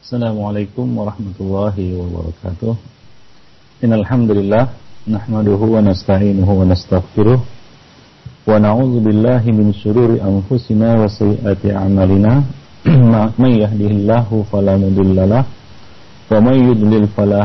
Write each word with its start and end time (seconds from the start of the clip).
Assalamualaikum 0.00 0.96
warahmatullahi 0.96 1.92
wabarakatuh. 1.92 2.72
Innal 3.84 4.08
hamdalillah 4.08 4.72
wa 5.04 5.84
nasta'inuhu 5.84 6.48
wa 6.48 6.64
nastaghfiruh 6.64 7.36
wa 7.36 8.48
na'udzu 8.56 8.96
billahi 9.04 9.52
min 9.52 9.76
shururi 9.76 10.16
anfusina 10.24 10.96
wa 10.96 11.04
sayyiati 11.04 11.76
a'malina. 11.76 12.48
Man 13.36 13.52
yahdihillahu 13.60 14.48
fala 14.48 14.80
mudhillalah 14.80 15.44
wa 15.44 16.32
man 16.40 16.56
yudlil 16.56 17.04
fala. 17.12 17.44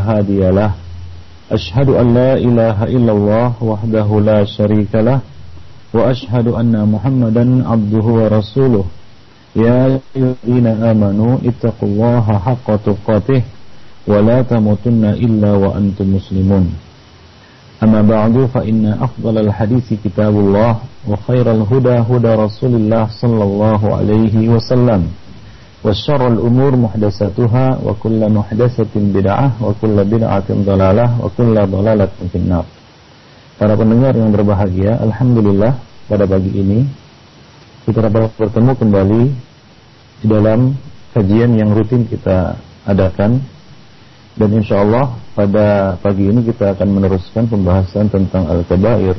Ashhadu 1.52 2.00
an 2.00 2.16
la 2.16 2.40
illallah 2.40 3.52
wahdahu 3.60 4.24
la 4.24 4.48
syarikalah 4.48 5.20
wa 5.92 6.08
ashhadu 6.08 6.56
anna 6.56 6.88
Muhammadan 6.88 7.68
abduhu 7.68 8.24
wa 8.24 8.32
rasuluh. 8.32 8.88
يا 9.57 9.98
أيها 10.17 10.35
الذين 10.46 10.67
آمنوا 10.67 11.43
اتقوا 11.43 11.89
الله 11.89 12.27
حق 12.46 12.69
تقاته 12.87 13.43
ولا 14.07 14.43
تموتن 14.43 15.04
إلا 15.04 15.50
وأنتم 15.53 16.07
مسلمون 16.17 16.64
أما 17.82 18.00
بعد 18.03 18.36
فإن 18.54 18.86
أفضل 18.86 19.39
الحديث 19.39 19.95
كتاب 20.04 20.35
الله 20.36 20.72
وخير 21.09 21.46
الهدى 21.53 21.96
هدى 22.11 22.32
رسول 22.46 22.72
الله 22.75 23.04
صلى 23.11 23.45
الله 23.45 23.81
عليه 23.96 24.49
وسلم 24.49 25.03
وشر 25.85 26.22
الأمور 26.29 26.77
محدثاتها 26.77 27.67
وكل 27.85 28.21
محدثة 28.32 28.95
بدعة 28.95 29.46
وكل 29.64 29.96
بدعة 30.04 30.49
ضلالة 30.50 31.07
وكل 31.25 31.54
ضلالة 31.67 32.12
في 32.33 32.39
النار 32.39 32.67
Para 33.61 33.77
pendengar 33.77 34.17
yang 34.17 34.33
berbahagia, 34.33 34.97
Alhamdulillah 35.05 35.77
pada 36.09 36.25
pagi 36.25 36.48
ini 36.48 36.81
kita 37.84 38.09
dapat 38.09 38.33
bertemu 38.36 38.72
kembali 38.77 39.22
di 40.22 40.28
dalam 40.31 40.75
kajian 41.16 41.55
yang 41.55 41.72
rutin 41.72 42.08
kita 42.08 42.59
adakan. 42.83 43.42
Dan 44.36 44.52
insya 44.52 44.83
Allah 44.83 45.16
pada 45.31 45.95
pagi 46.03 46.28
ini 46.28 46.44
kita 46.44 46.76
akan 46.76 46.88
meneruskan 46.92 47.48
pembahasan 47.48 48.12
tentang 48.12 48.52
Al-Kabair. 48.52 49.16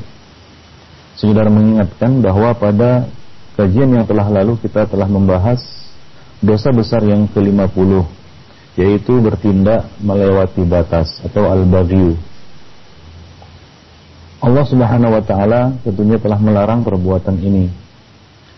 Sekedar 1.17 1.48
mengingatkan 1.48 2.21
bahwa 2.21 2.53
pada 2.53 3.09
kajian 3.56 3.97
yang 3.97 4.05
telah 4.05 4.29
lalu 4.29 4.61
kita 4.61 4.84
telah 4.84 5.09
membahas 5.09 5.65
dosa 6.45 6.69
besar 6.69 7.01
yang 7.01 7.25
ke-50 7.33 8.05
yaitu 8.77 9.17
bertindak 9.25 9.89
melewati 10.05 10.61
batas 10.69 11.17
atau 11.25 11.49
al-baghyu. 11.49 12.12
Allah 14.45 14.65
Subhanahu 14.69 15.17
wa 15.17 15.25
taala 15.25 15.73
tentunya 15.81 16.21
telah 16.21 16.37
melarang 16.37 16.84
perbuatan 16.84 17.41
ini 17.41 17.73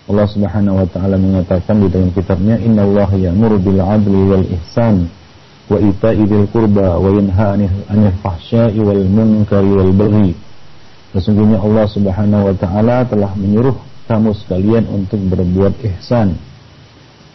Allah 0.09 0.25
Subhanahu 0.25 0.81
wa 0.81 0.89
taala 0.89 1.21
mengatakan 1.21 1.85
di 1.85 1.93
dalam 1.93 2.09
kitabnya 2.17 2.57
innallaha 2.57 3.13
ya'muru 3.13 3.61
bil 3.61 3.77
'adli 3.77 4.21
wal 4.25 4.47
ihsan 4.57 5.05
wa 5.69 5.77
ita'i 5.77 6.25
dzil 6.25 6.49
qurba 6.49 6.97
wa 6.97 7.13
yanha 7.13 7.61
'anil 7.61 8.17
fahsya'i 8.25 8.81
wal 8.81 9.05
munkari 9.05 9.69
wal 9.69 9.93
baghi. 9.93 10.33
Sesungguhnya 11.13 11.61
Allah 11.61 11.85
Subhanahu 11.93 12.49
wa 12.49 12.55
taala 12.57 13.05
telah 13.05 13.37
menyuruh 13.37 13.77
kamu 14.09 14.33
sekalian 14.33 14.89
untuk 14.89 15.21
berbuat 15.29 15.77
ihsan. 15.85 16.41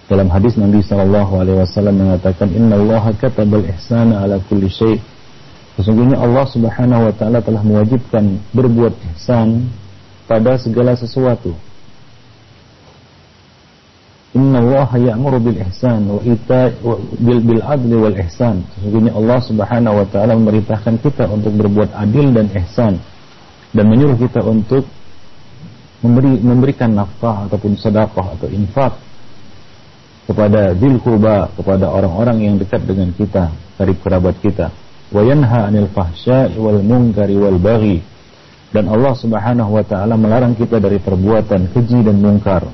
Dalam 0.10 0.34
hadis 0.34 0.58
Nabi 0.58 0.82
sallallahu 0.82 1.46
alaihi 1.46 1.62
wasallam 1.62 2.02
mengatakan 2.02 2.50
innallaha 2.58 3.14
katabal 3.22 3.70
ihsana 3.70 4.26
ala 4.26 4.42
kulli 4.50 4.66
syai'. 4.66 4.98
Sesungguhnya 5.78 6.18
Allah 6.18 6.50
Subhanahu 6.50 7.06
wa 7.06 7.14
taala 7.14 7.38
telah 7.38 7.62
mewajibkan 7.62 8.42
berbuat 8.50 8.98
ihsan 9.14 9.70
pada 10.26 10.58
segala 10.58 10.98
sesuatu 10.98 11.54
Inna 14.34 14.66
Allah 14.66 14.90
ya'muru 15.14 15.38
bil 15.38 15.62
ihsan 15.62 16.10
wa 16.10 16.18
ita 16.26 16.74
bil 17.22 17.40
bil 17.46 17.62
adli 17.62 17.94
wal 17.94 18.18
ihsan. 18.18 18.66
Sesungguhnya 18.74 19.14
Allah 19.14 19.40
Subhanahu 19.46 19.96
wa 20.02 20.08
taala 20.10 20.34
memerintahkan 20.34 20.98
kita 21.06 21.30
untuk 21.30 21.54
berbuat 21.54 21.94
adil 21.94 22.34
dan 22.34 22.50
ihsan 22.50 22.98
dan 23.78 23.86
menyuruh 23.86 24.18
kita 24.18 24.42
untuk 24.42 24.90
memberi 26.02 26.42
memberikan 26.42 26.98
nafkah 26.98 27.46
ataupun 27.46 27.78
sedekah 27.78 28.34
atau 28.34 28.50
infak 28.50 28.98
kepada 30.26 30.74
dil 30.74 30.98
kurba 30.98 31.54
kepada 31.54 31.94
orang-orang 31.94 32.38
yang 32.42 32.56
dekat 32.58 32.82
dengan 32.90 33.14
kita, 33.14 33.54
karib 33.78 34.02
kerabat 34.02 34.34
kita. 34.42 34.74
Wa 35.14 35.22
yanha 35.22 35.70
'anil 35.70 35.94
fahsya'i 35.94 36.58
wal 36.58 36.82
munkari 36.82 37.38
wal 37.38 37.62
baghi. 37.62 38.02
Dan 38.74 38.90
Allah 38.90 39.14
Subhanahu 39.14 39.78
wa 39.78 39.86
taala 39.86 40.18
melarang 40.18 40.58
kita 40.58 40.82
dari 40.82 40.98
perbuatan 40.98 41.70
keji 41.70 42.02
dan 42.02 42.18
mungkar 42.18 42.66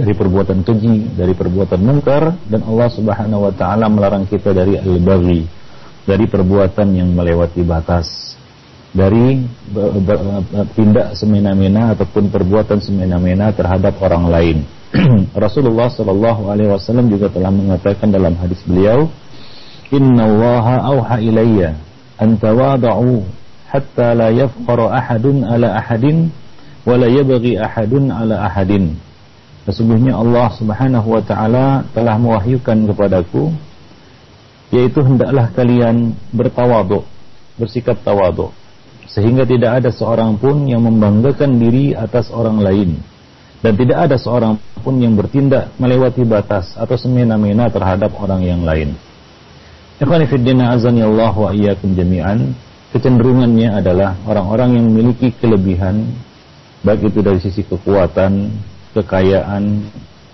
dari 0.00 0.16
perbuatan 0.16 0.64
keji, 0.64 1.12
dari 1.12 1.36
perbuatan 1.36 1.80
mungkar 1.84 2.32
dan 2.48 2.64
Allah 2.64 2.88
Subhanahu 2.88 3.44
wa 3.44 3.52
taala 3.52 3.84
melarang 3.92 4.24
kita 4.24 4.56
dari 4.56 4.80
al-baghi, 4.80 5.44
dari 6.08 6.24
perbuatan 6.24 6.96
yang 6.96 7.12
melewati 7.12 7.60
batas, 7.60 8.32
dari 8.96 9.44
tindak 10.72 11.12
semena-mena 11.12 11.92
ataupun 11.92 12.32
perbuatan 12.32 12.80
semena-mena 12.80 13.52
terhadap 13.52 14.00
orang 14.00 14.24
lain. 14.32 14.58
Rasulullah 15.36 15.92
Shallallahu 15.92 16.48
alaihi 16.48 16.72
wasallam 16.72 17.12
juga 17.12 17.28
telah 17.28 17.52
mengatakan 17.52 18.08
dalam 18.08 18.32
hadis 18.40 18.64
beliau, 18.64 19.04
"Inna 19.92 20.24
Allah 20.24 20.66
auha 20.96 21.16
ilayya 21.20 21.76
an 22.16 22.40
tawada'u 22.40 23.20
hatta 23.68 24.16
la 24.16 24.32
yafqara 24.32 24.96
ahadun 24.96 25.44
ala 25.44 25.76
ahadin 25.76 26.32
wa 26.88 26.96
la 26.96 27.06
yabghi 27.06 27.60
ahadun 27.60 28.08
ala 28.08 28.48
ahadin." 28.48 29.09
Sesungguhnya 29.70 30.18
Allah 30.18 30.50
Subhanahu 30.58 31.14
wa 31.14 31.22
taala 31.22 31.86
telah 31.94 32.18
mewahyukan 32.18 32.90
kepadaku 32.90 33.54
yaitu 34.74 34.98
hendaklah 34.98 35.46
kalian 35.54 36.18
bertawaduk, 36.34 37.06
bersikap 37.54 38.02
tawaduk 38.02 38.50
sehingga 39.10 39.42
tidak 39.42 39.82
ada 39.82 39.90
seorang 39.90 40.38
pun 40.38 40.66
yang 40.66 40.86
membanggakan 40.86 41.58
diri 41.58 41.94
atas 41.94 42.30
orang 42.30 42.62
lain. 42.62 42.98
Dan 43.60 43.76
tidak 43.76 44.08
ada 44.08 44.16
seorang 44.16 44.56
pun 44.80 44.96
yang 44.98 45.14
bertindak 45.14 45.70
melewati 45.76 46.24
batas 46.24 46.72
atau 46.78 46.96
semena-mena 46.96 47.68
terhadap 47.68 48.16
orang 48.16 48.40
yang 48.42 48.62
lain. 48.64 48.96
Allah 50.00 51.34
wa 51.36 51.50
iyyakum 51.52 51.92
jami'an. 51.92 52.56
Kecenderungannya 52.90 53.70
adalah 53.70 54.18
orang-orang 54.26 54.80
yang 54.80 54.84
memiliki 54.90 55.30
kelebihan 55.38 56.10
baik 56.80 57.12
itu 57.12 57.20
dari 57.20 57.38
sisi 57.38 57.62
kekuatan, 57.62 58.50
kekayaan 58.94 59.86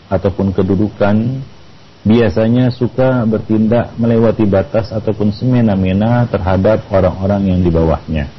ataupun 0.09 0.55
kedudukan 0.55 1.43
biasanya 2.07 2.71
suka 2.71 3.27
bertindak 3.27 3.91
melewati 3.99 4.47
batas 4.47 4.95
ataupun 4.95 5.35
semena-mena 5.35 6.25
terhadap 6.31 6.87
orang-orang 6.89 7.51
yang 7.51 7.61
di 7.61 7.71
bawahnya. 7.75 8.31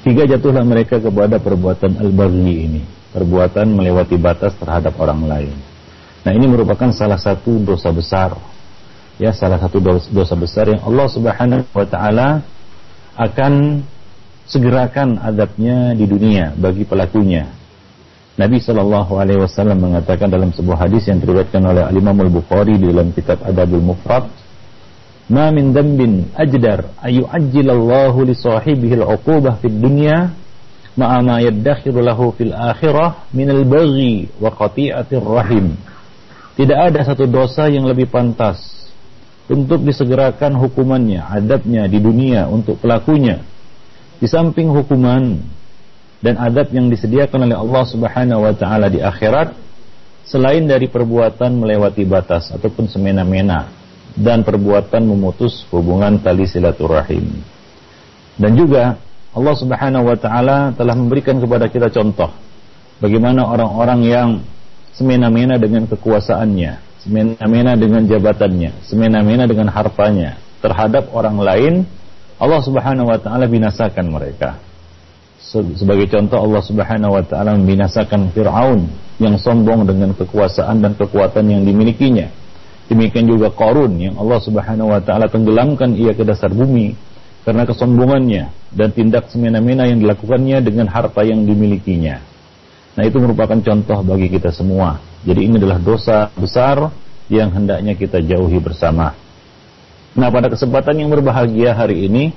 Tiga 0.00 0.24
jatuhlah 0.24 0.64
mereka 0.64 0.96
kepada 1.02 1.36
perbuatan 1.42 2.00
al-baghi 2.00 2.70
ini, 2.70 2.82
perbuatan 3.12 3.68
melewati 3.74 4.16
batas 4.16 4.56
terhadap 4.56 4.96
orang 4.96 5.26
lain. 5.26 5.56
Nah, 6.24 6.32
ini 6.32 6.46
merupakan 6.48 6.88
salah 6.94 7.20
satu 7.20 7.60
dosa 7.60 7.92
besar. 7.92 8.32
Ya, 9.20 9.36
salah 9.36 9.60
satu 9.60 9.76
dosa 10.08 10.32
besar 10.32 10.72
yang 10.72 10.80
Allah 10.80 11.06
Subhanahu 11.12 11.68
wa 11.76 11.84
taala 11.84 12.40
akan 13.20 13.84
segerakan 14.48 15.20
adabnya 15.20 15.92
di 15.92 16.08
dunia 16.08 16.56
bagi 16.56 16.88
pelakunya 16.88 17.59
Nabi 18.40 18.56
Shallallahu 18.56 19.20
Alaihi 19.20 19.44
Wasallam 19.44 19.84
mengatakan 19.84 20.32
dalam 20.32 20.48
sebuah 20.56 20.88
hadis 20.88 21.12
yang 21.12 21.20
diriwayatkan 21.20 21.60
oleh 21.60 21.84
Imam 21.92 22.16
Al 22.24 22.32
Bukhari 22.32 22.80
di 22.80 22.88
dalam 22.88 23.12
kitab 23.12 23.44
Adabul 23.44 23.84
Mufrad, 23.84 24.32
"Ma 25.28 25.52
min 25.52 25.76
dambin 25.76 26.32
ajdar 26.32 26.88
ayu 27.04 27.28
ajjilallahu 27.28 28.24
li 28.24 28.32
sahibihi 28.32 28.96
al-uqubah 28.96 29.60
fid 29.60 29.76
dunya 29.76 30.32
ma'a 30.96 31.20
ma 31.20 31.44
yaddakhiru 31.44 32.00
lahu 32.00 32.32
fil 32.32 32.56
akhirah 32.56 33.28
min 33.36 33.52
al-baghi 33.52 34.32
wa 34.40 34.48
qati'atir 34.48 35.20
rahim." 35.20 35.76
Tidak 36.56 36.78
ada 36.80 37.04
satu 37.04 37.28
dosa 37.28 37.68
yang 37.68 37.84
lebih 37.84 38.08
pantas 38.08 38.88
untuk 39.52 39.84
disegerakan 39.84 40.56
hukumannya, 40.56 41.20
adabnya 41.28 41.84
di 41.92 42.00
dunia 42.00 42.48
untuk 42.48 42.80
pelakunya. 42.80 43.44
Di 44.16 44.24
samping 44.24 44.72
hukuman 44.72 45.44
dan 46.20 46.36
adab 46.36 46.68
yang 46.72 46.92
disediakan 46.92 47.48
oleh 47.48 47.56
Allah 47.56 47.84
Subhanahu 47.88 48.44
wa 48.44 48.52
taala 48.52 48.92
di 48.92 49.00
akhirat 49.00 49.56
selain 50.28 50.68
dari 50.68 50.86
perbuatan 50.86 51.58
melewati 51.64 52.04
batas 52.04 52.52
ataupun 52.52 52.86
semena-mena 52.86 53.72
dan 54.14 54.44
perbuatan 54.44 55.02
memutus 55.02 55.64
hubungan 55.72 56.20
tali 56.20 56.44
silaturahim. 56.44 57.40
Dan 58.36 58.52
juga 58.56 59.00
Allah 59.32 59.54
Subhanahu 59.56 60.04
wa 60.06 60.16
taala 60.20 60.76
telah 60.76 60.94
memberikan 60.94 61.40
kepada 61.40 61.66
kita 61.72 61.88
contoh 61.88 62.30
bagaimana 63.00 63.48
orang-orang 63.48 64.00
yang 64.04 64.28
semena-mena 64.92 65.56
dengan 65.56 65.88
kekuasaannya, 65.88 67.00
semena-mena 67.00 67.72
dengan 67.80 68.04
jabatannya, 68.04 68.84
semena-mena 68.84 69.48
dengan 69.48 69.72
hartanya 69.72 70.36
terhadap 70.60 71.08
orang 71.16 71.36
lain, 71.40 71.74
Allah 72.36 72.60
Subhanahu 72.60 73.08
wa 73.08 73.16
taala 73.16 73.48
binasakan 73.48 74.06
mereka. 74.12 74.60
Sebagai 75.40 76.06
contoh 76.12 76.36
Allah 76.36 76.62
Subhanahu 76.62 77.16
wa 77.16 77.24
taala 77.24 77.56
membinasakan 77.56 78.30
Firaun 78.36 78.92
yang 79.16 79.40
sombong 79.40 79.88
dengan 79.88 80.12
kekuasaan 80.12 80.84
dan 80.84 80.92
kekuatan 80.94 81.48
yang 81.48 81.62
dimilikinya. 81.64 82.28
Demikian 82.92 83.24
juga 83.24 83.48
Qarun 83.54 83.96
yang 83.96 84.14
Allah 84.20 84.38
Subhanahu 84.38 84.92
wa 84.92 85.00
taala 85.00 85.32
tenggelamkan 85.32 85.96
ia 85.96 86.12
ke 86.12 86.22
dasar 86.28 86.52
bumi 86.52 86.92
karena 87.42 87.64
kesombongannya 87.64 88.52
dan 88.76 88.92
tindak 88.92 89.32
semena-mena 89.32 89.88
yang 89.88 89.98
dilakukannya 90.04 90.60
dengan 90.60 90.86
harta 90.92 91.24
yang 91.24 91.48
dimilikinya. 91.48 92.20
Nah, 93.00 93.02
itu 93.06 93.16
merupakan 93.16 93.56
contoh 93.56 93.98
bagi 94.04 94.28
kita 94.28 94.52
semua. 94.52 95.00
Jadi 95.24 95.48
ini 95.48 95.56
adalah 95.56 95.80
dosa 95.80 96.28
besar 96.36 96.90
yang 97.30 97.48
hendaknya 97.54 97.96
kita 97.96 98.20
jauhi 98.20 98.58
bersama. 98.60 99.14
Nah, 100.18 100.28
pada 100.28 100.50
kesempatan 100.50 100.98
yang 101.00 101.08
berbahagia 101.08 101.72
hari 101.72 102.10
ini 102.10 102.34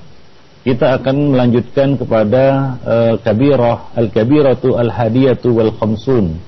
kita 0.64 0.96
akan 0.96 1.36
melanjutkan 1.36 2.00
kepada 2.00 2.44
uh, 2.80 3.14
kabirah 3.20 3.92
al-kabiratu 3.92 4.80
al-hadiyatu 4.80 5.52
wal 5.52 5.68
khamsun. 5.76 6.40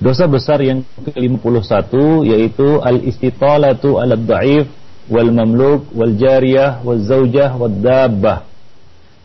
Dosa 0.00 0.24
besar 0.24 0.58
yang 0.64 0.80
ke-51 1.04 1.92
yaitu 2.26 2.80
al-istitalatu 2.80 4.00
al-dha'if 4.00 4.72
wal 5.12 5.30
mamluk 5.30 5.92
wal 5.92 6.16
jariyah 6.16 6.80
wal 6.80 6.96
zaujah 7.04 7.52
wal 7.60 7.76
dabbah. 7.76 8.48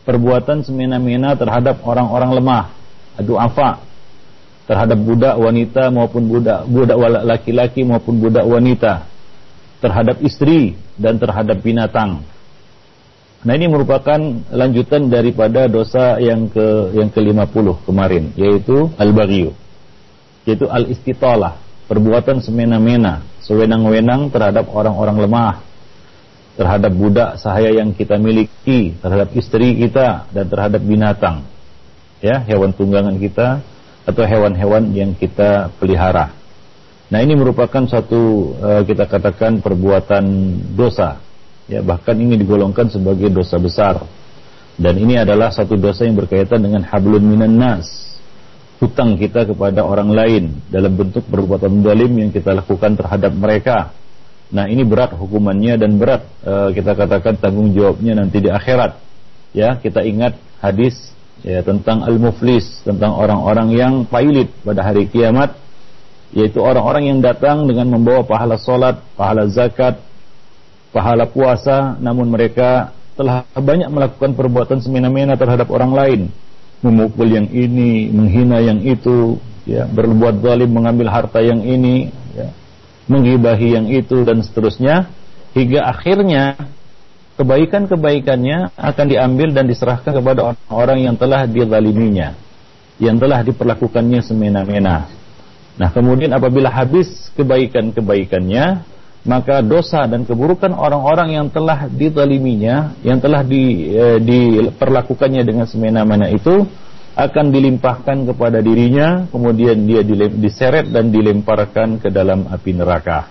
Perbuatan 0.04 0.60
semena-mena 0.68 1.32
terhadap 1.32 1.80
orang-orang 1.88 2.36
lemah, 2.36 2.64
adu 3.16 3.36
afa 3.40 3.80
terhadap 4.68 5.00
budak 5.00 5.36
wanita 5.40 5.88
maupun 5.88 6.28
budak 6.28 6.68
budak 6.68 6.96
laki-laki 7.24 7.80
maupun 7.80 8.20
budak 8.20 8.44
wanita, 8.44 9.08
terhadap 9.80 10.20
istri 10.20 10.76
dan 11.00 11.16
terhadap 11.16 11.56
binatang. 11.64 12.20
Nah 13.38 13.54
ini 13.54 13.70
merupakan 13.70 14.18
lanjutan 14.50 15.06
daripada 15.06 15.70
dosa 15.70 16.18
yang 16.18 16.50
ke 16.50 16.90
yang 16.98 17.06
ke-50 17.06 17.86
kemarin 17.86 18.34
yaitu 18.34 18.90
al-baghyu. 18.98 19.54
Yaitu 20.42 20.66
al-istitalah, 20.66 21.60
perbuatan 21.86 22.42
semena-mena, 22.42 23.22
sewenang-wenang 23.44 24.34
terhadap 24.34 24.66
orang-orang 24.74 25.22
lemah, 25.22 25.54
terhadap 26.58 26.90
budak 26.90 27.30
sahaya 27.38 27.70
yang 27.78 27.94
kita 27.94 28.18
miliki, 28.18 28.98
terhadap 28.98 29.30
istri 29.38 29.78
kita 29.78 30.26
dan 30.34 30.50
terhadap 30.50 30.82
binatang. 30.82 31.46
Ya, 32.18 32.42
hewan 32.42 32.74
tunggangan 32.74 33.14
kita 33.22 33.62
atau 34.02 34.24
hewan-hewan 34.26 34.90
yang 34.90 35.14
kita 35.14 35.70
pelihara. 35.78 36.34
Nah, 37.08 37.22
ini 37.22 37.38
merupakan 37.38 37.86
satu 37.86 38.52
uh, 38.58 38.82
kita 38.82 39.06
katakan 39.06 39.62
perbuatan 39.62 40.24
dosa. 40.74 41.27
Ya, 41.68 41.84
bahkan 41.84 42.16
ini 42.16 42.40
digolongkan 42.40 42.88
sebagai 42.88 43.28
dosa 43.28 43.60
besar. 43.60 44.00
Dan 44.78 44.94
ini 44.96 45.20
adalah 45.20 45.52
satu 45.52 45.76
dosa 45.76 46.08
yang 46.08 46.16
berkaitan 46.16 46.64
dengan 46.64 46.80
hablun 46.86 47.22
minan 47.22 47.60
nas. 47.60 47.86
Hutang 48.80 49.18
kita 49.18 49.44
kepada 49.44 49.84
orang 49.84 50.10
lain 50.14 50.44
dalam 50.70 50.94
bentuk 50.94 51.26
perbuatan 51.28 51.82
zalim 51.82 52.14
yang 52.14 52.30
kita 52.30 52.54
lakukan 52.54 52.94
terhadap 52.94 53.34
mereka 53.34 53.90
Nah 54.48 54.64
ini 54.64 54.80
berat 54.80 55.12
hukumannya 55.12 55.76
dan 55.76 56.00
berat 56.00 56.24
e, 56.40 56.72
kita 56.72 56.96
katakan 56.96 57.36
tanggung 57.36 57.76
jawabnya 57.76 58.16
nanti 58.16 58.40
di 58.40 58.48
akhirat. 58.48 58.96
Ya 59.52 59.76
kita 59.76 60.00
ingat 60.04 60.40
hadis 60.64 61.12
ya 61.44 61.60
tentang 61.60 62.00
al-muflis 62.04 62.80
tentang 62.84 63.12
orang-orang 63.12 63.68
yang 63.76 63.94
pailit 64.08 64.48
pada 64.64 64.88
hari 64.88 65.04
kiamat 65.08 65.52
yaitu 66.32 66.60
orang-orang 66.60 67.08
yang 67.12 67.20
datang 67.20 67.64
dengan 67.68 67.88
membawa 67.88 68.24
pahala 68.24 68.60
solat, 68.60 69.00
pahala 69.16 69.48
zakat, 69.48 70.00
pahala 70.94 71.28
puasa, 71.28 71.96
namun 72.00 72.28
mereka 72.28 72.94
telah 73.18 73.42
banyak 73.52 73.90
melakukan 73.90 74.32
perbuatan 74.38 74.78
semena-mena 74.78 75.34
terhadap 75.34 75.68
orang 75.74 75.92
lain, 75.92 76.20
memukul 76.80 77.26
yang 77.26 77.50
ini, 77.50 78.08
menghina 78.14 78.62
yang 78.62 78.78
itu, 78.80 79.36
ya, 79.66 79.84
berbuat 79.90 80.38
zalim, 80.38 80.70
mengambil 80.70 81.10
harta 81.10 81.42
yang 81.42 81.60
ini, 81.60 82.14
ya, 82.32 82.48
menggibahi 83.10 83.68
yang 83.74 83.86
itu 83.90 84.22
dan 84.22 84.44
seterusnya 84.44 85.10
hingga 85.56 85.88
akhirnya 85.88 86.54
kebaikan-kebaikannya 87.40 88.76
akan 88.76 89.06
diambil 89.08 89.48
dan 89.56 89.64
diserahkan 89.64 90.12
kepada 90.12 90.54
orang-orang 90.54 90.98
yang 91.08 91.16
telah 91.16 91.48
dizaliminya 91.48 92.36
yang 92.98 93.14
telah 93.16 93.46
diperlakukannya 93.46 94.20
semena-mena. 94.26 95.06
Nah 95.78 95.88
kemudian 95.94 96.34
apabila 96.34 96.66
habis 96.66 97.30
kebaikan-kebaikannya 97.38 98.82
maka 99.28 99.60
dosa 99.60 100.08
dan 100.08 100.24
keburukan 100.24 100.72
orang-orang 100.72 101.36
yang 101.36 101.46
telah 101.52 101.84
dizaliminya 101.84 102.96
yang 103.04 103.20
telah 103.20 103.44
di, 103.44 103.92
eh, 103.92 104.16
diperlakukannya 104.16 105.44
dengan 105.44 105.68
semena-mena 105.68 106.32
itu 106.32 106.64
akan 107.18 107.50
dilimpahkan 107.50 108.30
kepada 108.30 108.62
dirinya, 108.62 109.26
kemudian 109.28 109.84
dia 109.84 110.06
diseret 110.30 110.86
dan 110.88 111.10
dilemparkan 111.10 111.98
ke 111.98 112.14
dalam 112.14 112.46
api 112.46 112.70
neraka. 112.78 113.26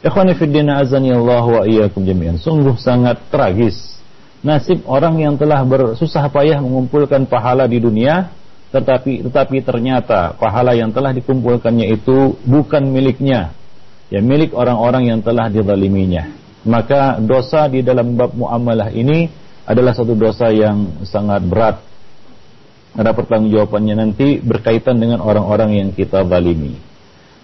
Ikhwani 0.00 0.32
azani 0.72 1.12
Allah 1.12 1.44
wa 1.44 1.62
iyyakum 1.68 2.00
jami'an. 2.00 2.40
Sungguh 2.40 2.74
sangat 2.80 3.20
tragis 3.28 3.94
nasib 4.44 4.84
orang 4.84 5.16
yang 5.16 5.34
telah 5.40 5.64
bersusah 5.64 6.28
payah 6.28 6.60
mengumpulkan 6.60 7.24
pahala 7.24 7.64
di 7.64 7.80
dunia 7.80 8.28
tetapi 8.68 9.24
tetapi 9.24 9.64
ternyata 9.64 10.36
pahala 10.36 10.76
yang 10.76 10.92
telah 10.92 11.16
dikumpulkannya 11.16 11.88
itu 11.88 12.36
bukan 12.44 12.84
miliknya 12.92 13.56
ya 14.08 14.20
milik 14.24 14.52
orang-orang 14.56 15.12
yang 15.12 15.20
telah 15.20 15.48
dizaliminya 15.48 16.28
maka 16.64 17.20
dosa 17.20 17.68
di 17.68 17.84
dalam 17.84 18.16
bab 18.16 18.32
muamalah 18.32 18.88
ini 18.92 19.28
adalah 19.64 19.96
satu 19.96 20.12
dosa 20.16 20.48
yang 20.52 21.04
sangat 21.04 21.40
berat 21.44 21.76
ada 22.94 23.10
pertanggungjawabannya 23.10 23.94
nanti 23.98 24.38
berkaitan 24.38 25.02
dengan 25.02 25.18
orang-orang 25.18 25.82
yang 25.82 25.88
kita 25.90 26.22
zalimi. 26.22 26.78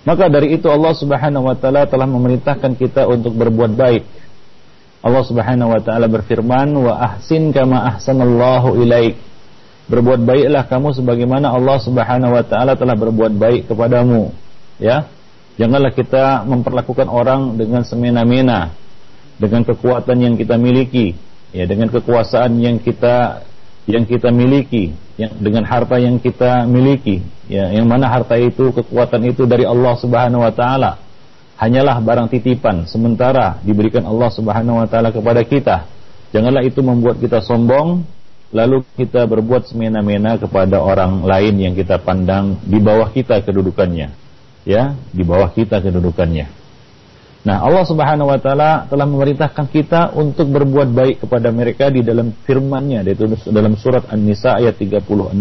Maka 0.07 0.31
dari 0.31 0.55
itu 0.55 0.71
Allah 0.71 0.95
Subhanahu 0.95 1.51
wa 1.51 1.57
taala 1.59 1.85
telah 1.91 2.07
memerintahkan 2.07 2.79
kita 2.79 3.11
untuk 3.11 3.35
berbuat 3.35 3.75
baik. 3.75 4.07
Allah 5.03 5.25
Subhanahu 5.27 5.75
wa 5.75 5.81
taala 5.83 6.07
berfirman, 6.07 6.71
"Wa 6.73 6.95
ahsin 7.03 7.51
kama 7.51 7.99
ahsanallahu 7.99 8.79
ilaik." 8.81 9.19
Berbuat 9.91 10.23
baiklah 10.23 10.71
kamu 10.71 10.95
sebagaimana 11.03 11.51
Allah 11.51 11.83
Subhanahu 11.83 12.31
wa 12.31 12.45
taala 12.47 12.79
telah 12.79 12.95
berbuat 12.95 13.35
baik 13.35 13.67
kepadamu. 13.67 14.31
Ya. 14.79 15.11
Janganlah 15.61 15.93
kita 15.93 16.49
memperlakukan 16.49 17.05
orang 17.05 17.61
dengan 17.61 17.85
semena-mena, 17.85 18.73
dengan 19.37 19.61
kekuatan 19.61 20.17
yang 20.17 20.35
kita 20.41 20.57
miliki, 20.57 21.13
ya, 21.53 21.69
dengan 21.69 21.93
kekuasaan 21.93 22.57
yang 22.65 22.81
kita 22.81 23.45
yang 23.85 24.09
kita 24.09 24.33
miliki, 24.33 24.97
yang 25.21 25.37
dengan 25.37 25.69
harta 25.69 26.01
yang 26.01 26.17
kita 26.17 26.65
miliki, 26.65 27.21
ya, 27.45 27.77
yang 27.77 27.85
mana 27.85 28.09
harta 28.09 28.41
itu 28.41 28.73
kekuatan 28.73 29.21
itu 29.29 29.45
dari 29.45 29.69
Allah 29.69 30.01
Subhanahu 30.01 30.41
wa 30.41 30.53
taala. 30.57 30.97
Hanyalah 31.61 32.01
barang 32.01 32.33
titipan 32.33 32.89
sementara 32.89 33.61
diberikan 33.61 34.09
Allah 34.09 34.33
Subhanahu 34.33 34.81
wa 34.81 34.89
taala 34.89 35.13
kepada 35.13 35.45
kita. 35.45 35.85
Janganlah 36.33 36.65
itu 36.65 36.81
membuat 36.81 37.21
kita 37.21 37.45
sombong 37.45 38.01
lalu 38.49 38.81
kita 38.97 39.29
berbuat 39.29 39.69
semena-mena 39.69 40.41
kepada 40.41 40.81
orang 40.81 41.21
lain 41.21 41.55
yang 41.61 41.75
kita 41.77 42.01
pandang 42.01 42.57
di 42.65 42.81
bawah 42.81 43.13
kita 43.13 43.45
kedudukannya. 43.45 44.30
Ya, 44.69 44.93
di 45.13 45.25
bawah 45.25 45.49
kita 45.53 45.81
kedudukannya. 45.81 46.61
Nah, 47.41 47.65
Allah 47.65 47.85
Subhanahu 47.89 48.29
wa 48.29 48.37
taala 48.37 48.85
telah 48.85 49.07
memerintahkan 49.09 49.73
kita 49.73 50.13
untuk 50.13 50.53
berbuat 50.53 50.93
baik 50.93 51.25
kepada 51.25 51.49
mereka 51.49 51.89
di 51.89 52.05
dalam 52.05 52.37
firman-Nya 52.45 53.01
yaitu 53.01 53.33
dalam 53.49 53.81
surat 53.81 54.05
An-Nisa 54.13 54.61
ayat 54.61 54.77
36. 54.77 55.33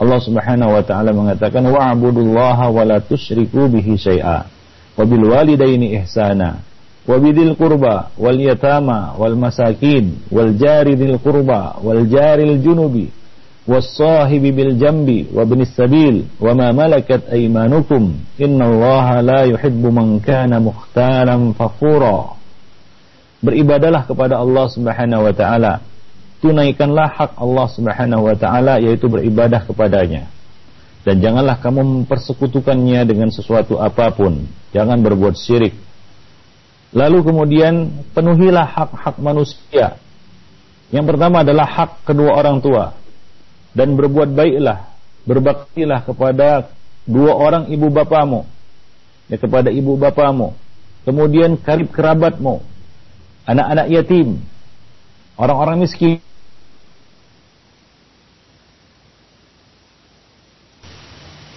Allah 0.00 0.18
Subhanahu 0.24 0.72
wa 0.72 0.82
taala 0.82 1.12
mengatakan 1.12 1.60
wa'budullaha 1.68 2.72
wa 2.72 2.82
la 2.88 3.04
tusyriku 3.04 3.68
bihi 3.68 4.00
syai'a 4.00 4.48
wa 4.96 5.02
bil 5.04 5.28
walidaini 5.28 5.92
ihsana 6.00 6.64
wa 7.04 7.14
bidil 7.20 7.52
qurba 7.54 8.16
wal 8.16 8.38
yatama 8.40 9.12
wal 9.20 9.36
masakin 9.36 10.24
wal 10.32 10.56
jari 10.56 10.96
dil 10.96 11.20
qurba 11.20 11.78
wal 11.84 12.00
jaril 12.08 12.56
junubi 12.64 13.12
والصاحب 13.69 14.43
بالجنب 14.57 15.09
وابن 15.33 15.59
السبيل 15.61 16.15
وما 16.41 16.67
ملكت 16.71 17.23
أيمانكم 17.29 18.03
إن 18.41 18.59
الله 18.61 19.07
لا 19.21 19.41
يحب 19.45 19.83
من 19.85 20.19
كان 20.19 20.51
مختالا 20.57 21.37
فخورا 21.53 22.19
Beribadalah 23.39 24.03
kepada 24.03 24.35
Allah 24.35 24.67
Subhanahu 24.67 25.23
wa 25.23 25.31
taala. 25.31 25.79
Tunaikanlah 26.43 27.07
hak 27.07 27.31
Allah 27.39 27.67
Subhanahu 27.71 28.27
wa 28.27 28.35
taala 28.35 28.83
yaitu 28.83 29.07
beribadah 29.07 29.63
kepadanya. 29.63 30.27
Dan 31.07 31.23
janganlah 31.23 31.55
kamu 31.63 32.03
mempersekutukannya 32.03 32.99
dengan 33.07 33.31
sesuatu 33.31 33.79
apapun. 33.79 34.43
Jangan 34.75 34.99
berbuat 34.99 35.39
syirik. 35.39 35.71
Lalu 36.91 37.31
kemudian 37.31 38.03
penuhilah 38.11 38.67
hak-hak 38.75 39.15
manusia. 39.23 39.95
Yang 40.91 41.15
pertama 41.15 41.47
adalah 41.47 41.63
hak 41.63 42.03
kedua 42.03 42.43
orang 42.43 42.59
tua 42.59 42.91
dan 43.74 43.98
berbuat 43.98 44.30
baiklah, 44.32 44.86
berbaktilah 45.26 46.06
kepada 46.06 46.70
dua 47.04 47.34
orang 47.34 47.68
ibu 47.68 47.90
bapamu, 47.90 48.46
ya 49.26 49.36
kepada 49.36 49.68
ibu 49.68 49.98
bapamu, 49.98 50.54
kemudian 51.02 51.58
karib 51.58 51.90
kerabatmu, 51.90 52.62
anak-anak 53.44 53.86
yatim, 53.90 54.40
orang-orang 55.36 55.84
miskin. 55.84 56.22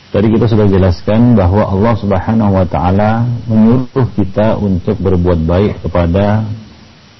Tadi 0.07 0.33
kita 0.33 0.49
sudah 0.49 0.65
jelaskan 0.65 1.37
bahwa 1.37 1.67
Allah 1.67 1.93
Subhanahu 2.01 2.51
wa 2.57 2.65
taala 2.65 3.27
menyuruh 3.45 4.07
kita 4.17 4.57
untuk 4.57 4.97
berbuat 4.97 5.45
baik 5.45 5.85
kepada 5.85 6.41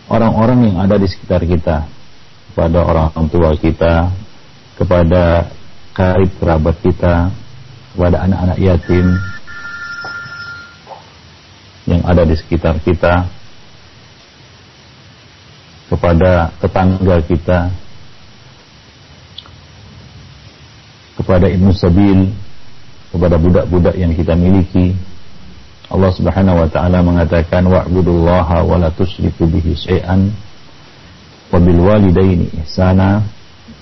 orang-orang 0.09 0.71
yang 0.71 0.77
ada 0.81 0.97
di 0.97 1.05
sekitar 1.05 1.45
kita, 1.45 1.85
kepada 2.49 2.79
orang 2.81 3.27
tua 3.29 3.53
kita, 3.59 4.09
kepada 4.77 5.49
karib 5.97 6.29
kerabat 6.37 6.77
kita, 6.85 7.33
kepada 7.97 8.17
anak-anak 8.29 8.57
yatim 8.61 9.17
yang 11.89 12.05
ada 12.05 12.21
di 12.21 12.37
sekitar 12.37 12.77
kita, 12.85 13.25
kepada 15.89 16.53
tetangga 16.61 17.17
kita, 17.25 17.59
kepada 21.17 21.49
ilmu 21.49 21.73
sabil, 21.73 22.29
kepada 23.09 23.41
budak-budak 23.41 23.95
yang 23.97 24.13
kita 24.13 24.37
miliki. 24.37 24.93
Allah 25.87 26.11
Subhanahu 26.11 26.61
wa 26.61 26.69
taala 26.69 26.99
mengatakan 26.99 27.65
wa'budullaha 27.65 28.61
wa 28.61 28.75
la 28.77 28.91
tusyriku 28.91 29.47
bihi 29.47 29.73
syai'an 29.73 30.29
wa 31.47 31.57
bil 31.63 31.79
walidaini 31.79 32.51
ihsana 32.61 33.23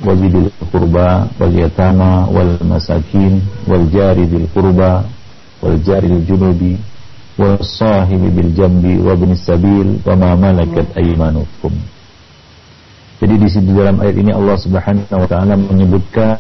bidil 0.04 0.52
qurba 0.72 1.30
wal 1.40 1.54
yatama 1.56 2.28
wal 2.28 2.58
masakin 2.66 3.40
wal 3.70 3.86
jari 3.88 4.28
bil 8.32 8.52
jambi 8.56 9.00
bin 9.00 9.32
sabil 9.36 10.00
wa 10.04 10.14
ma 10.16 10.30
malakat 10.36 10.88
aymanukum 11.00 11.72
jadi 13.16 13.34
di 13.40 13.48
sini 13.48 13.72
dalam 13.72 14.04
ayat 14.04 14.16
ini 14.20 14.32
Allah 14.36 14.58
Subhanahu 14.60 15.08
wa 15.08 15.28
taala 15.28 15.56
menyebutkan 15.56 16.36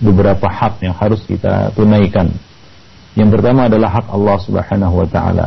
beberapa 0.00 0.48
hak 0.48 0.80
yang 0.80 0.96
harus 0.96 1.20
kita 1.28 1.68
tunaikan. 1.76 2.32
Yang 3.12 3.38
pertama 3.38 3.68
adalah 3.68 4.00
hak 4.00 4.06
Allah 4.08 4.36
Subhanahu 4.40 4.94
wa 5.04 5.08
taala. 5.10 5.46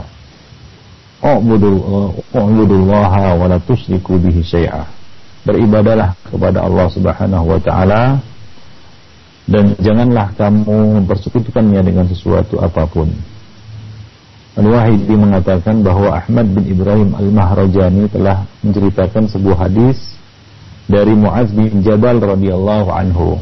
U'budullaha 2.31 3.37
wa 3.41 3.45
la 3.49 3.57
tusyriku 3.57 4.21
bihi 4.21 4.45
syai'a. 4.45 4.85
Beribadalah 5.41 6.13
kepada 6.29 6.61
Allah 6.61 6.87
Subhanahu 6.93 7.45
wa 7.49 7.59
taala 7.61 8.21
dan 9.49 9.73
janganlah 9.81 10.31
kamu 10.37 11.01
mempersekutukannya 11.01 11.81
dengan 11.81 12.05
sesuatu 12.05 12.61
apa 12.61 12.85
pun. 12.85 13.09
Al-Wahidi 14.51 15.15
mengatakan 15.15 15.79
bahwa 15.79 16.11
Ahmad 16.11 16.51
bin 16.51 16.67
Ibrahim 16.67 17.15
Al-Mahrajani 17.15 18.11
telah 18.11 18.43
menceritakan 18.61 19.31
sebuah 19.31 19.67
hadis 19.67 20.19
dari 20.91 21.15
Muaz 21.15 21.49
bin 21.55 21.79
Jabal 21.79 22.19
radhiyallahu 22.19 22.89
anhu 22.91 23.39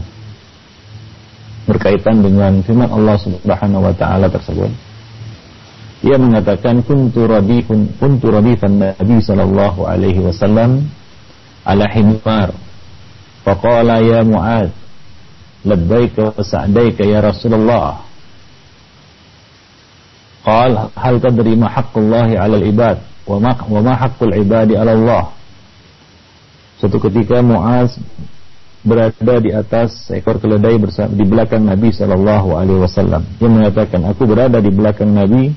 berkaitan 1.66 2.22
dengan 2.26 2.62
firman 2.66 2.90
Allah 2.90 3.18
Subhanahu 3.22 3.86
wa 3.90 3.94
taala 3.94 4.30
tersebut. 4.30 4.70
Ia 6.06 6.16
mengatakan 6.16 6.82
kuntu 6.82 7.28
radifun 7.28 8.00
kuntu 8.00 8.32
radifan 8.32 8.80
Nabi 8.80 9.18
sallallahu 9.20 9.86
alaihi 9.86 10.24
wasallam 10.24 10.88
ala 11.69 11.89
himar. 11.89 12.53
Faqala 13.45 14.01
ya 14.01 14.25
Muaz 14.25 14.73
labbaika 15.65 16.33
wa 16.37 16.43
sa'daika 16.45 17.05
ya 17.05 17.21
Rasulullah. 17.25 18.05
قال 20.45 20.93
هل 20.93 21.25
تدري 21.25 21.57
ما 21.57 21.73
حق 21.73 21.97
الله 21.97 22.37
على 22.37 22.55
العباد 22.61 22.99
وما, 23.25 23.57
وما 23.65 23.95
حق 23.97 24.21
العباد 24.21 24.77
على 24.77 24.93
الله 24.93 25.25
Suatu 26.77 27.01
ketika 27.01 27.41
Muaz 27.41 27.97
berada 28.85 29.41
di 29.41 29.49
atas 29.55 30.13
ekor 30.13 30.37
keledai 30.37 30.77
bersama 30.77 31.17
di 31.17 31.25
belakang 31.25 31.65
Nabi 31.65 31.89
Shallallahu 31.95 32.61
Alaihi 32.61 32.83
Wasallam. 32.83 33.25
Dia 33.41 33.49
mengatakan, 33.49 34.05
aku 34.05 34.29
berada 34.29 34.61
di 34.61 34.69
belakang 34.69 35.09
Nabi 35.09 35.57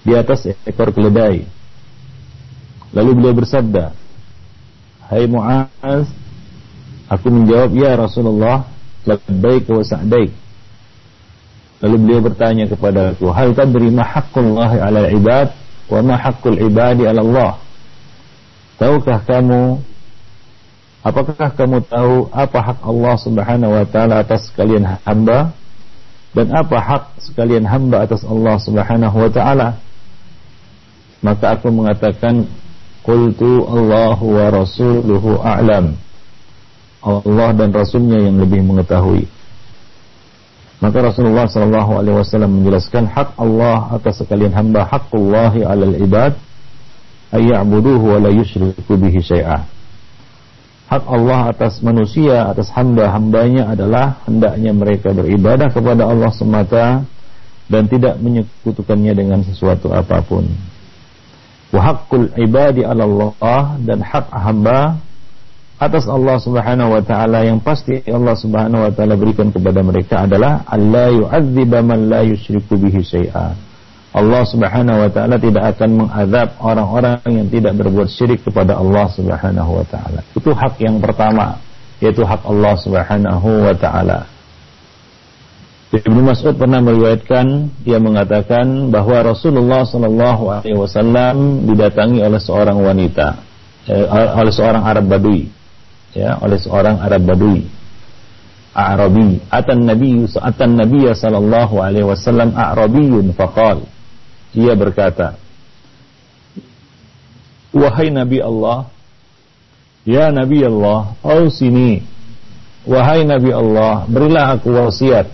di 0.00 0.12
atas 0.16 0.48
ekor 0.64 0.96
keledai. 0.96 1.44
Lalu 2.96 3.10
beliau 3.20 3.34
bersabda, 3.36 3.92
Hai 5.05 5.29
Muaz, 5.29 6.09
aku 7.05 7.27
menjawab, 7.29 7.69
Ya 7.77 7.93
Rasulullah, 7.93 8.65
labbaik 9.05 9.69
wa 9.69 9.85
sa'daik. 9.85 10.33
Lalu 11.85 11.95
beliau 12.01 12.21
bertanya 12.25 12.65
kepada 12.65 13.13
aku, 13.13 13.29
Hal 13.29 13.53
tadri 13.53 13.93
ma 13.93 14.01
haqqullahi 14.01 14.77
ala 14.81 15.05
ibad 15.13 15.53
wa 15.93 15.99
ma 16.01 16.15
haqqul 16.17 16.57
ibadi 16.57 17.05
ala 17.05 17.21
Allah? 17.21 17.51
Tahukah 18.81 19.21
kamu 19.23 19.79
Apakah 21.05 21.53
kamu 21.53 21.85
tahu 21.85 22.33
apa 22.33 22.59
hak 22.65 22.79
Allah 22.81 23.13
Subhanahu 23.21 23.77
wa 23.77 23.85
taala 23.85 24.25
atas 24.25 24.49
sekalian 24.49 24.89
hamba 25.05 25.53
dan 26.33 26.49
apa 26.49 26.81
hak 26.81 27.21
sekalian 27.21 27.61
hamba 27.61 28.09
atas 28.09 28.25
Allah 28.25 28.57
Subhanahu 28.57 29.13
wa 29.13 29.29
taala? 29.29 29.77
Maka 31.21 31.61
aku 31.61 31.69
mengatakan 31.69 32.49
qultu 33.05 33.69
Allah 33.69 34.17
wa 34.17 34.45
rasuluhu 34.49 35.37
a'lam. 35.39 35.95
Allah 37.05 37.49
dan 37.53 37.69
rasulnya 37.69 38.17
yang 38.17 38.41
lebih 38.41 38.65
mengetahui. 38.65 39.29
Maka 40.81 41.05
Rasulullah 41.05 41.45
sallallahu 41.45 42.01
alaihi 42.01 42.17
wasallam 42.17 42.59
menjelaskan 42.61 43.05
hak 43.07 43.37
Allah 43.37 43.93
atas 43.93 44.25
sekalian 44.25 44.51
hamba 44.51 44.89
haqqullahi 44.89 45.61
'alal 45.61 45.95
ibad 46.01 46.33
ay 47.29 47.53
ya'buduhu 47.53 48.17
wa 48.17 48.17
la 48.25 48.33
bihi 48.33 49.19
syai'ah 49.21 49.75
hak 50.85 51.03
Allah 51.09 51.49
atas 51.49 51.81
manusia, 51.81 52.45
atas 52.49 52.69
hamba-hambanya 52.73 53.73
adalah 53.73 54.21
hendaknya 54.29 54.71
mereka 54.73 55.09
beribadah 55.11 55.73
kepada 55.73 56.05
Allah 56.05 56.29
semata 56.29 57.01
dan 57.65 57.89
tidak 57.89 58.21
menyekutukannya 58.21 59.13
dengan 59.17 59.41
sesuatu 59.41 59.89
apa 59.89 60.21
pun. 60.21 60.45
Wa 61.75 61.91
ibadi 62.39 62.87
ala 62.87 63.03
Allah 63.03 63.75
dan 63.83 63.99
hak 63.99 64.31
hamba 64.31 64.95
atas 65.75 66.07
Allah 66.07 66.39
Subhanahu 66.39 66.95
wa 66.95 67.03
taala 67.03 67.43
yang 67.43 67.59
pasti 67.59 67.99
Allah 68.07 68.31
Subhanahu 68.31 68.87
wa 68.87 68.91
taala 68.95 69.19
berikan 69.19 69.51
kepada 69.51 69.83
mereka 69.83 70.23
adalah 70.23 70.63
alla 70.71 71.11
yu'adziba 71.11 71.83
man 71.83 72.07
la 72.07 72.23
yusyriku 72.23 72.79
bihi 72.79 73.03
syai'a 73.03 73.75
Allah 74.15 74.43
Subhanahu 74.47 75.03
wa 75.03 75.09
taala 75.11 75.35
tidak 75.35 75.75
akan 75.75 76.07
mengazab 76.07 76.55
orang-orang 76.63 77.19
yang 77.27 77.51
tidak 77.51 77.75
berbuat 77.75 78.07
syirik 78.07 78.39
kepada 78.47 78.79
Allah 78.79 79.11
Subhanahu 79.11 79.71
wa 79.75 79.85
taala. 79.91 80.23
Itu 80.31 80.55
hak 80.55 80.79
yang 80.79 81.03
pertama, 81.03 81.59
yaitu 81.99 82.23
hak 82.23 82.39
Allah 82.47 82.79
Subhanahu 82.79 83.49
wa 83.67 83.75
taala. 83.75 84.23
Ibnu 86.01 86.21
Mas'ud 86.25 86.57
pernah 86.57 86.81
meriwayatkan 86.81 87.71
dia 87.85 88.01
mengatakan 88.01 88.89
bahwa 88.89 89.31
Rasulullah 89.31 89.85
Shallallahu 89.85 90.43
alaihi 90.59 90.75
wasallam 90.75 91.63
didatangi 91.69 92.19
oleh 92.25 92.41
seorang 92.41 92.81
wanita 92.81 93.39
eh, 93.87 94.03
oleh 94.35 94.51
seorang 94.51 94.83
Arab 94.83 95.05
Badui 95.07 95.47
ya 96.11 96.41
oleh 96.41 96.57
seorang 96.57 96.99
Arab 96.99 97.23
Badui 97.23 97.69
Arabi. 98.75 99.39
Atan 99.47 99.87
Nabi 99.87 100.27
atan 100.27 100.75
Nabi 100.75 101.07
sallallahu 101.07 101.79
alaihi 101.79 102.03
wasallam 102.03 102.51
Arabiyun 102.51 103.31
faqal. 103.31 103.87
Dia 104.51 104.75
berkata, 104.75 105.39
Wahai 107.71 108.11
Nabi 108.11 108.43
Allah, 108.43 108.91
Ya 110.03 110.27
Nabi 110.31 110.63
Allah, 110.63 111.15
sini, 111.51 112.03
Wahai 112.83 113.23
Nabi 113.23 113.51
Allah, 113.55 114.03
berilah 114.11 114.59
aku 114.59 114.75
wasiat. 114.75 115.31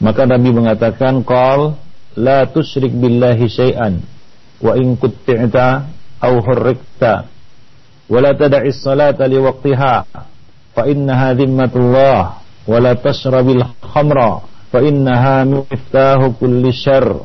Maka 0.00 0.24
Nabi 0.24 0.48
mengatakan, 0.56 1.20
Qal, 1.28 1.76
la 2.16 2.48
tusyrik 2.48 2.90
billahi 2.96 3.44
syai'an, 3.46 4.00
wa 4.64 4.72
in 4.80 4.96
kutti'ta 4.96 5.92
au 6.24 6.40
hurrikta, 6.40 7.28
wa 8.08 8.18
la 8.18 8.32
tada'is 8.32 8.80
salata 8.80 9.28
li 9.28 9.36
waqtiha, 9.36 9.94
fa 10.72 10.82
innaha 10.88 11.36
dhimmatullah, 11.36 12.20
wa 12.64 12.76
la 12.80 12.96
tashrabil 12.96 13.60
khamra, 13.84 14.40
fa 14.72 14.80
innaha 14.80 15.44
miftahu 15.44 16.32
kulli 16.40 16.72
syarr. 16.72 17.20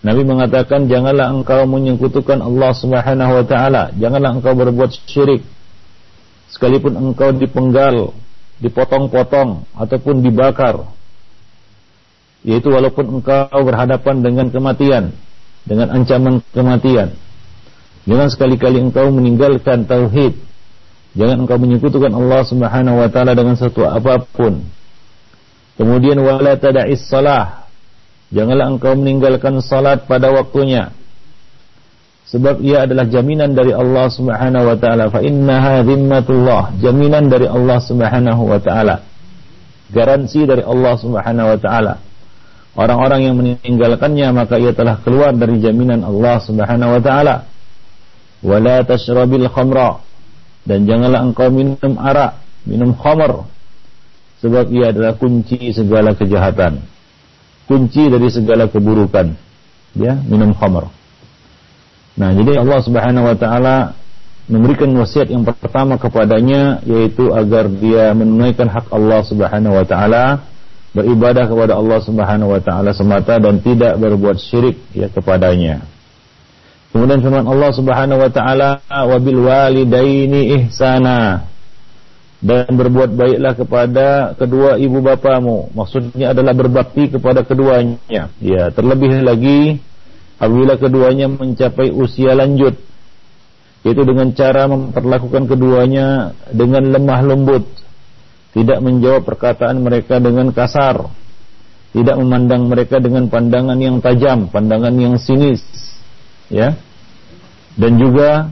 Nabi 0.00 0.24
mengatakan 0.24 0.88
janganlah 0.88 1.32
engkau 1.32 1.64
menyekutukan 1.64 2.40
Allah 2.40 2.72
Subhanahu 2.76 3.32
wa 3.40 3.44
taala, 3.44 3.92
janganlah 3.96 4.36
engkau 4.36 4.52
berbuat 4.52 4.92
syirik. 5.08 5.44
Sekalipun 6.52 6.96
engkau 6.96 7.32
dipenggal, 7.32 8.12
dipotong-potong 8.60 9.64
ataupun 9.76 10.20
dibakar. 10.20 10.99
Yaitu 12.46 12.72
walaupun 12.72 13.20
engkau 13.20 13.60
berhadapan 13.64 14.24
dengan 14.24 14.46
kematian, 14.48 15.12
dengan 15.68 15.92
ancaman 15.92 16.40
kematian. 16.56 17.12
Jangan 18.08 18.28
sekali-kali 18.32 18.80
engkau 18.80 19.12
meninggalkan 19.12 19.84
tauhid. 19.84 20.34
Jangan 21.14 21.44
engkau 21.44 21.60
menyekutukan 21.60 22.12
Allah 22.16 22.40
Subhanahu 22.48 22.96
wa 22.96 23.08
taala 23.12 23.36
dengan 23.36 23.58
sesuatu 23.58 23.84
apa 23.84 24.24
pun. 24.24 24.64
Kemudian 25.76 26.16
wala 26.20 26.56
tada'is 26.56 27.04
salah 27.08 27.60
Janganlah 28.30 28.70
engkau 28.70 28.94
meninggalkan 28.94 29.58
salat 29.58 30.06
pada 30.06 30.30
waktunya. 30.30 30.94
Sebab 32.30 32.62
ia 32.62 32.86
adalah 32.86 33.10
jaminan 33.10 33.58
dari 33.58 33.74
Allah 33.74 34.06
Subhanahu 34.06 34.70
wa 34.70 34.76
taala. 34.78 35.10
Fa 35.10 35.18
innaha 35.18 35.82
dhimmatullah, 35.82 36.78
jaminan 36.78 37.26
dari 37.26 37.50
Allah 37.50 37.82
Subhanahu 37.82 38.42
wa 38.46 38.62
taala. 38.62 39.02
Garansi 39.90 40.46
dari 40.46 40.62
Allah 40.62 40.94
Subhanahu 40.94 41.48
wa 41.50 41.58
taala. 41.58 41.94
Orang-orang 42.80 43.20
yang 43.28 43.36
meninggalkannya 43.36 44.32
maka 44.32 44.56
ia 44.56 44.72
telah 44.72 44.96
keluar 45.04 45.36
dari 45.36 45.60
jaminan 45.60 46.00
Allah 46.00 46.40
Subhanahu 46.40 46.96
wa 46.96 47.00
taala. 47.04 47.44
Wala 48.40 48.80
tashrabil 48.88 49.44
khamra 49.52 50.00
dan 50.64 50.88
janganlah 50.88 51.20
engkau 51.20 51.52
minum 51.52 51.92
arak, 52.00 52.40
minum 52.64 52.96
khamr 52.96 53.44
sebab 54.40 54.72
ia 54.72 54.96
adalah 54.96 55.12
kunci 55.20 55.76
segala 55.76 56.16
kejahatan. 56.16 56.80
Kunci 57.68 58.08
dari 58.08 58.32
segala 58.32 58.64
keburukan. 58.72 59.36
Ya, 59.92 60.16
minum 60.24 60.56
khamr. 60.56 60.88
Nah, 62.16 62.32
jadi 62.32 62.64
Allah 62.64 62.80
Subhanahu 62.80 63.28
wa 63.28 63.36
taala 63.36 63.76
memberikan 64.48 64.88
wasiat 64.96 65.28
yang 65.28 65.44
pertama 65.44 66.00
kepadanya 66.00 66.80
yaitu 66.88 67.28
agar 67.36 67.68
dia 67.68 68.16
menunaikan 68.16 68.72
hak 68.72 68.88
Allah 68.88 69.20
Subhanahu 69.28 69.76
wa 69.76 69.84
taala 69.84 70.48
beribadah 70.90 71.46
kepada 71.46 71.78
Allah 71.78 71.98
Subhanahu 72.02 72.50
wa 72.50 72.60
taala 72.62 72.90
semata 72.90 73.38
dan 73.38 73.62
tidak 73.62 73.94
berbuat 73.98 74.36
syirik 74.38 74.78
ya 74.90 75.06
kepadanya. 75.06 75.86
Kemudian 76.90 77.22
firman 77.22 77.46
Allah 77.46 77.70
Subhanahu 77.70 78.18
wa 78.18 78.30
taala 78.30 78.82
wabil 78.90 79.40
walidaini 79.46 80.58
ihsana 80.58 81.46
dan 82.40 82.66
berbuat 82.72 83.14
baiklah 83.14 83.52
kepada 83.54 84.06
kedua 84.34 84.80
ibu 84.80 84.98
bapamu. 84.98 85.70
Maksudnya 85.76 86.34
adalah 86.34 86.56
berbakti 86.56 87.12
kepada 87.12 87.46
keduanya. 87.46 88.32
Ya, 88.42 88.72
terlebih 88.74 89.22
lagi 89.22 89.78
apabila 90.40 90.74
keduanya 90.80 91.30
mencapai 91.30 91.92
usia 91.94 92.34
lanjut 92.34 92.74
yaitu 93.80 94.02
dengan 94.04 94.28
cara 94.36 94.68
memperlakukan 94.68 95.48
keduanya 95.48 96.36
dengan 96.52 96.84
lemah 96.84 97.20
lembut, 97.24 97.64
tidak 98.50 98.78
menjawab 98.82 99.22
perkataan 99.22 99.78
mereka 99.78 100.18
dengan 100.18 100.50
kasar, 100.50 101.06
tidak 101.94 102.16
memandang 102.18 102.66
mereka 102.66 102.98
dengan 102.98 103.30
pandangan 103.30 103.78
yang 103.78 104.02
tajam, 104.02 104.50
pandangan 104.50 104.94
yang 104.94 105.14
sinis, 105.18 105.62
ya, 106.50 106.74
dan 107.78 107.92
juga 107.98 108.50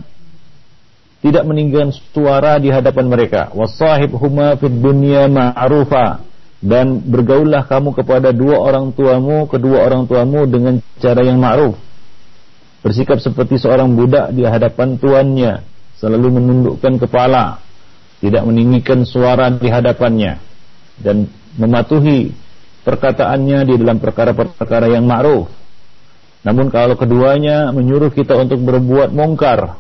tidak 1.19 1.45
meninggalkan 1.51 1.91
suara 2.15 2.63
di 2.63 2.71
hadapan 2.71 3.11
mereka. 3.11 3.51
Wasahib 3.51 4.15
huma 4.15 4.55
fid 4.55 4.75
dunya 4.79 5.27
ma'rufa. 5.27 6.23
Dan 6.59 6.99
bergaullah 7.07 7.71
kamu 7.71 7.95
kepada 7.95 8.35
dua 8.35 8.59
orang 8.59 8.91
tuamu, 8.91 9.47
kedua 9.47 9.87
orang 9.87 10.11
tuamu 10.11 10.43
dengan 10.43 10.83
cara 10.99 11.23
yang 11.23 11.39
ma'ruf. 11.39 11.79
Bersikap 12.83 13.23
seperti 13.23 13.63
seorang 13.63 13.95
budak 13.95 14.35
di 14.35 14.43
hadapan 14.43 14.99
tuannya, 14.99 15.63
selalu 16.03 16.39
menundukkan 16.39 16.99
kepala, 16.99 17.63
tidak 18.19 18.43
meninggikan 18.43 19.07
suara 19.07 19.51
di 19.55 19.71
hadapannya, 19.71 20.43
dan 20.99 21.31
mematuhi 21.55 22.35
perkataannya 22.83 23.59
di 23.69 23.75
dalam 23.79 23.99
perkara-perkara 24.03 24.91
yang 24.91 25.07
ma'ruf. 25.07 25.51
Namun 26.47 26.71
kalau 26.71 26.95
keduanya 26.95 27.75
menyuruh 27.75 28.15
kita 28.15 28.39
untuk 28.39 28.63
berbuat 28.63 29.11
mungkar, 29.13 29.77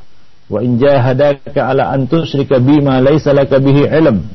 wa 0.50 0.58
in 0.60 0.76
jahadaka 0.76 1.64
ala 1.64 1.94
an 1.94 2.04
tusyrika 2.10 2.58
bima 2.58 2.98
laisa 2.98 3.32
laka 3.32 3.56
bihi 3.62 3.88
ilm. 3.88 4.26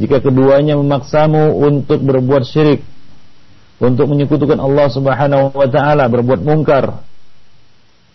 Jika 0.00 0.24
keduanya 0.24 0.78
memaksamu 0.78 1.52
untuk 1.58 2.00
berbuat 2.00 2.48
syirik, 2.48 2.80
untuk 3.82 4.08
menyekutukan 4.08 4.56
Allah 4.56 4.88
Subhanahu 4.88 5.52
wa 5.52 5.68
taala, 5.68 6.08
berbuat 6.08 6.40
mungkar, 6.40 7.02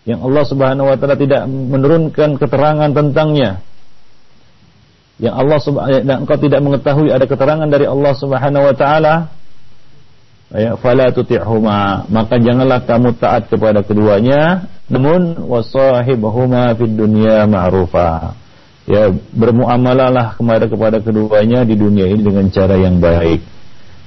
yang 0.08 0.24
Allah 0.24 0.44
Subhanahu 0.48 0.88
wa 0.88 0.96
taala 0.96 1.20
tidak 1.20 1.44
menurunkan 1.46 2.40
keterangan 2.40 2.90
tentangnya. 2.96 3.60
Yang 5.18 5.34
Allah 5.34 5.60
Subhanahu 5.66 6.06
dan 6.06 6.18
engkau 6.22 6.38
tidak 6.38 6.62
mengetahui 6.62 7.10
ada 7.10 7.26
keterangan 7.26 7.66
dari 7.66 7.90
Allah 7.90 8.14
Subhanahu 8.14 8.70
wa 8.70 8.76
taala, 8.78 9.34
ya 10.54 10.78
fala 10.78 11.10
tuti'huma, 11.10 12.06
maka 12.14 12.38
janganlah 12.38 12.86
kamu 12.86 13.18
taat 13.18 13.50
kepada 13.50 13.82
keduanya, 13.82 14.70
namun 14.86 15.42
wasahibhuma 15.42 16.78
fid 16.78 16.94
dunya 16.94 17.50
ma'rufa. 17.50 18.38
Ya, 18.88 19.12
bermuamalah 19.12 20.40
kepada 20.40 20.66
kepada 20.72 20.98
keduanya 21.04 21.68
di 21.68 21.76
dunia 21.76 22.08
ini 22.08 22.24
dengan 22.24 22.48
cara 22.48 22.80
yang 22.80 23.04
baik, 23.04 23.44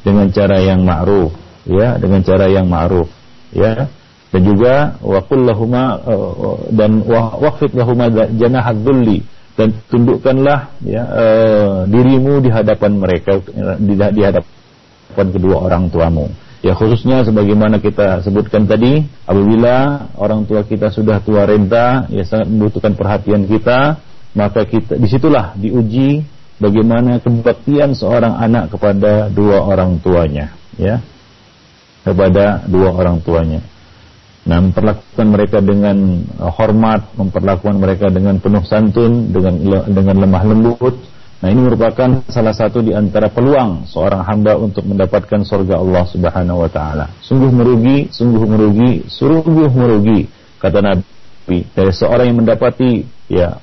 dengan 0.07 0.33
cara 0.33 0.57
yang 0.63 0.81
ma'ruf, 0.87 1.37
ya, 1.69 2.01
dengan 2.01 2.25
cara 2.25 2.49
yang 2.49 2.71
ma'ruf, 2.71 3.11
ya. 3.53 3.91
Dan 4.31 4.47
juga 4.47 4.95
waqul 5.03 5.43
lahuma 5.43 5.99
uh, 6.07 6.71
dan 6.71 7.03
waqfid 7.43 7.75
lahuma 7.75 8.07
janahad 8.31 8.79
dhulli 8.79 9.27
dan 9.61 9.77
tundukkanlah 9.93 10.73
ya 10.81 11.05
uh, 11.05 11.77
dirimu 11.85 12.41
di 12.41 12.49
hadapan 12.49 12.97
mereka 12.97 13.45
di, 13.77 13.93
di 13.93 14.23
hadapan 14.25 15.27
kedua 15.29 15.69
orang 15.69 15.93
tuamu. 15.93 16.33
Ya 16.65 16.77
khususnya 16.77 17.25
sebagaimana 17.25 17.81
kita 17.81 18.25
sebutkan 18.25 18.65
tadi 18.65 19.05
apabila 19.29 20.09
orang 20.17 20.49
tua 20.49 20.65
kita 20.65 20.89
sudah 20.93 21.21
tua 21.21 21.45
renta 21.45 22.09
ya 22.09 22.25
sangat 22.25 22.49
membutuhkan 22.49 22.97
perhatian 22.97 23.45
kita 23.49 24.01
maka 24.33 24.65
kita 24.65 24.97
di 24.97 25.09
situlah 25.09 25.57
diuji 25.57 26.25
bagaimana 26.61 27.21
kebaktian 27.21 27.97
seorang 27.97 28.37
anak 28.37 28.73
kepada 28.73 29.29
dua 29.29 29.61
orang 29.61 30.01
tuanya 30.01 30.57
ya. 30.81 31.05
Kepada 32.01 32.65
dua 32.65 32.97
orang 32.97 33.21
tuanya 33.21 33.61
Nah, 34.51 34.59
memperlakukan 34.59 35.27
mereka 35.31 35.63
dengan 35.63 36.27
uh, 36.43 36.51
hormat, 36.51 37.15
memperlakukan 37.15 37.79
mereka 37.79 38.11
dengan 38.11 38.43
penuh 38.43 38.67
santun, 38.67 39.31
dengan 39.31 39.55
dengan 39.87 40.17
lemah 40.27 40.43
lembut. 40.43 40.99
Nah, 41.39 41.49
ini 41.55 41.71
merupakan 41.71 42.27
salah 42.27 42.51
satu 42.51 42.83
di 42.83 42.91
antara 42.91 43.31
peluang 43.31 43.87
seorang 43.87 44.27
hamba 44.27 44.59
untuk 44.59 44.83
mendapatkan 44.91 45.47
surga 45.47 45.79
Allah 45.79 46.05
Subhanahu 46.11 46.67
wa 46.67 46.71
taala. 46.71 47.15
Sungguh 47.23 47.49
merugi, 47.55 48.11
sungguh 48.11 48.43
merugi, 48.43 49.07
sungguh 49.07 49.71
merugi 49.71 50.27
kata 50.59 50.83
Nabi 50.83 51.59
dari 51.71 51.93
seorang 51.95 52.35
yang 52.35 52.39
mendapati 52.43 53.07
ya 53.31 53.57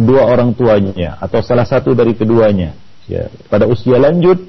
dua 0.00 0.22
orang 0.30 0.56
tuanya 0.56 1.20
atau 1.20 1.44
salah 1.44 1.68
satu 1.68 1.92
dari 1.92 2.16
keduanya 2.16 2.72
ya 3.04 3.28
pada 3.52 3.68
usia 3.68 4.00
lanjut 4.00 4.40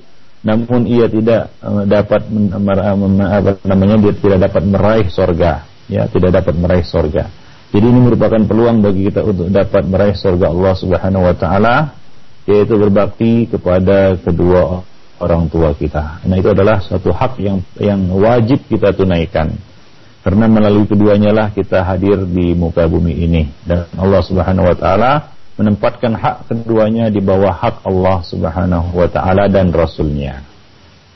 namun 0.44 0.84
ia 0.84 1.08
tidak 1.08 1.56
uh, 1.64 1.88
dapat 1.88 2.28
apa 2.28 3.52
namanya 3.64 3.96
dia 4.04 4.14
tidak 4.20 4.40
dapat 4.52 4.64
meraih 4.68 5.08
sorga. 5.08 5.64
Ya 5.88 6.08
tidak 6.12 6.44
dapat 6.44 6.56
meraih 6.60 6.84
sorga. 6.84 7.32
Jadi 7.72 7.86
ini 7.90 8.00
merupakan 8.06 8.38
peluang 8.44 8.84
bagi 8.84 9.08
kita 9.10 9.24
untuk 9.24 9.48
dapat 9.50 9.84
meraih 9.88 10.16
sorga 10.20 10.52
Allah 10.52 10.74
Subhanahu 10.76 11.24
Wa 11.32 11.36
Taala 11.40 11.76
yaitu 12.44 12.76
berbakti 12.76 13.48
kepada 13.48 14.20
kedua 14.20 14.84
orang 15.24 15.48
tua 15.48 15.72
kita. 15.72 16.20
Nah 16.28 16.36
itu 16.36 16.52
adalah 16.52 16.84
suatu 16.84 17.16
hak 17.16 17.40
yang 17.40 17.64
yang 17.80 18.04
wajib 18.12 18.68
kita 18.68 18.92
tunaikan. 18.92 19.56
Karena 20.24 20.48
melalui 20.48 20.88
keduanya 20.88 21.32
lah 21.32 21.48
kita 21.52 21.84
hadir 21.88 22.24
di 22.28 22.52
muka 22.52 22.84
bumi 22.88 23.16
ini. 23.16 23.48
Dan 23.64 23.88
Allah 23.96 24.22
Subhanahu 24.24 24.72
Wa 24.72 24.76
Taala 24.76 25.12
menempatkan 25.54 26.18
hak 26.18 26.50
keduanya 26.50 27.14
di 27.14 27.22
bawah 27.22 27.54
hak 27.54 27.86
Allah 27.86 28.26
Subhanahu 28.26 28.98
wa 28.98 29.08
taala 29.10 29.46
dan 29.46 29.70
rasulnya. 29.70 30.42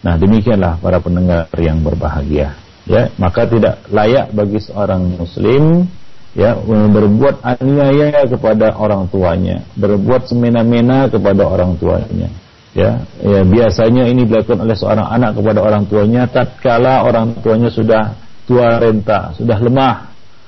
Nah, 0.06 0.14
demikianlah 0.16 0.78
para 0.78 1.02
pendengar 1.02 1.50
yang 1.58 1.82
berbahagia. 1.82 2.54
Ya, 2.88 3.12
maka 3.20 3.44
tidak 3.44 3.84
layak 3.92 4.32
bagi 4.32 4.64
seorang 4.64 5.20
muslim 5.20 5.92
ya 6.38 6.56
berbuat 6.64 7.44
aniaya 7.44 8.24
kepada 8.30 8.78
orang 8.78 9.10
tuanya, 9.12 9.66
berbuat 9.76 10.30
semena-mena 10.30 11.10
kepada 11.12 11.44
orang 11.44 11.76
tuanya. 11.82 12.30
Ya, 12.78 13.02
ya 13.20 13.42
biasanya 13.42 14.06
ini 14.06 14.30
dilakukan 14.30 14.62
oleh 14.62 14.78
seorang 14.78 15.10
anak 15.10 15.34
kepada 15.34 15.66
orang 15.66 15.90
tuanya 15.90 16.30
tatkala 16.30 17.04
orang 17.04 17.34
tuanya 17.42 17.74
sudah 17.74 18.14
tua 18.46 18.78
renta, 18.80 19.34
sudah 19.36 19.58
lemah, 19.60 20.07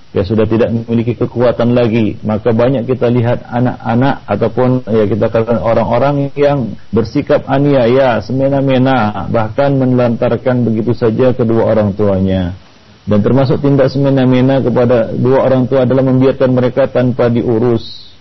ya 0.09 0.25
sudah 0.25 0.45
tidak 0.49 0.73
memiliki 0.73 1.13
kekuatan 1.13 1.77
lagi 1.77 2.17
maka 2.25 2.49
banyak 2.49 2.89
kita 2.89 3.13
lihat 3.13 3.45
anak-anak 3.45 4.25
ataupun 4.25 4.81
ya 4.89 5.05
kita 5.05 5.25
katakan 5.29 5.61
orang-orang 5.61 6.33
yang 6.33 6.73
bersikap 6.89 7.45
aniaya 7.45 8.17
semena-mena 8.25 9.29
bahkan 9.29 9.77
menelantarkan 9.77 10.65
begitu 10.65 10.97
saja 10.97 11.33
kedua 11.33 11.69
orang 11.69 11.93
tuanya. 11.93 12.57
Dan 13.09 13.25
termasuk 13.25 13.65
tindak 13.65 13.89
semena-mena 13.89 14.61
kepada 14.61 15.09
dua 15.17 15.49
orang 15.49 15.65
tua 15.65 15.81
adalah 15.81 16.05
membiarkan 16.05 16.53
mereka 16.53 16.85
tanpa 16.85 17.25
diurus. 17.25 18.13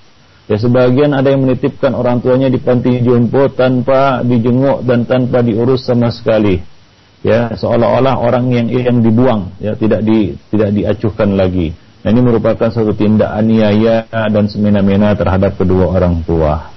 Ya 0.48 0.56
sebagian 0.56 1.12
ada 1.12 1.28
yang 1.28 1.44
menitipkan 1.44 1.92
orang 1.92 2.24
tuanya 2.24 2.48
di 2.48 2.56
panti 2.56 2.96
jompo 3.04 3.52
tanpa 3.52 4.24
dijenguk 4.24 4.88
dan 4.88 5.04
tanpa 5.04 5.44
diurus 5.44 5.84
sama 5.84 6.08
sekali 6.08 6.77
ya 7.22 7.50
seolah-olah 7.54 8.14
orang 8.18 8.50
yang 8.54 8.66
yang 8.70 8.98
dibuang 9.02 9.50
ya 9.58 9.74
tidak 9.74 10.06
di 10.06 10.38
tidak 10.54 10.70
diacuhkan 10.74 11.34
lagi. 11.34 11.74
Nah, 11.98 12.14
ini 12.14 12.20
merupakan 12.22 12.70
satu 12.70 12.94
tindak 12.94 13.26
aniaya 13.34 14.06
dan 14.08 14.46
semena-mena 14.46 15.18
terhadap 15.18 15.58
kedua 15.58 15.98
orang 15.98 16.22
tua. 16.22 16.70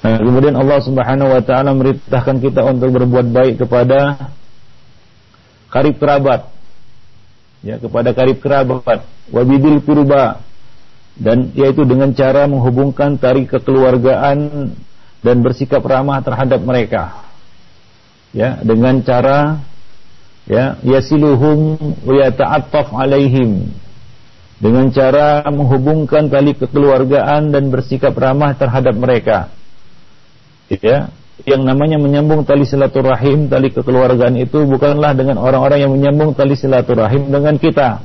Nah 0.00 0.16
kemudian 0.16 0.56
Allah 0.56 0.80
Subhanahu 0.80 1.30
wa 1.30 1.42
taala 1.44 1.76
memerintahkan 1.76 2.36
kita 2.40 2.64
untuk 2.66 2.88
berbuat 2.90 3.26
baik 3.30 3.54
kepada 3.62 4.32
karib 5.70 6.00
kerabat. 6.00 6.50
Ya 7.60 7.76
kepada 7.76 8.16
karib 8.16 8.40
kerabat. 8.40 9.04
Wabidil 9.30 9.84
kurba 9.84 10.40
dan 11.20 11.52
yaitu 11.52 11.84
dengan 11.84 12.10
cara 12.16 12.48
menghubungkan 12.48 13.20
tari 13.20 13.44
kekeluargaan 13.44 14.72
dan 15.20 15.36
bersikap 15.44 15.84
ramah 15.84 16.24
terhadap 16.24 16.64
mereka 16.64 17.29
ya 18.30 18.60
dengan 18.62 19.02
cara 19.02 19.62
ya 20.46 20.78
yasiluhum 20.82 21.78
wa 22.04 22.14
yata'attaf 22.14 22.94
alaihim 22.94 23.70
dengan 24.60 24.92
cara 24.92 25.46
menghubungkan 25.48 26.28
tali 26.28 26.52
kekeluargaan 26.52 27.50
dan 27.50 27.72
bersikap 27.72 28.12
ramah 28.14 28.54
terhadap 28.54 28.92
mereka 28.94 29.50
ya 30.68 31.10
yang 31.48 31.64
namanya 31.64 31.96
menyambung 31.96 32.44
tali 32.44 32.68
silaturahim, 32.68 33.48
tali 33.48 33.72
kekeluargaan 33.72 34.36
itu 34.36 34.64
bukanlah 34.68 35.16
dengan 35.16 35.40
orang-orang 35.40 35.88
yang 35.88 35.92
menyambung 35.92 36.36
tali 36.36 36.56
silaturahim 36.56 37.32
dengan 37.32 37.56
kita. 37.56 38.04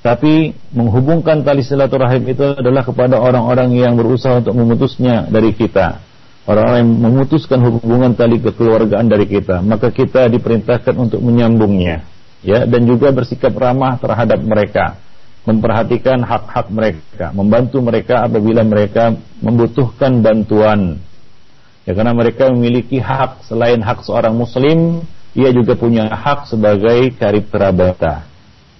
Tapi 0.00 0.56
menghubungkan 0.72 1.44
tali 1.44 1.60
silaturahim 1.60 2.24
itu 2.24 2.56
adalah 2.56 2.86
kepada 2.86 3.20
orang-orang 3.20 3.74
yang 3.76 3.98
berusaha 3.98 4.40
untuk 4.40 4.56
memutusnya 4.56 5.28
dari 5.28 5.52
kita. 5.52 6.00
Orang-orang 6.50 6.82
yang 6.82 6.92
memutuskan 6.98 7.62
hubungan 7.62 8.10
tali 8.18 8.42
kekeluargaan 8.42 9.06
dari 9.06 9.30
kita, 9.30 9.62
maka 9.62 9.94
kita 9.94 10.26
diperintahkan 10.26 10.98
untuk 10.98 11.22
menyambungnya, 11.22 12.02
ya, 12.42 12.66
dan 12.66 12.90
juga 12.90 13.14
bersikap 13.14 13.54
ramah 13.54 14.02
terhadap 14.02 14.42
mereka, 14.42 14.98
memperhatikan 15.46 16.26
hak-hak 16.26 16.66
mereka, 16.74 17.30
membantu 17.30 17.78
mereka 17.78 18.26
apabila 18.26 18.66
mereka 18.66 19.14
membutuhkan 19.38 20.18
bantuan 20.18 20.98
Ya 21.88 21.96
karena 21.96 22.12
mereka 22.12 22.52
memiliki 22.52 23.00
hak 23.00 23.48
selain 23.48 23.80
hak 23.80 24.04
seorang 24.04 24.36
muslim, 24.36 25.00
ia 25.32 25.48
juga 25.50 25.74
punya 25.74 26.06
hak 26.12 26.46
sebagai 26.46 27.16
karib 27.16 27.48
kerabat. 27.48 27.98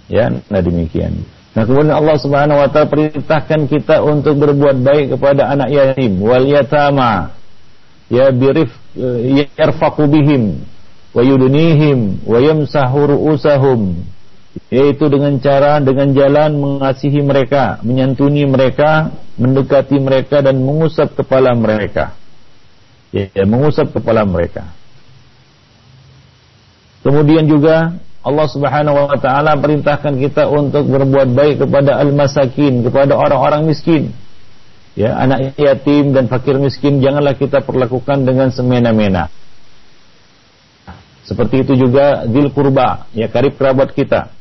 Ya, 0.05 0.31
nah 0.51 0.61
demikian. 0.61 1.25
Nah 1.51 1.67
kemudian 1.67 1.91
Allah 1.91 2.15
Subhanahu 2.15 2.61
wa 2.61 2.69
taala 2.71 2.87
perintahkan 2.87 3.67
kita 3.67 3.99
untuk 4.05 4.39
berbuat 4.39 4.79
baik 4.79 5.05
kepada 5.17 5.51
anak 5.51 5.75
yatim 5.75 6.23
wal 6.23 6.45
yatama. 6.45 7.40
Ya 8.11 8.27
birif 8.35 8.67
eh, 8.99 9.47
yarfaqu 9.55 10.03
bihim 10.11 10.67
wa 11.15 11.21
yudnihim 11.23 12.27
wa 12.27 12.43
yamsahu 12.43 13.15
ru'usahum 13.15 14.03
yaitu 14.67 15.07
dengan 15.07 15.39
cara 15.39 15.79
dengan 15.79 16.11
jalan 16.11 16.59
mengasihi 16.59 17.23
mereka, 17.23 17.79
menyantuni 17.87 18.43
mereka, 18.43 19.15
mendekati 19.39 19.95
mereka 19.95 20.43
dan 20.43 20.59
mengusap 20.59 21.15
kepala 21.15 21.55
mereka 21.55 22.19
ya, 23.11 23.43
mengusap 23.43 23.91
kepala 23.91 24.23
mereka. 24.23 24.71
Kemudian 27.03 27.45
juga 27.45 27.97
Allah 28.21 28.47
Subhanahu 28.47 28.97
wa 29.09 29.17
taala 29.17 29.57
perintahkan 29.57 30.15
kita 30.21 30.47
untuk 30.47 30.87
berbuat 30.87 31.33
baik 31.33 31.65
kepada 31.65 31.97
al-masakin, 31.99 32.85
kepada 32.85 33.17
orang-orang 33.17 33.67
miskin. 33.67 34.13
Ya, 34.91 35.15
anak 35.15 35.55
yatim 35.55 36.11
dan 36.11 36.27
fakir 36.27 36.59
miskin 36.59 36.99
janganlah 36.99 37.39
kita 37.39 37.63
perlakukan 37.63 38.27
dengan 38.27 38.51
semena-mena. 38.51 39.31
Seperti 41.23 41.63
itu 41.63 41.87
juga 41.87 42.27
dil 42.27 42.51
kurba, 42.51 43.07
ya 43.15 43.31
karib 43.31 43.55
kerabat 43.55 43.95
kita. 43.95 44.35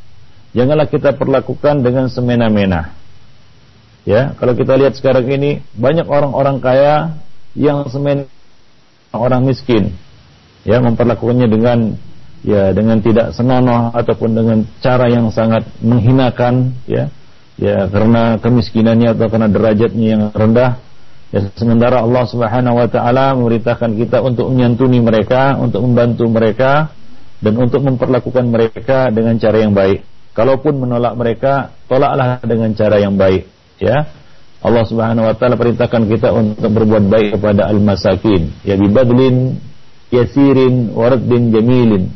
Janganlah 0.50 0.90
kita 0.90 1.14
perlakukan 1.14 1.86
dengan 1.86 2.10
semena-mena. 2.10 2.98
Ya, 4.02 4.34
kalau 4.34 4.58
kita 4.58 4.74
lihat 4.74 4.98
sekarang 4.98 5.30
ini 5.30 5.62
banyak 5.78 6.10
orang-orang 6.10 6.58
kaya 6.58 7.14
yang 7.54 7.86
semena 7.86 8.26
orang 9.14 9.46
miskin 9.46 9.94
ya 10.62 10.78
memperlakukannya 10.78 11.48
dengan 11.50 11.78
ya 12.40 12.72
dengan 12.72 13.02
tidak 13.04 13.36
senonoh 13.36 13.92
ataupun 13.92 14.30
dengan 14.32 14.58
cara 14.80 15.10
yang 15.10 15.28
sangat 15.34 15.66
menghinakan 15.84 16.72
ya 16.88 17.12
ya 17.60 17.86
karena 17.92 18.40
kemiskinannya 18.40 19.12
atau 19.14 19.28
karena 19.28 19.48
derajatnya 19.52 20.06
yang 20.16 20.22
rendah. 20.32 20.80
Ya 21.30 21.46
sementara 21.54 22.02
Allah 22.02 22.26
Subhanahu 22.26 22.80
wa 22.80 22.88
taala 22.90 23.36
memerintahkan 23.38 23.94
kita 23.94 24.18
untuk 24.24 24.50
menyantuni 24.50 24.98
mereka 24.98 25.54
untuk 25.60 25.86
membantu 25.86 26.26
mereka 26.26 26.90
dan 27.38 27.54
untuk 27.54 27.86
memperlakukan 27.86 28.50
mereka 28.50 29.12
dengan 29.14 29.38
cara 29.38 29.62
yang 29.62 29.76
baik. 29.76 30.02
Kalaupun 30.34 30.80
menolak 30.80 31.14
mereka 31.14 31.76
tolaklah 31.86 32.42
dengan 32.42 32.74
cara 32.74 32.98
yang 32.98 33.14
baik. 33.14 33.46
Ya 33.78 34.10
Allah 34.60 34.84
Subhanahu 34.84 35.24
wa 35.24 35.34
taala 35.36 35.56
perintahkan 35.56 36.02
kita 36.04 36.34
untuk 36.34 36.68
berbuat 36.68 37.08
baik 37.08 37.28
kepada 37.38 37.70
al-masakin, 37.72 38.60
ya 38.60 38.76
bibadlin 38.76 39.56
yasirin 40.12 40.92
waraddin 40.92 41.48
jamilin, 41.48 42.12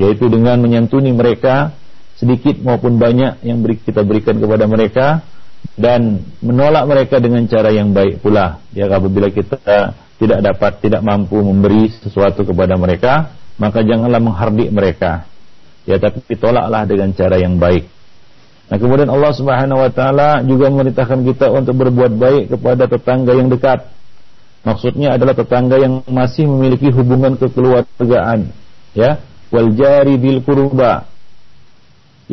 yaitu 0.00 0.30
dengan 0.32 0.64
menyantuni 0.64 1.12
mereka 1.12 1.76
sedikit 2.18 2.58
maupun 2.62 2.96
banyak 2.96 3.42
yang 3.42 3.60
beri, 3.60 3.80
kita 3.82 4.06
berikan 4.06 4.38
kepada 4.38 4.64
mereka 4.70 5.06
dan 5.74 6.22
menolak 6.44 6.84
mereka 6.86 7.18
dengan 7.18 7.44
cara 7.50 7.72
yang 7.74 7.90
baik 7.90 8.22
pula. 8.22 8.62
Ya 8.70 8.86
apabila 8.86 9.32
kita 9.32 9.96
tidak 10.20 10.40
dapat, 10.44 10.72
tidak 10.84 11.02
mampu 11.02 11.40
memberi 11.42 11.90
sesuatu 11.90 12.46
kepada 12.46 12.78
mereka, 12.78 13.34
maka 13.58 13.82
janganlah 13.82 14.22
menghardik 14.22 14.70
mereka. 14.70 15.26
Ya 15.84 16.00
tapi 16.00 16.22
tolaklah 16.38 16.86
dengan 16.88 17.12
cara 17.12 17.36
yang 17.36 17.58
baik. 17.60 17.90
Nah 18.72 18.80
kemudian 18.80 19.12
Allah 19.12 19.32
Subhanahu 19.36 19.84
wa 19.84 19.90
taala 19.92 20.40
juga 20.40 20.72
memerintahkan 20.72 21.20
kita 21.28 21.52
untuk 21.52 21.76
berbuat 21.76 22.12
baik 22.16 22.44
kepada 22.56 22.88
tetangga 22.88 23.36
yang 23.36 23.52
dekat. 23.52 23.92
Maksudnya 24.64 25.20
adalah 25.20 25.36
tetangga 25.36 25.76
yang 25.76 26.00
masih 26.08 26.48
memiliki 26.48 26.88
hubungan 26.88 27.36
kekeluargaan, 27.36 28.48
ya. 28.96 29.20
Wal 29.52 29.76
jari 29.76 30.16
bil 30.16 30.40
qurba. 30.40 31.04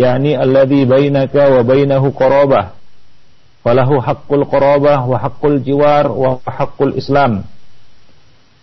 Yakni 0.02 0.34
alladhi 0.34 0.90
bainaka 0.90 1.54
wa 1.54 1.62
bainahu 1.62 2.10
qarabah. 2.10 2.74
Falahu 3.62 4.02
haqqul 4.02 4.50
qarabah 4.50 5.06
wa 5.06 5.18
haqqul 5.22 5.62
jiwar 5.62 6.10
wa 6.10 6.42
haqqul 6.42 6.98
Islam. 6.98 7.46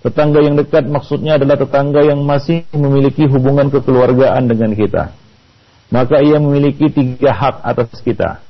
Tetangga 0.03 0.43
yang 0.43 0.59
dekat 0.59 0.91
maksudnya 0.91 1.39
adalah 1.39 1.55
tetangga 1.55 2.03
yang 2.03 2.27
masih 2.27 2.67
memiliki 2.75 3.31
hubungan 3.31 3.71
kekeluargaan 3.71 4.51
dengan 4.51 4.75
kita 4.75 5.15
maka 5.89 6.21
ia 6.21 6.37
memiliki 6.37 6.93
tiga 6.93 7.33
hak 7.33 7.65
atas 7.65 8.01
kita. 8.05 8.45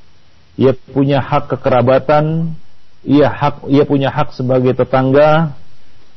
Ia 0.58 0.74
punya 0.74 1.22
hak 1.22 1.54
kekerabatan, 1.54 2.54
ia 3.06 3.30
hak 3.30 3.70
ia 3.70 3.86
punya 3.86 4.10
hak 4.10 4.34
sebagai 4.34 4.74
tetangga 4.74 5.54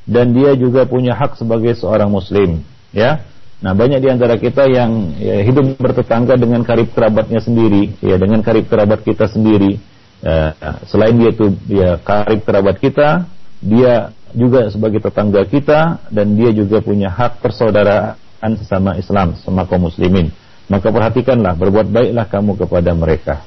dan 0.09 0.33
dia 0.33 0.57
juga 0.57 0.89
punya 0.89 1.13
hak 1.13 1.37
sebagai 1.37 1.77
seorang 1.77 2.09
muslim, 2.09 2.65
ya. 2.89 3.21
Nah, 3.61 3.77
banyak 3.77 4.01
di 4.01 4.09
antara 4.09 4.41
kita 4.41 4.65
yang 4.65 5.13
ya, 5.21 5.45
hidup 5.45 5.77
bertetangga 5.77 6.33
dengan 6.33 6.65
karib 6.65 6.89
kerabatnya 6.97 7.37
sendiri, 7.37 7.93
ya 8.01 8.17
dengan 8.17 8.41
karib 8.41 8.65
kerabat 8.65 9.05
kita 9.05 9.29
sendiri. 9.29 9.77
Ya, 10.21 10.53
selain 10.89 11.17
dia 11.17 11.29
itu 11.33 11.45
ya 11.69 11.97
karib 12.01 12.41
kerabat 12.41 12.81
kita, 12.81 13.29
dia 13.61 14.13
juga 14.33 14.69
sebagai 14.73 15.01
tetangga 15.01 15.45
kita 15.45 16.09
dan 16.09 16.33
dia 16.33 16.49
juga 16.53 16.81
punya 16.81 17.13
hak 17.13 17.41
persaudaraan 17.41 18.51
sesama 18.57 18.97
Islam, 18.97 19.37
sama 19.45 19.69
kaum 19.69 19.89
muslimin 19.89 20.33
maka 20.71 20.87
perhatikanlah 20.87 21.59
berbuat 21.59 21.91
baiklah 21.91 22.25
kamu 22.31 22.55
kepada 22.55 22.95
mereka. 22.95 23.43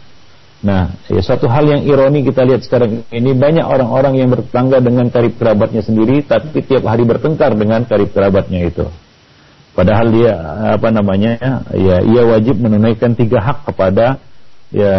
Nah, 0.60 0.92
ya, 1.08 1.20
suatu 1.24 1.48
hal 1.48 1.64
yang 1.64 1.82
ironi 1.84 2.24
kita 2.24 2.44
lihat 2.44 2.64
sekarang 2.64 3.04
ini 3.08 3.32
banyak 3.32 3.64
orang-orang 3.64 4.20
yang 4.20 4.28
bertetangga 4.32 4.80
dengan 4.80 5.08
karib 5.08 5.36
kerabatnya 5.40 5.80
sendiri, 5.80 6.20
tapi 6.24 6.60
tiap 6.60 6.84
hari 6.84 7.04
bertengkar 7.08 7.56
dengan 7.56 7.84
karib 7.88 8.12
kerabatnya 8.12 8.68
itu. 8.68 8.84
Padahal 9.74 10.06
dia 10.14 10.34
apa 10.78 10.88
namanya, 10.94 11.34
ya 11.74 11.98
ia 11.98 12.22
wajib 12.22 12.62
menunaikan 12.62 13.18
tiga 13.18 13.42
hak 13.42 13.66
kepada 13.66 14.22
ya 14.70 14.96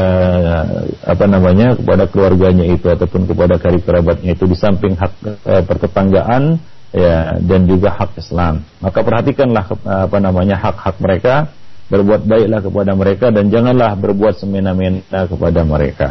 apa 1.03 1.25
namanya 1.27 1.75
kepada 1.79 2.07
keluarganya 2.11 2.67
itu 2.67 2.87
ataupun 2.87 3.27
kepada 3.27 3.59
karib 3.59 3.83
kerabatnya 3.83 4.35
itu 4.35 4.47
di 4.47 4.55
samping 4.55 4.95
hak 4.95 5.13
eh, 5.47 5.63
pertetanggaan 5.63 6.59
ya 6.95 7.39
dan 7.39 7.67
juga 7.67 7.91
hak 7.95 8.19
Islam. 8.19 8.63
Maka 8.83 8.99
perhatikanlah 9.03 9.63
apa 10.07 10.17
namanya 10.19 10.55
hak-hak 10.59 10.95
mereka 10.99 11.51
berbuat 11.91 12.25
baiklah 12.25 12.59
kepada 12.65 12.91
mereka 12.97 13.25
dan 13.29 13.51
janganlah 13.51 13.93
berbuat 13.99 14.39
semena-mena 14.39 15.27
kepada 15.27 15.61
mereka. 15.63 16.09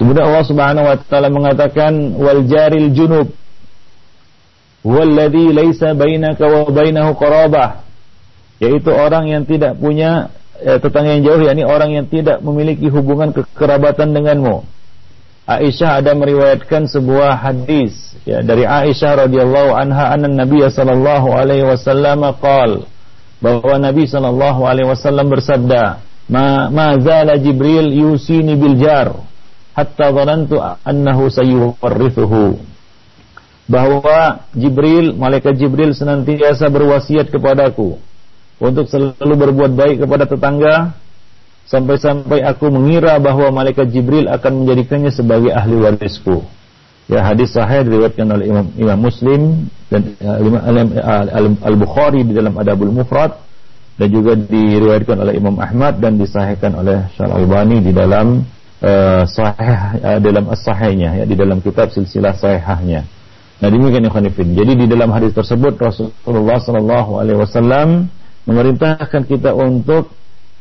Kemudian 0.00 0.32
Allah 0.32 0.46
Subhanahu 0.46 0.86
wa 0.88 0.96
taala 0.96 1.28
mengatakan 1.28 1.92
wal 2.16 2.40
jaril 2.48 2.88
junub 2.96 3.28
walladzi 4.86 5.52
laisa 5.52 5.92
bainaka 5.96 6.44
wa 6.46 6.68
bainahu 6.72 7.16
qarabah 7.16 7.84
yaitu 8.60 8.90
orang 8.92 9.28
yang 9.28 9.42
tidak 9.48 9.76
punya 9.76 10.32
eh, 10.60 10.76
tetangga 10.76 11.16
yang 11.16 11.22
jauh 11.24 11.40
yakni 11.40 11.64
orang 11.64 11.90
yang 11.96 12.06
tidak 12.08 12.44
memiliki 12.44 12.88
hubungan 12.92 13.32
kekerabatan 13.32 14.12
denganmu. 14.12 14.64
Aisyah 15.50 15.98
ada 15.98 16.14
meriwayatkan 16.14 16.86
sebuah 16.86 17.42
hadis 17.42 18.14
ya 18.22 18.44
dari 18.44 18.68
Aisyah 18.68 19.26
radhiyallahu 19.26 19.74
anha 19.74 20.14
anna 20.14 20.30
Nabi 20.30 20.62
sallallahu 20.62 21.32
alaihi 21.34 21.66
wasallam 21.66 22.22
qala 22.38 22.86
bahwa 23.40 23.74
Nabi 23.80 24.04
Shallallahu 24.04 24.68
Alaihi 24.68 24.88
Wasallam 24.88 25.32
bersabda, 25.32 26.04
ma 26.28 26.68
ma 26.68 26.94
zala 27.00 27.40
Jibril 27.40 27.88
yusini 27.88 28.54
bil 28.54 28.76
jar 28.76 29.16
hatta 29.72 30.12
dhanantu 30.12 30.60
annahu 30.60 31.32
sayuwarrithuhu 31.32 32.60
bahwa 33.70 34.50
Jibril 34.50 35.14
malaikat 35.14 35.54
Jibril 35.54 35.94
senantiasa 35.94 36.66
berwasiat 36.66 37.30
kepadaku 37.30 38.02
untuk 38.58 38.90
selalu 38.90 39.34
berbuat 39.46 39.72
baik 39.78 40.02
kepada 40.02 40.26
tetangga 40.26 40.98
sampai-sampai 41.70 42.42
aku 42.42 42.66
mengira 42.66 43.14
bahwa 43.22 43.62
malaikat 43.62 43.94
Jibril 43.94 44.26
akan 44.26 44.66
menjadikannya 44.66 45.14
sebagai 45.14 45.54
ahli 45.54 45.78
warisku 45.78 46.42
Ya 47.10 47.26
hadis 47.26 47.50
sahih 47.50 47.82
diriwayatkan 47.82 48.22
oleh 48.22 48.46
Imam, 48.46 48.66
Imam 48.78 48.98
Muslim 49.02 49.66
dan 49.90 50.14
uh, 50.22 51.58
Al-Bukhari 51.66 52.22
di 52.22 52.30
dalam 52.30 52.54
Adabul 52.54 52.94
Mufrad 52.94 53.34
dan 53.98 54.08
juga 54.14 54.38
diriwayatkan 54.38 55.18
oleh 55.18 55.34
Imam 55.34 55.58
Ahmad 55.58 55.98
dan 55.98 56.22
disahihkan 56.22 56.70
oleh 56.70 57.10
Syekh 57.18 57.26
Albani 57.34 57.82
di 57.82 57.90
dalam 57.90 58.46
uh, 58.78 59.26
sahih 59.26 59.98
uh, 60.06 60.18
dalam 60.22 60.54
as-sahihnya 60.54 61.18
ya 61.18 61.24
di 61.26 61.34
dalam 61.34 61.58
kitab 61.58 61.90
silsilah 61.90 62.30
sahihahnya. 62.38 63.02
Nah 63.60 63.68
demikian 63.68 64.08
ikhwan 64.08 64.24
Jadi 64.32 64.72
di 64.72 64.86
dalam 64.88 65.12
hadis 65.12 65.36
tersebut 65.36 65.76
Rasulullah 65.76 66.58
Shallallahu 66.58 67.20
alaihi 67.20 67.38
wasallam 67.38 68.08
memerintahkan 68.48 69.28
kita 69.28 69.52
untuk 69.52 70.16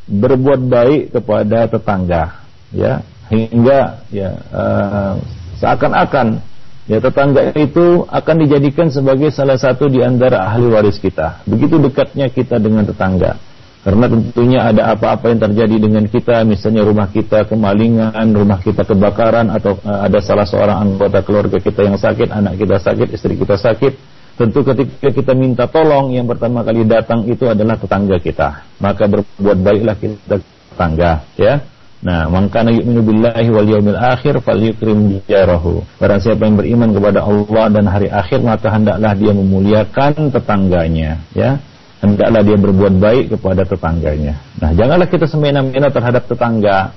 berbuat 0.09 0.67
baik 0.67 1.15
kepada 1.15 1.69
tetangga 1.69 2.43
ya 2.73 3.05
hingga 3.29 4.03
ya 4.09 4.29
uh, 4.49 5.13
seakan-akan 5.61 6.41
ya 6.89 6.97
tetangga 6.97 7.53
itu 7.53 8.09
akan 8.09 8.35
dijadikan 8.41 8.89
sebagai 8.89 9.29
salah 9.29 9.55
satu 9.55 9.85
di 9.85 10.01
antara 10.01 10.49
ahli 10.49 10.65
waris 10.65 10.97
kita. 10.97 11.45
Begitu 11.45 11.77
dekatnya 11.77 12.33
kita 12.33 12.57
dengan 12.57 12.89
tetangga. 12.89 13.37
Karena 13.79 14.11
tentunya 14.11 14.59
ada 14.67 14.91
apa-apa 14.91 15.31
yang 15.31 15.39
terjadi 15.39 15.75
dengan 15.79 16.03
kita, 16.03 16.43
misalnya 16.43 16.83
rumah 16.83 17.07
kita 17.07 17.47
kemalingan, 17.47 18.27
rumah 18.35 18.59
kita 18.59 18.83
kebakaran, 18.83 19.47
atau 19.47 19.79
uh, 19.87 20.03
ada 20.03 20.19
salah 20.19 20.43
seorang 20.43 20.83
anggota 20.83 21.23
keluarga 21.23 21.63
kita 21.63 21.87
yang 21.87 21.95
sakit, 21.95 22.27
anak 22.27 22.59
kita 22.59 22.75
sakit, 22.75 23.07
istri 23.15 23.39
kita 23.39 23.55
sakit. 23.55 24.19
Tentu 24.35 24.63
ketika 24.67 25.11
kita 25.15 25.31
minta 25.31 25.63
tolong, 25.71 26.11
yang 26.11 26.27
pertama 26.27 26.63
kali 26.63 26.83
datang 26.83 27.23
itu 27.27 27.47
adalah 27.47 27.79
tetangga 27.79 28.19
kita. 28.19 28.67
Maka 28.83 29.03
berbuat 29.07 29.57
baiklah 29.63 29.95
kita 29.95 30.35
tetangga, 30.43 31.23
ya. 31.39 31.63
Nah, 31.99 32.31
mangkana 32.31 32.71
yu'minu 32.71 33.03
billahi 33.03 33.47
wal 33.51 33.67
yaumil 33.67 33.99
akhir 33.99 34.39
falyukrim 34.43 35.19
jarahu. 35.27 35.83
Barang 35.99 36.23
siapa 36.23 36.47
yang 36.47 36.55
beriman 36.55 36.95
kepada 36.95 37.19
Allah 37.27 37.65
dan 37.67 37.83
hari 37.91 38.07
akhir 38.07 38.39
maka 38.39 38.71
hendaklah 38.71 39.11
dia 39.15 39.31
memuliakan 39.35 40.31
tetangganya, 40.31 41.19
ya. 41.35 41.59
Hendaklah 41.99 42.41
dia 42.47 42.55
berbuat 42.55 42.95
baik 42.95 43.25
kepada 43.35 43.67
tetangganya. 43.67 44.39
Nah, 44.55 44.71
janganlah 44.71 45.11
kita 45.11 45.27
semena-mena 45.27 45.91
terhadap 45.91 46.31
tetangga. 46.31 46.95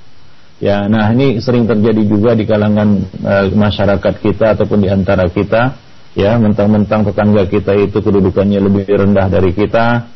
Ya, 0.62 0.86
nah 0.86 1.10
ini 1.10 1.42
sering 1.42 1.66
terjadi 1.66 2.06
juga 2.06 2.38
di 2.38 2.46
kalangan 2.46 3.02
uh, 3.26 3.50
masyarakat 3.50 4.14
kita 4.22 4.54
ataupun 4.54 4.86
di 4.86 4.88
antara 4.94 5.26
kita, 5.26 5.74
ya, 6.14 6.38
mentang-mentang 6.38 7.02
tetangga 7.02 7.50
kita 7.50 7.74
itu 7.74 7.98
kedudukannya 7.98 8.62
lebih 8.62 8.86
rendah 8.86 9.26
dari 9.26 9.50
kita, 9.50 10.06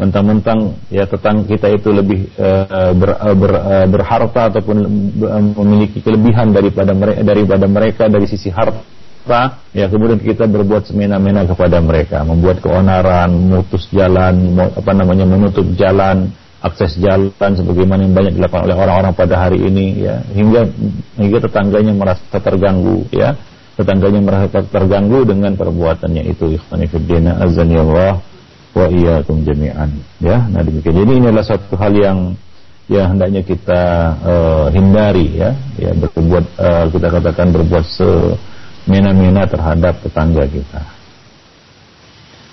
mentang-mentang 0.00 0.80
ya 0.88 1.04
tetangga 1.04 1.44
kita 1.44 1.68
itu 1.68 1.92
lebih 1.92 2.32
uh, 2.40 2.96
ber, 2.96 3.10
uh, 3.20 3.36
ber, 3.36 3.52
uh, 3.52 3.86
berharta 3.92 4.48
ataupun 4.48 4.80
memiliki 5.60 6.00
kelebihan 6.00 6.56
daripada 6.56 6.96
mereka 6.96 7.20
daripada 7.20 7.66
mereka 7.68 8.04
dari 8.08 8.24
sisi 8.24 8.48
harta 8.48 8.80
ya 9.72 9.86
kemudian 9.86 10.18
kita 10.18 10.50
berbuat 10.50 10.90
semena-mena 10.90 11.46
kepada 11.46 11.78
mereka. 11.78 12.26
Membuat 12.26 12.58
keonaran 12.58 13.30
memutus 13.30 13.86
jalan 13.90 14.58
apa 14.58 14.92
namanya 14.92 15.24
menutup 15.26 15.64
jalan 15.78 16.30
akses 16.62 16.94
jalan 17.02 17.30
sebagaimana 17.34 18.06
yang 18.06 18.14
banyak 18.14 18.38
dilakukan 18.38 18.70
oleh 18.70 18.76
orang-orang 18.78 19.12
pada 19.14 19.34
hari 19.46 19.58
ini 19.62 20.06
ya. 20.06 20.22
Hingga 20.30 20.60
hingga 21.18 21.38
tetangganya 21.50 21.92
merasa 21.94 22.38
terganggu 22.38 23.06
ya. 23.10 23.34
Tetangganya 23.72 24.20
merasa 24.22 24.62
terganggu 24.62 25.26
dengan 25.26 25.58
perbuatannya 25.58 26.22
itu. 26.28 26.58
Ikhwan 26.58 26.82
ya 26.82 27.82
Allah 27.82 28.22
wa 28.72 28.86
iyyakum 28.88 29.44
jami'an 29.44 29.90
ya. 30.22 30.48
Nah 30.48 30.62
demikian. 30.64 30.96
Jadi 30.96 31.10
ini 31.18 31.26
adalah 31.28 31.46
satu 31.46 31.74
hal 31.76 31.92
yang 31.92 32.18
yang 32.90 33.14
hendaknya 33.14 33.42
kita 33.46 33.82
uh, 34.22 34.66
hindari 34.70 35.38
ya. 35.38 35.50
Ya 35.78 35.90
berbuat 35.94 36.44
uh, 36.58 36.86
kita 36.90 37.08
katakan 37.10 37.50
berbuat 37.50 37.84
semena-mena 38.84 39.46
terhadap 39.46 40.02
tetangga 40.02 40.44
kita. 40.50 40.82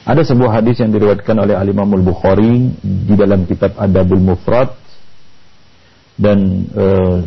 Ada 0.09 0.25
sebuah 0.25 0.61
hadis 0.61 0.81
yang 0.81 0.89
diriwayatkan 0.89 1.37
oleh 1.37 1.53
Al 1.53 1.69
Imam 1.69 1.89
Bukhari 2.01 2.73
di 2.81 3.13
dalam 3.13 3.45
kitab 3.45 3.77
Adabul 3.77 4.21
Mufrad 4.21 4.73
dan 6.17 6.65
uh, 6.73 7.21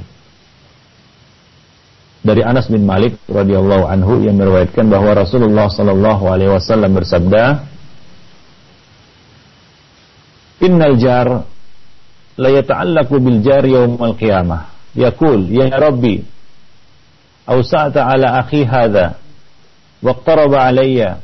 dari 2.22 2.42
Anas 2.42 2.70
bin 2.70 2.86
Malik 2.86 3.18
radhiyallahu 3.26 3.86
anhu 3.86 4.22
yang 4.22 4.38
meriwayatkan 4.38 4.86
bahwa 4.86 5.14
Rasulullah 5.14 5.66
sallallahu 5.70 6.24
alaihi 6.30 6.54
wasallam 6.54 6.94
bersabda 6.94 7.66
innal 10.62 10.98
jar 10.98 11.46
la 12.38 12.50
yata'allaqu 12.50 13.14
bil 13.18 13.38
jar 13.42 13.62
yaumal 13.66 14.14
qiyamah. 14.14 14.70
Yaqul 14.94 15.50
ya 15.50 15.70
rabbi 15.70 16.22
awsa'ta 17.48 18.06
ala 18.06 18.42
akhi 18.42 18.62
hadha 18.66 19.18
waqtaraba 20.02 20.68
alayya 20.68 21.22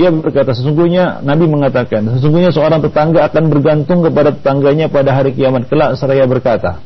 Ia 0.00 0.08
berkata 0.08 0.56
sesungguhnya 0.56 1.20
Nabi 1.20 1.44
mengatakan 1.44 2.08
sesungguhnya 2.16 2.56
seorang 2.56 2.80
tetangga 2.80 3.20
akan 3.28 3.52
bergantung 3.52 4.00
kepada 4.00 4.32
tetangganya 4.32 4.88
pada 4.88 5.12
hari 5.12 5.36
kiamat 5.36 5.68
kelak 5.68 5.92
seraya 6.00 6.24
berkata. 6.24 6.80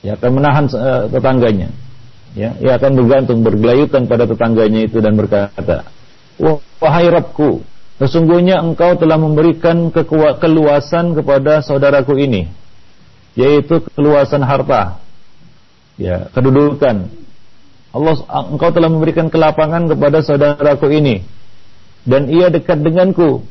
Ia 0.00 0.16
akan 0.16 0.30
menahan 0.32 0.64
uh, 0.72 1.12
tetangganya. 1.12 1.68
Ya 2.32 2.56
ia 2.56 2.80
akan 2.80 2.96
bergantung 2.96 3.44
bergelayutan 3.44 4.08
pada 4.08 4.24
tetangganya 4.24 4.88
itu 4.88 5.04
dan 5.04 5.12
berkata 5.12 5.84
Wahai 6.80 7.12
Rabbku, 7.12 7.60
sesungguhnya 8.00 8.64
engkau 8.64 8.96
telah 8.96 9.20
memberikan 9.20 9.92
keluasan 10.40 11.12
kepada 11.12 11.60
saudaraku 11.60 12.16
ini, 12.18 12.48
yaitu 13.38 13.80
keluasan 13.92 14.44
harta, 14.44 15.00
ya, 15.96 16.28
kedudukan. 16.32 17.08
Allah, 17.92 18.14
engkau 18.48 18.72
telah 18.72 18.88
memberikan 18.88 19.28
kelapangan 19.28 19.84
kepada 19.88 20.24
saudaraku 20.24 20.88
ini, 20.92 21.24
dan 22.08 22.28
ia 22.32 22.48
dekat 22.48 22.80
denganku, 22.80 23.44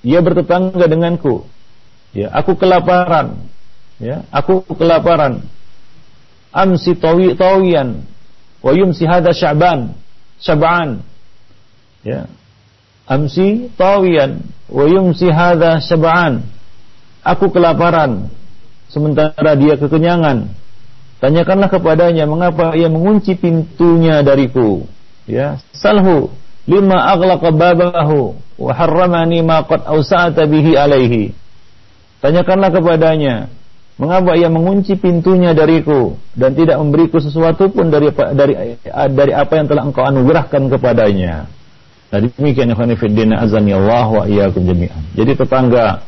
ia 0.00 0.24
bertetangga 0.24 0.88
denganku. 0.88 1.44
Ya, 2.16 2.32
aku 2.32 2.56
kelaparan, 2.56 3.44
ya, 4.00 4.24
aku 4.32 4.64
kelaparan. 4.72 5.44
Amsi 6.48 6.96
tawi 6.96 7.36
tawiyan, 7.36 8.08
wa 8.64 8.72
yumsi 8.72 9.04
hada 9.04 9.36
sya'ban, 9.36 9.92
syab'an. 10.40 11.04
Ya. 12.06 12.30
Amsi 13.08 13.72
tawiyan. 13.74 14.44
Wa 14.68 14.84
yumsi 14.84 15.32
hadha 15.32 15.80
syab'an. 15.80 16.44
Aku 17.24 17.48
kelaparan 17.48 18.30
sementara 18.88 19.52
dia 19.54 19.76
kekenyangan. 19.76 20.50
Tanyakanlah 21.18 21.68
kepadanya 21.70 22.24
mengapa 22.30 22.78
ia 22.78 22.86
mengunci 22.86 23.34
pintunya 23.34 24.22
dariku? 24.22 24.86
Ya 25.28 25.58
salhu 25.74 26.30
lima 26.64 27.10
aghlaqa 27.10 27.50
babahu 27.50 28.38
wa 28.58 28.72
harramani 28.72 29.42
ma 29.42 29.66
qad 29.66 29.82
awsa'ta 29.82 30.46
bihi 30.46 30.78
alaihi. 30.78 31.34
Tanyakanlah 32.22 32.70
kepadanya 32.70 33.50
mengapa 33.98 34.38
ia 34.38 34.46
mengunci 34.46 34.94
pintunya 34.94 35.52
dariku 35.52 36.14
dan 36.38 36.54
tidak 36.54 36.78
memberiku 36.78 37.18
sesuatu 37.18 37.66
pun 37.66 37.90
dari 37.90 38.14
dari 38.14 38.54
dari 39.10 39.32
apa 39.34 39.52
yang 39.58 39.66
telah 39.66 39.82
engkau 39.86 40.06
anugerahkan 40.06 40.70
kepadanya? 40.70 41.50
Nah 42.08 42.18
demikian 42.24 42.72
ikhwan 42.72 42.94
fillah 42.94 43.42
azani 43.42 43.74
Allah 43.74 44.06
wa 44.06 44.24
iyyakum 44.24 44.64
jami'an. 44.64 45.02
Jadi 45.18 45.34
tetangga 45.34 46.07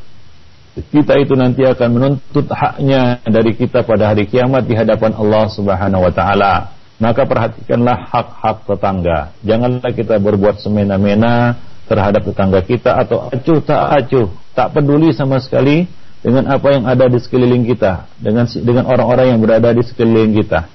kita 0.78 1.18
itu 1.18 1.34
nanti 1.34 1.66
akan 1.66 1.88
menuntut 1.90 2.46
haknya 2.54 3.18
dari 3.26 3.58
kita 3.58 3.82
pada 3.82 4.14
hari 4.14 4.30
kiamat 4.30 4.64
di 4.70 4.78
hadapan 4.78 5.10
Allah 5.18 5.50
Subhanahu 5.50 6.06
wa 6.06 6.12
taala. 6.14 6.54
Maka 7.00 7.24
perhatikanlah 7.24 8.12
hak-hak 8.12 8.68
tetangga. 8.68 9.32
Janganlah 9.40 9.90
kita 9.96 10.20
berbuat 10.20 10.60
semena-mena 10.60 11.56
terhadap 11.88 12.22
tetangga 12.22 12.60
kita 12.62 12.92
atau 13.02 13.26
acuh 13.26 13.58
tak 13.64 13.82
acuh, 14.04 14.28
tak 14.52 14.68
peduli 14.76 15.10
sama 15.10 15.40
sekali 15.40 15.88
dengan 16.20 16.52
apa 16.52 16.68
yang 16.76 16.84
ada 16.84 17.08
di 17.08 17.18
sekeliling 17.18 17.64
kita, 17.64 18.06
dengan 18.20 18.44
dengan 18.46 18.84
orang-orang 18.84 19.32
yang 19.32 19.40
berada 19.40 19.72
di 19.72 19.82
sekeliling 19.82 20.36
kita 20.38 20.68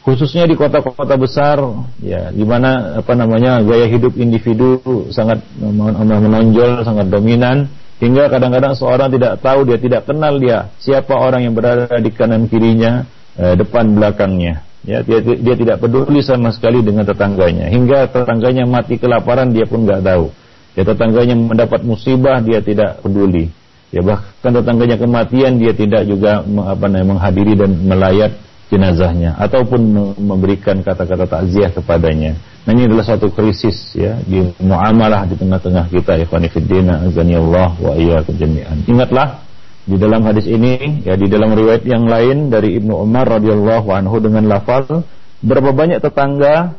khususnya 0.00 0.48
di 0.48 0.56
kota-kota 0.56 1.12
besar 1.20 1.60
ya 2.00 2.32
di 2.32 2.40
mana 2.40 3.00
apa 3.04 3.12
namanya 3.12 3.60
gaya 3.60 3.84
hidup 3.84 4.16
individu 4.16 4.80
sangat 5.12 5.44
menonjol 5.60 6.80
sangat 6.88 7.12
dominan 7.12 7.68
hingga 8.00 8.32
kadang-kadang 8.32 8.74
seorang 8.74 9.12
tidak 9.12 9.38
tahu 9.44 9.68
dia 9.68 9.78
tidak 9.78 10.02
kenal 10.08 10.34
dia 10.40 10.72
siapa 10.80 11.12
orang 11.14 11.46
yang 11.46 11.54
berada 11.54 11.92
di 12.00 12.10
kanan 12.10 12.48
kirinya 12.48 13.04
eh, 13.36 13.54
depan 13.54 13.94
belakangnya. 13.94 14.66
Ya 14.80 15.04
dia, 15.04 15.20
dia 15.20 15.54
tidak 15.60 15.84
peduli 15.84 16.24
sama 16.24 16.48
sekali 16.56 16.80
dengan 16.80 17.04
tetangganya. 17.04 17.68
Hingga 17.68 18.16
tetangganya 18.16 18.64
mati 18.64 18.96
kelaparan 18.96 19.52
dia 19.52 19.68
pun 19.68 19.84
nggak 19.84 20.00
tahu. 20.00 20.32
Ya 20.72 20.82
tetangganya 20.88 21.36
mendapat 21.36 21.84
musibah 21.84 22.40
dia 22.40 22.64
tidak 22.64 23.04
peduli. 23.04 23.52
Ya 23.92 24.00
bahkan 24.00 24.56
tetangganya 24.56 24.96
kematian 24.96 25.60
dia 25.60 25.76
tidak 25.76 26.08
juga 26.08 26.40
apa 26.46 26.84
namanya 26.88 27.06
menghadiri 27.12 27.52
dan 27.60 27.70
melayat 27.84 28.32
jenazahnya. 28.72 29.36
Ataupun 29.36 29.80
memberikan 30.16 30.80
kata-kata 30.80 31.28
takziah 31.28 31.68
kepadanya. 31.74 32.40
Nah 32.60 32.70
ini 32.76 32.84
adalah 32.84 33.04
suatu 33.08 33.32
krisis 33.32 33.96
ya 33.96 34.20
di 34.20 34.44
muamalah 34.60 35.24
di 35.24 35.32
tengah-tengah 35.32 35.88
kita 35.88 36.20
ikhwan 36.20 36.44
fillah 36.52 37.08
azani 37.08 37.34
Allah 37.40 37.72
wa 37.80 37.92
iyyakum 37.96 38.36
jami'an. 38.36 38.84
Ingatlah 38.84 39.50
Di 39.90 39.96
dalam 39.96 40.22
hadis 40.22 40.44
ini, 40.44 41.02
ya 41.02 41.16
di 41.16 41.26
dalam 41.26 41.56
riwayat 41.56 41.82
yang 41.88 42.04
lain 42.04 42.52
dari 42.52 42.76
Ibnu 42.76 43.00
Umar 43.00 43.26
radhiyallahu 43.26 43.88
anhu 43.90 44.20
dengan 44.20 44.46
lafal 44.46 45.02
berapa 45.40 45.72
banyak 45.72 46.04
tetangga 46.04 46.76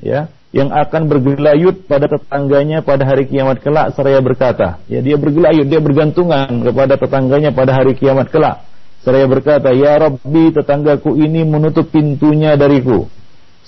ya 0.00 0.32
yang 0.50 0.72
akan 0.72 1.12
bergelayut 1.12 1.84
pada 1.84 2.08
tetangganya 2.08 2.80
pada 2.80 3.04
hari 3.04 3.28
kiamat 3.28 3.60
kelak 3.60 3.92
seraya 3.92 4.24
berkata, 4.24 4.80
ya 4.88 5.04
dia 5.04 5.20
bergelayut, 5.20 5.68
dia 5.68 5.76
bergantungan 5.76 6.48
kepada 6.64 6.96
tetangganya 6.96 7.52
pada 7.52 7.76
hari 7.76 7.92
kiamat 7.92 8.32
kelak. 8.32 8.64
Seraya 9.04 9.28
berkata, 9.28 9.70
"Ya 9.76 9.94
Rabbi, 9.94 10.50
tetanggaku 10.50 11.14
ini 11.20 11.44
menutup 11.46 11.92
pintunya 11.92 12.56
dariku 12.58 13.06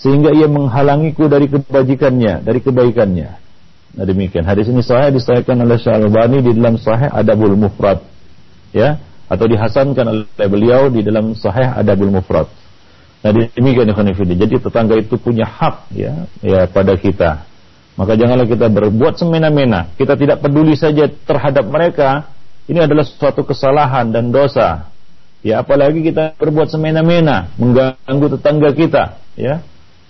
sehingga 0.01 0.33
ia 0.33 0.49
menghalangiku 0.49 1.29
dari 1.29 1.47
kebajikannya, 1.47 2.41
dari 2.41 2.61
kebaikannya." 2.65 3.31
Nah 3.91 4.05
demikian. 4.07 4.47
Hadis 4.47 4.71
ini 4.71 4.81
sahih 4.87 5.11
disahihkan 5.11 5.59
oleh 5.61 5.77
Syalbani 5.77 6.41
di 6.41 6.55
dalam 6.55 6.79
Sahih 6.79 7.11
Adabul 7.11 7.59
Mufrad. 7.59 8.01
Ya, 8.71 9.03
atau 9.27 9.47
dihasankan 9.51 10.07
oleh 10.07 10.49
beliau 10.51 10.87
di 10.91 11.03
dalam 11.03 11.35
Sahih 11.35 11.75
Adabul 11.75 12.15
Mufrad. 12.15 12.47
Nah 13.21 13.31
demikian 13.35 13.91
ikhwanifidin. 13.91 14.39
Jadi 14.39 14.55
tetangga 14.63 14.95
itu 14.97 15.19
punya 15.21 15.45
hak 15.45 15.93
ya, 15.93 16.25
ya 16.41 16.65
pada 16.71 16.95
kita. 16.97 17.45
Maka 17.99 18.17
janganlah 18.17 18.49
kita 18.49 18.71
berbuat 18.73 19.21
semena-mena. 19.21 19.93
Kita 19.99 20.17
tidak 20.17 20.41
peduli 20.41 20.73
saja 20.73 21.05
terhadap 21.05 21.69
mereka. 21.69 22.33
Ini 22.65 22.87
adalah 22.87 23.05
suatu 23.05 23.45
kesalahan 23.45 24.09
dan 24.15 24.31
dosa. 24.33 24.89
Ya 25.45 25.61
apalagi 25.61 26.01
kita 26.01 26.39
berbuat 26.39 26.73
semena-mena, 26.73 27.51
mengganggu 27.61 28.39
tetangga 28.39 28.71
kita. 28.73 29.03
Ya, 29.37 29.61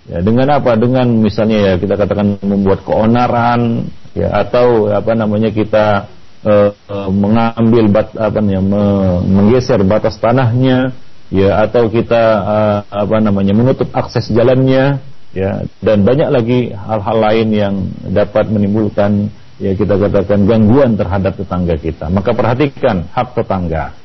ya 0.09 0.19
dengan 0.21 0.47
apa? 0.57 0.77
Dengan 0.77 1.07
misalnya 1.19 1.57
ya 1.57 1.73
kita 1.77 1.93
katakan 1.97 2.41
membuat 2.41 2.81
keonaran, 2.85 3.89
ya 4.17 4.29
atau 4.41 4.89
apa 4.91 5.11
namanya 5.13 5.49
kita 5.53 6.09
uh, 6.45 6.69
mengambil 7.11 7.85
bat, 7.91 8.07
apa 8.17 8.39
namanya 8.41 9.21
menggeser 9.23 9.81
batas 9.85 10.17
tanahnya 10.17 10.91
ya 11.31 11.63
atau 11.63 11.87
kita 11.87 12.23
uh, 12.43 12.77
apa 12.91 13.17
namanya 13.23 13.55
menutup 13.55 13.87
akses 13.95 14.27
jalannya 14.35 14.99
ya 15.31 15.63
dan 15.79 16.03
banyak 16.03 16.27
lagi 16.27 16.59
hal-hal 16.75 17.17
lain 17.23 17.47
yang 17.55 17.75
dapat 18.11 18.51
menimbulkan 18.51 19.31
ya 19.63 19.71
kita 19.71 19.95
katakan 19.95 20.43
gangguan 20.43 20.99
terhadap 20.99 21.39
tetangga 21.39 21.79
kita 21.79 22.11
maka 22.11 22.35
perhatikan 22.35 23.07
hak 23.15 23.31
tetangga 23.31 23.95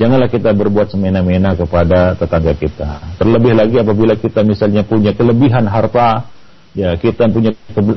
janganlah 0.00 0.32
kita 0.32 0.56
berbuat 0.56 0.96
semena-mena 0.96 1.52
kepada 1.52 2.16
tetangga 2.16 2.56
kita. 2.56 3.20
Terlebih 3.20 3.52
lagi 3.52 3.76
apabila 3.76 4.16
kita 4.16 4.40
misalnya 4.40 4.80
punya 4.80 5.12
kelebihan 5.12 5.68
harta 5.68 6.24
ya 6.72 6.96
kita 6.96 7.28
punya 7.28 7.52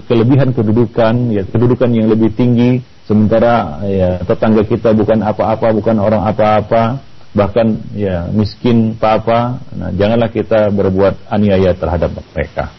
kelebihan 0.09 0.51
kedudukan 0.51 1.31
ya 1.31 1.47
kedudukan 1.47 1.89
yang 1.95 2.11
lebih 2.11 2.35
tinggi 2.35 2.83
sementara 3.07 3.79
ya 3.87 4.19
tetangga 4.25 4.67
kita 4.67 4.91
bukan 4.91 5.23
apa-apa 5.23 5.71
bukan 5.71 5.95
orang 6.01 6.27
apa-apa 6.27 6.99
bahkan 7.33 7.79
ya 7.95 8.27
miskin 8.33 8.97
apa 8.99 9.63
nah 9.73 9.89
janganlah 9.95 10.27
kita 10.27 10.73
berbuat 10.75 11.31
aniaya 11.31 11.71
terhadap 11.71 12.11
mereka. 12.35 12.73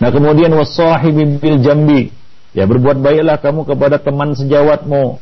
Nah 0.00 0.08
kemudian 0.08 0.54
wasahibi 0.56 1.36
bil 1.36 1.58
jambi 1.60 2.14
ya 2.56 2.64
berbuat 2.64 2.96
baiklah 2.96 3.36
kamu 3.44 3.68
kepada 3.68 4.00
teman 4.00 4.32
sejawatmu 4.32 5.20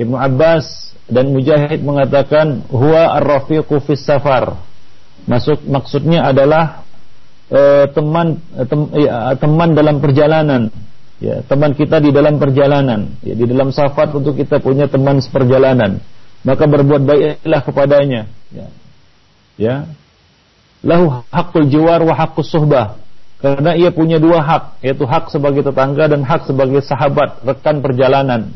Ibnu 0.00 0.16
Abbas 0.16 0.96
dan 1.12 1.28
Mujahid 1.36 1.84
mengatakan 1.84 2.64
huwa 2.72 3.20
ar-rafiqu 3.20 3.84
fis 3.84 4.00
safar. 4.00 4.56
Masuk 5.28 5.60
maksudnya 5.68 6.24
adalah 6.24 6.88
uh, 7.52 7.84
teman 7.92 8.40
uh, 8.56 8.64
tem, 8.64 8.80
ya, 8.96 9.36
teman 9.36 9.76
dalam 9.76 10.00
perjalanan. 10.00 10.72
Ya 11.20 11.44
teman 11.44 11.76
kita 11.76 12.00
di 12.00 12.16
dalam 12.16 12.40
perjalanan. 12.40 13.12
Ya 13.20 13.36
di 13.36 13.44
dalam 13.44 13.68
safar 13.76 14.08
untuk 14.16 14.40
kita 14.40 14.56
punya 14.64 14.88
teman 14.88 15.20
seperjalanan. 15.20 16.00
Maka 16.48 16.64
berbuat 16.64 17.04
baiklah 17.04 17.60
kepadanya. 17.60 18.24
Ya. 18.48 18.66
Ya. 19.60 19.76
Lahu 20.80 21.20
hakul 21.28 21.68
jiwar 21.68 22.00
wa 22.00 22.16
haqqus 22.16 22.48
suhbah. 22.48 22.96
Karena 23.44 23.76
ia 23.76 23.92
punya 23.92 24.16
dua 24.16 24.40
hak 24.40 24.80
yaitu 24.80 25.04
hak 25.04 25.28
sebagai 25.28 25.60
tetangga 25.60 26.08
dan 26.08 26.24
hak 26.24 26.48
sebagai 26.48 26.80
sahabat 26.80 27.44
rekan 27.44 27.84
perjalanan 27.84 28.48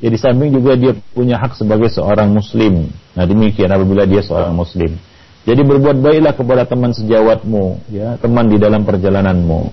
ya 0.00 0.08
di 0.12 0.18
samping 0.20 0.52
juga 0.52 0.76
dia 0.76 0.92
punya 1.16 1.40
hak 1.40 1.56
sebagai 1.56 1.88
seorang 1.88 2.32
muslim 2.32 2.92
nah 3.16 3.24
demikian 3.24 3.72
apabila 3.72 4.04
dia 4.04 4.20
seorang 4.20 4.52
muslim 4.52 4.96
jadi 5.46 5.62
berbuat 5.62 6.02
baiklah 6.02 6.34
kepada 6.34 6.62
teman 6.66 6.90
sejawatmu 6.92 7.80
ya 7.88 8.18
teman 8.20 8.50
di 8.50 8.58
dalam 8.60 8.82
perjalananmu 8.84 9.72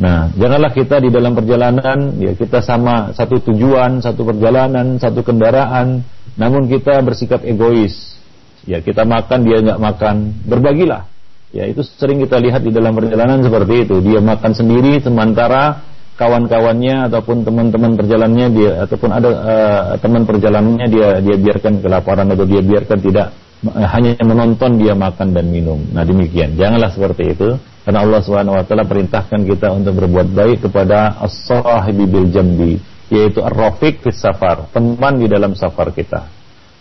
Nah, 0.00 0.32
janganlah 0.32 0.72
kita 0.72 0.96
di 0.96 1.12
dalam 1.12 1.36
perjalanan, 1.36 2.16
ya 2.16 2.32
kita 2.32 2.64
sama 2.64 3.12
satu 3.12 3.36
tujuan, 3.52 4.00
satu 4.00 4.24
perjalanan, 4.24 4.96
satu 4.96 5.20
kendaraan, 5.20 6.00
namun 6.40 6.72
kita 6.72 7.04
bersikap 7.04 7.44
egois. 7.44 8.16
Ya, 8.64 8.80
kita 8.80 9.04
makan, 9.04 9.44
dia 9.44 9.60
nggak 9.60 9.76
makan, 9.76 10.40
berbagilah. 10.48 11.04
Ya, 11.52 11.68
itu 11.68 11.84
sering 11.84 12.16
kita 12.24 12.40
lihat 12.40 12.64
di 12.64 12.72
dalam 12.72 12.96
perjalanan 12.96 13.44
seperti 13.44 13.84
itu. 13.84 14.00
Dia 14.00 14.24
makan 14.24 14.56
sendiri, 14.56 15.04
sementara 15.04 15.84
kawan-kawannya 16.20 17.08
ataupun 17.08 17.48
teman-teman 17.48 17.96
perjalanannya 17.96 18.48
dia 18.52 18.72
ataupun 18.84 19.08
ada 19.08 19.28
uh, 19.32 19.82
teman 19.96 20.28
perjalanannya 20.28 20.86
dia 20.92 21.08
dia 21.24 21.36
biarkan 21.40 21.80
kelaparan 21.80 22.28
atau 22.28 22.44
dia 22.44 22.60
biarkan 22.60 23.00
tidak 23.00 23.32
uh, 23.64 23.88
hanya 23.88 24.20
menonton 24.20 24.76
dia 24.76 24.92
makan 24.92 25.32
dan 25.32 25.48
minum. 25.48 25.80
Nah, 25.96 26.04
demikian. 26.04 26.60
Janganlah 26.60 26.92
seperti 26.92 27.32
itu. 27.32 27.56
Karena 27.80 28.04
Allah 28.04 28.20
Subhanahu 28.20 28.60
wa 28.60 28.64
taala 28.68 28.84
perintahkan 28.84 29.40
kita 29.48 29.72
untuk 29.72 29.96
berbuat 30.04 30.28
baik 30.36 30.68
kepada 30.68 31.16
as-sahibi 31.24 32.04
bil 32.04 32.28
jambi, 32.28 32.76
yaitu 33.08 33.40
ar-rafiq 33.40 34.04
fis 34.04 34.20
safar, 34.20 34.68
teman 34.76 35.16
di 35.16 35.24
dalam 35.24 35.56
safar 35.56 35.88
kita. 35.88 36.28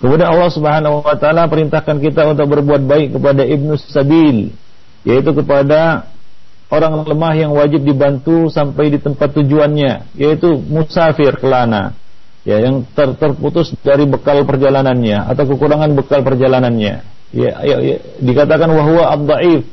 Kemudian 0.03 0.27
Allah 0.27 0.51
Subhanahu 0.51 0.99
wa 0.99 1.15
taala 1.15 1.47
perintahkan 1.47 2.03
kita 2.03 2.35
untuk 2.35 2.51
berbuat 2.51 2.83
baik 2.83 3.15
kepada 3.15 3.47
ibnu 3.47 3.79
sabil, 3.79 4.51
yaitu 5.07 5.31
kepada 5.31 6.11
orang 6.69 7.05
lemah 7.05 7.33
yang 7.33 7.51
wajib 7.51 7.81
dibantu 7.81 8.47
sampai 8.53 8.93
di 8.93 9.01
tempat 9.01 9.33
tujuannya, 9.33 10.13
yaitu 10.13 10.53
musafir 10.69 11.33
kelana, 11.41 11.97
ya 12.45 12.61
yang 12.61 12.85
ter 12.93 13.17
terputus 13.17 13.73
dari 13.81 14.05
bekal 14.05 14.45
perjalanannya 14.45 15.25
atau 15.33 15.43
kekurangan 15.49 15.91
bekal 15.97 16.21
perjalanannya. 16.21 17.03
Ya, 17.29 17.51
ya, 17.61 17.77
ya 17.77 17.97
dikatakan 18.25 18.73
wahwa 18.73 19.13
abdaif 19.13 19.69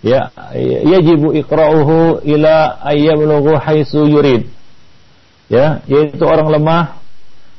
ya 0.00 0.32
yajibu 0.64 1.36
iqra'uhu 1.36 2.24
ila 2.24 2.80
ayyablughu 2.88 3.56
haitsu 3.60 4.08
yurid. 4.08 4.48
Ya 5.52 5.84
yaitu 5.88 6.24
orang 6.24 6.48
lemah 6.48 7.00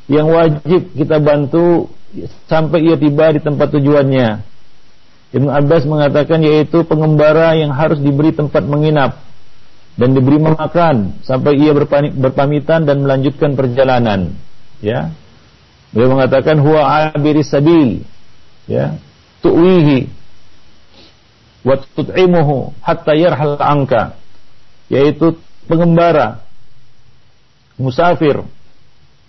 yang 0.09 0.29
wajib 0.29 0.89
kita 0.97 1.21
bantu 1.21 1.89
sampai 2.49 2.81
ia 2.87 2.97
tiba 2.97 3.29
di 3.31 3.39
tempat 3.39 3.71
tujuannya 3.71 4.50
Ibnu 5.31 5.47
Abbas 5.47 5.87
mengatakan 5.87 6.43
yaitu 6.43 6.83
pengembara 6.83 7.55
yang 7.55 7.71
harus 7.71 8.03
diberi 8.03 8.35
tempat 8.35 8.67
menginap 8.67 9.23
dan 9.95 10.11
diberi 10.11 10.39
makan 10.39 11.23
sampai 11.23 11.55
ia 11.55 11.71
berpamitan 12.15 12.83
dan 12.83 13.03
melanjutkan 13.03 13.55
perjalanan. 13.55 14.35
Ya. 14.83 15.15
Beliau 15.95 16.19
mengatakan 16.19 16.59
huwa 16.59 17.11
abiris 17.11 17.51
sabil. 17.51 18.03
Ya. 18.67 18.99
Tuwihi 19.39 20.11
wa 21.61 21.77
tut'imuhu 21.77 22.73
hatta 22.81 23.13
yarhal 23.13 23.57
angka 23.61 24.17
yaitu 24.89 25.37
pengembara 25.69 26.41
musafir 27.77 28.41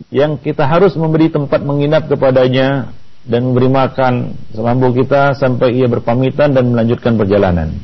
yang 0.08 0.40
kita 0.40 0.64
harus 0.64 0.96
memberi 0.96 1.28
tempat 1.28 1.60
menginap 1.62 2.08
kepadanya 2.08 2.90
dan 3.22 3.40
memberi 3.46 3.70
makan 3.70 4.34
semampu 4.50 4.90
kita 4.98 5.38
sampai 5.38 5.78
ia 5.78 5.86
berpamitan 5.86 6.54
dan 6.54 6.74
melanjutkan 6.74 7.14
perjalanan. 7.14 7.74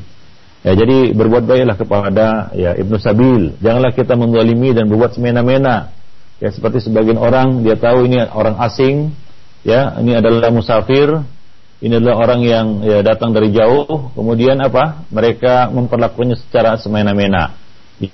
Ya, 0.59 0.75
jadi 0.75 1.15
berbuat 1.15 1.47
baiklah 1.47 1.77
kepada 1.79 2.27
ya 2.51 2.75
Ibnu 2.75 2.99
Sabil. 2.99 3.55
Janganlah 3.63 3.95
kita 3.95 4.19
menzalimi 4.19 4.75
dan 4.75 4.91
berbuat 4.91 5.15
semena-mena. 5.15 5.95
Ya 6.43 6.51
seperti 6.51 6.83
sebagian 6.83 7.19
orang 7.19 7.63
dia 7.63 7.79
tahu 7.79 8.07
ini 8.07 8.23
orang 8.31 8.59
asing, 8.63 9.15
ya 9.63 9.95
ini 9.99 10.19
adalah 10.19 10.51
musafir, 10.51 11.23
ini 11.79 11.95
adalah 11.95 12.27
orang 12.27 12.41
yang 12.43 12.65
ya, 12.83 12.99
datang 12.99 13.31
dari 13.31 13.55
jauh, 13.55 14.11
kemudian 14.11 14.59
apa? 14.59 15.07
Mereka 15.15 15.71
memperlakukannya 15.71 16.35
secara 16.35 16.75
semena-mena. 16.75 17.55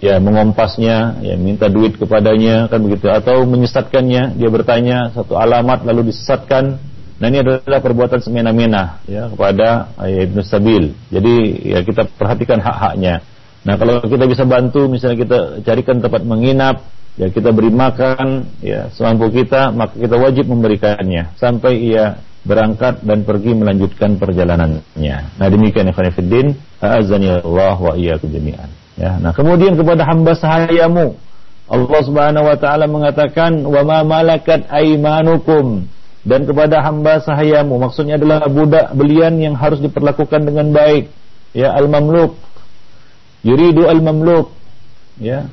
Ya, 0.02 0.18
mengompasnya, 0.18 1.22
ya, 1.22 1.38
minta 1.38 1.70
duit 1.70 1.98
kepadanya, 1.98 2.70
kan 2.70 2.82
begitu. 2.82 3.10
Atau 3.10 3.46
menyesatkannya, 3.46 4.38
dia 4.38 4.50
bertanya 4.50 5.14
satu 5.14 5.38
alamat 5.38 5.86
lalu 5.86 6.10
disesatkan. 6.14 6.78
Nah 7.16 7.32
ini 7.32 7.40
adalah 7.40 7.80
perbuatan 7.80 8.20
semena-mena 8.20 9.00
ya 9.08 9.32
kepada 9.32 9.96
ya, 10.04 10.20
Ibnu 10.28 10.42
Sabil. 10.44 10.92
Jadi 11.08 11.36
ya 11.72 11.80
kita 11.86 12.12
perhatikan 12.12 12.60
hak-haknya. 12.60 13.24
Nah 13.66 13.76
kalau 13.80 14.04
kita 14.04 14.28
bisa 14.28 14.44
bantu, 14.44 14.92
misalnya 14.92 15.18
kita 15.24 15.40
carikan 15.64 16.04
tempat 16.04 16.22
menginap, 16.28 16.86
ya 17.16 17.32
kita 17.32 17.56
beri 17.56 17.72
makan, 17.72 18.52
ya 18.60 18.92
semampu 18.92 19.32
kita, 19.32 19.72
maka 19.72 19.96
kita 19.96 20.16
wajib 20.20 20.46
memberikannya 20.52 21.34
sampai 21.40 21.80
ia 21.80 22.20
berangkat 22.46 23.02
dan 23.02 23.26
pergi 23.26 23.58
melanjutkan 23.58 24.22
perjalanannya. 24.22 25.18
Nah 25.42 25.48
demikian 25.50 25.90
fillah, 25.96 26.54
azani 26.78 27.42
Allah 27.42 27.78
wa 27.80 27.94
iyyakum 27.98 28.30
jami'an. 28.30 28.70
Ya, 28.96 29.20
nah 29.20 29.36
kemudian 29.36 29.76
kepada 29.76 30.08
hamba 30.08 30.40
sahayamu 30.40 31.20
Allah 31.68 32.02
Subhanahu 32.06 32.46
wa 32.48 32.56
taala 32.56 32.88
mengatakan 32.88 33.66
wa 33.66 33.82
ma 33.84 34.06
malakat 34.08 34.70
aymanukum 34.72 35.90
dan 36.26 36.50
kepada 36.50 36.82
hamba 36.82 37.22
sahayamu 37.22 37.78
maksudnya 37.78 38.18
adalah 38.18 38.50
budak 38.50 38.98
belian 38.98 39.38
yang 39.38 39.54
harus 39.54 39.78
diperlakukan 39.78 40.42
dengan 40.42 40.74
baik. 40.74 41.14
Ya 41.54 41.70
al-mamluk. 41.78 42.34
Yuridu 43.46 43.86
al-mamluk. 43.86 44.50
Ya. 45.22 45.46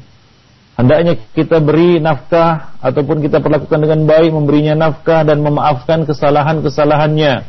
Hendaknya 0.73 1.21
kita 1.37 1.61
beri 1.61 2.01
nafkah 2.01 2.81
ataupun 2.81 3.21
kita 3.21 3.45
perlakukan 3.45 3.85
dengan 3.85 4.09
baik 4.09 4.33
memberinya 4.33 4.89
nafkah 4.89 5.29
dan 5.29 5.45
memaafkan 5.45 6.09
kesalahan-kesalahannya. 6.09 7.45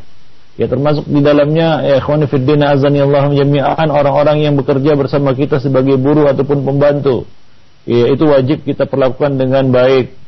Ya 0.54 0.66
termasuk 0.70 1.08
di 1.08 1.24
dalamnya 1.24 1.82
ya 1.82 2.04
ikhwani 2.04 2.28
fid 2.28 2.44
din 2.44 2.62
azani 2.62 3.02
Allah 3.02 3.32
jami'an 3.32 3.88
orang-orang 3.90 4.44
yang 4.44 4.54
bekerja 4.60 5.00
bersama 5.00 5.32
kita 5.32 5.64
sebagai 5.64 5.96
buruh 5.96 6.28
ataupun 6.28 6.68
pembantu. 6.68 7.24
Ya 7.88 8.12
itu 8.12 8.28
wajib 8.28 8.68
kita 8.68 8.84
perlakukan 8.84 9.40
dengan 9.40 9.72
baik 9.72 10.23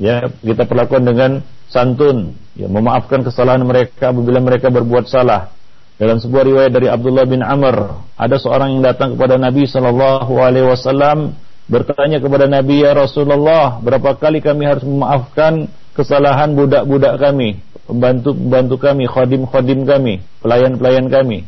ya 0.00 0.32
kita 0.40 0.64
perlakukan 0.64 1.04
dengan 1.04 1.30
santun, 1.68 2.34
ya, 2.56 2.66
memaafkan 2.66 3.22
kesalahan 3.22 3.62
mereka 3.62 4.10
apabila 4.10 4.40
mereka 4.40 4.72
berbuat 4.72 5.06
salah. 5.06 5.52
Dalam 6.00 6.16
sebuah 6.16 6.48
riwayat 6.48 6.72
dari 6.72 6.88
Abdullah 6.88 7.28
bin 7.28 7.44
Amr, 7.44 8.08
ada 8.16 8.36
seorang 8.40 8.72
yang 8.72 8.82
datang 8.82 9.14
kepada 9.14 9.36
Nabi 9.36 9.68
Shallallahu 9.68 10.32
Alaihi 10.40 10.64
Wasallam 10.64 11.36
bertanya 11.68 12.18
kepada 12.24 12.48
Nabi 12.48 12.82
ya 12.82 12.96
Rasulullah, 12.96 13.78
berapa 13.84 14.16
kali 14.16 14.40
kami 14.40 14.64
harus 14.64 14.82
memaafkan 14.82 15.68
kesalahan 15.92 16.56
budak-budak 16.56 17.20
kami, 17.20 17.60
pembantu-pembantu 17.84 18.76
kami, 18.80 19.04
khodim-khodim 19.06 19.84
kami, 19.84 20.24
pelayan-pelayan 20.40 21.12
kami. 21.12 21.44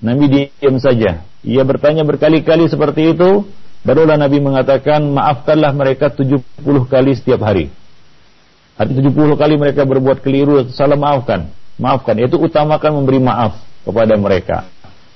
Nabi 0.00 0.24
diam 0.32 0.80
saja. 0.80 1.26
Ia 1.44 1.66
bertanya 1.66 2.06
berkali-kali 2.06 2.70
seperti 2.70 3.12
itu, 3.12 3.44
barulah 3.84 4.16
Nabi 4.16 4.38
mengatakan, 4.38 5.02
maafkanlah 5.12 5.74
mereka 5.76 6.08
70 6.14 6.40
kali 6.88 7.18
setiap 7.18 7.42
hari. 7.44 7.68
Artinya 8.80 9.12
70 9.12 9.36
kali 9.36 9.54
mereka 9.60 9.84
berbuat 9.84 10.24
keliru, 10.24 10.64
salah 10.72 10.96
maafkan. 10.96 11.52
Maafkan, 11.76 12.16
itu 12.16 12.40
utamakan 12.40 13.04
memberi 13.04 13.20
maaf 13.20 13.60
kepada 13.84 14.16
mereka. 14.16 14.64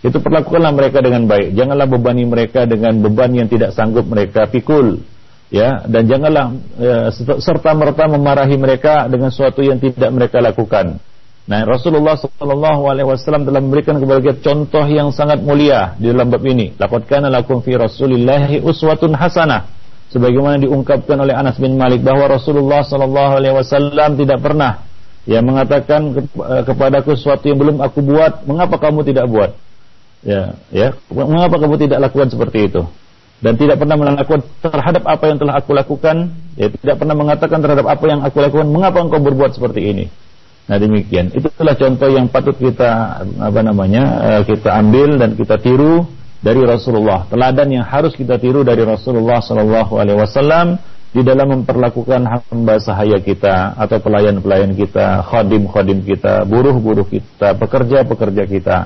Itu 0.04 0.20
perlakukanlah 0.20 0.68
mereka 0.76 1.00
dengan 1.00 1.24
baik. 1.24 1.56
Janganlah 1.56 1.88
bebani 1.88 2.28
mereka 2.28 2.68
dengan 2.68 3.00
beban 3.00 3.32
yang 3.32 3.48
tidak 3.48 3.72
sanggup 3.72 4.04
mereka 4.04 4.44
pikul. 4.52 5.00
Ya, 5.48 5.80
dan 5.88 6.04
janganlah 6.04 6.52
ya, 6.76 7.08
serta 7.40 7.72
merta 7.72 8.04
memarahi 8.04 8.60
mereka 8.60 9.08
dengan 9.08 9.32
sesuatu 9.32 9.64
yang 9.64 9.80
tidak 9.80 10.12
mereka 10.12 10.44
lakukan. 10.44 11.00
Nah, 11.44 11.60
Rasulullah 11.64 12.16
Alaihi 12.20 13.08
Wasallam 13.08 13.48
telah 13.48 13.60
memberikan 13.64 13.96
kepada 14.00 14.20
kita 14.20 14.40
contoh 14.44 14.84
yang 14.88 15.12
sangat 15.12 15.40
mulia 15.40 15.96
di 15.96 16.12
dalam 16.12 16.32
bab 16.32 16.40
ini. 16.44 16.72
Laqad 16.76 17.04
kana 17.08 17.32
lakum 17.32 17.64
fi 17.64 17.76
Rasulillahi 17.76 18.60
uswatun 18.60 19.12
hasanah 19.16 19.83
sebagaimana 20.14 20.62
diungkapkan 20.62 21.18
oleh 21.18 21.34
Anas 21.34 21.58
bin 21.58 21.74
Malik 21.74 22.06
bahwa 22.06 22.30
Rasulullah 22.30 22.86
sallallahu 22.86 23.42
alaihi 23.42 23.54
wasallam 23.58 24.14
tidak 24.14 24.38
pernah 24.38 24.86
ya 25.26 25.42
mengatakan 25.42 26.14
eh, 26.22 26.62
kepadaku 26.62 27.18
sesuatu 27.18 27.50
yang 27.50 27.58
belum 27.58 27.76
aku 27.82 27.98
buat, 28.04 28.46
mengapa 28.46 28.78
kamu 28.78 29.02
tidak 29.02 29.26
buat? 29.26 29.50
Ya, 30.24 30.56
ya, 30.72 30.96
mengapa 31.12 31.60
kamu 31.60 31.76
tidak 31.84 31.98
lakukan 32.00 32.32
seperti 32.32 32.72
itu? 32.72 32.82
Dan 33.44 33.60
tidak 33.60 33.76
pernah 33.76 33.98
melakukan 34.00 34.40
terhadap 34.64 35.04
apa 35.04 35.24
yang 35.28 35.36
telah 35.36 35.54
aku 35.60 35.76
lakukan, 35.76 36.32
ya 36.56 36.72
tidak 36.72 36.96
pernah 36.96 37.12
mengatakan 37.12 37.60
terhadap 37.60 37.84
apa 37.90 38.04
yang 38.08 38.24
aku 38.24 38.40
lakukan, 38.40 38.64
mengapa 38.72 39.04
engkau 39.04 39.20
berbuat 39.20 39.52
seperti 39.52 39.80
ini? 39.84 40.04
Nah 40.64 40.80
demikian, 40.80 41.28
itulah 41.36 41.76
contoh 41.76 42.08
yang 42.08 42.32
patut 42.32 42.56
kita 42.56 43.20
apa 43.20 43.60
namanya 43.60 44.02
eh, 44.24 44.42
kita 44.48 44.72
ambil 44.80 45.20
dan 45.20 45.36
kita 45.36 45.60
tiru 45.60 46.08
dari 46.44 46.60
Rasulullah, 46.60 47.24
teladan 47.32 47.72
yang 47.72 47.88
harus 47.88 48.12
kita 48.12 48.36
tiru 48.36 48.60
dari 48.60 48.84
Rasulullah 48.84 49.40
Sallallahu 49.40 49.96
Alaihi 49.96 50.20
Wasallam 50.20 50.76
di 51.16 51.24
dalam 51.24 51.56
memperlakukan 51.56 52.20
hamba 52.20 52.76
sahaya 52.84 53.16
kita 53.16 53.72
atau 53.80 53.96
pelayan-pelayan 53.96 54.76
kita, 54.76 55.24
khadim-khadim 55.24 56.04
kita, 56.04 56.44
buruh-buruh 56.44 57.08
kita, 57.08 57.56
pekerja-pekerja 57.56 58.44
kita. 58.44 58.78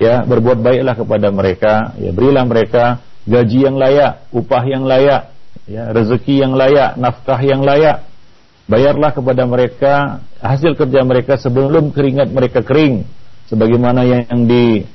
Ya, 0.00 0.24
berbuat 0.24 0.64
baiklah 0.64 0.96
kepada 0.96 1.28
mereka, 1.28 1.92
ya 2.00 2.14
berilah 2.14 2.46
mereka 2.46 3.04
gaji 3.28 3.68
yang 3.68 3.76
layak, 3.76 4.24
upah 4.32 4.64
yang 4.64 4.86
layak, 4.86 5.34
ya, 5.68 5.92
rezeki 5.92 6.40
yang 6.40 6.56
layak, 6.56 6.96
nafkah 6.96 7.40
yang 7.42 7.60
layak. 7.60 8.06
Bayarlah 8.70 9.10
kepada 9.10 9.44
mereka 9.50 10.22
hasil 10.38 10.78
kerja 10.78 11.02
mereka 11.02 11.36
sebelum 11.36 11.90
keringat 11.90 12.30
mereka 12.30 12.62
kering 12.62 13.02
sebagaimana 13.50 14.06
yang 14.06 14.46
di 14.46 14.86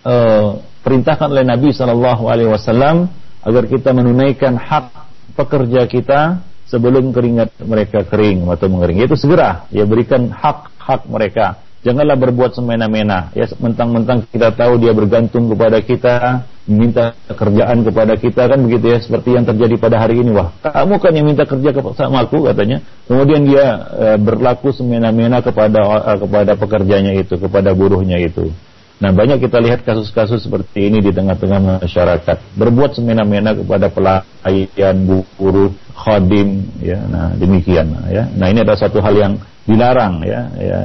uh, 0.00 0.64
perintahkan 0.86 1.34
oleh 1.34 1.42
Nabi 1.42 1.74
Shallallahu 1.74 2.30
Alaihi 2.30 2.46
Wasallam 2.46 3.10
agar 3.42 3.66
kita 3.66 3.90
menunaikan 3.90 4.54
hak 4.54 4.94
pekerja 5.34 5.90
kita 5.90 6.46
sebelum 6.70 7.10
keringat 7.10 7.58
mereka 7.66 8.06
kering 8.06 8.46
atau 8.46 8.70
mengering. 8.70 9.02
Itu 9.02 9.18
segera 9.18 9.66
ya 9.74 9.82
berikan 9.82 10.30
hak-hak 10.30 11.10
mereka. 11.10 11.58
Janganlah 11.82 12.18
berbuat 12.18 12.58
semena-mena. 12.58 13.30
Ya 13.34 13.46
mentang-mentang 13.62 14.26
kita 14.26 14.50
tahu 14.54 14.74
dia 14.78 14.90
bergantung 14.90 15.46
kepada 15.46 15.78
kita, 15.78 16.42
minta 16.66 17.14
kerjaan 17.30 17.86
kepada 17.86 18.18
kita 18.18 18.50
kan 18.50 18.58
begitu 18.58 18.90
ya 18.90 18.98
seperti 18.98 19.38
yang 19.38 19.46
terjadi 19.46 19.78
pada 19.78 20.02
hari 20.02 20.18
ini. 20.18 20.34
Wah, 20.34 20.50
kamu 20.66 20.98
kan 20.98 21.14
yang 21.14 21.26
minta 21.30 21.46
kerja 21.46 21.70
sama 21.94 22.26
aku 22.26 22.42
katanya. 22.50 22.82
Kemudian 23.06 23.46
dia 23.46 23.86
e, 23.94 24.06
berlaku 24.18 24.74
semena-mena 24.74 25.38
kepada 25.46 25.78
e, 25.78 26.12
kepada 26.26 26.52
pekerjanya 26.58 27.14
itu, 27.14 27.38
kepada 27.38 27.70
buruhnya 27.70 28.18
itu. 28.18 28.50
Nah 28.96 29.12
banyak 29.12 29.44
kita 29.44 29.60
lihat 29.60 29.84
kasus-kasus 29.84 30.48
seperti 30.48 30.88
ini 30.88 31.04
di 31.04 31.12
tengah-tengah 31.12 31.84
masyarakat. 31.84 32.36
Berbuat 32.56 32.96
semena-mena 32.96 33.52
kepada 33.52 33.92
pelayan 33.92 34.96
buruh 35.36 35.68
khadim 35.92 36.64
ya. 36.80 37.04
Nah 37.04 37.36
demikian 37.36 37.92
ya. 38.08 38.24
Nah 38.32 38.46
ini 38.48 38.64
adalah 38.64 38.80
satu 38.80 39.04
hal 39.04 39.14
yang 39.16 39.32
dilarang 39.66 40.22
ya, 40.22 40.46
ya, 40.56 40.78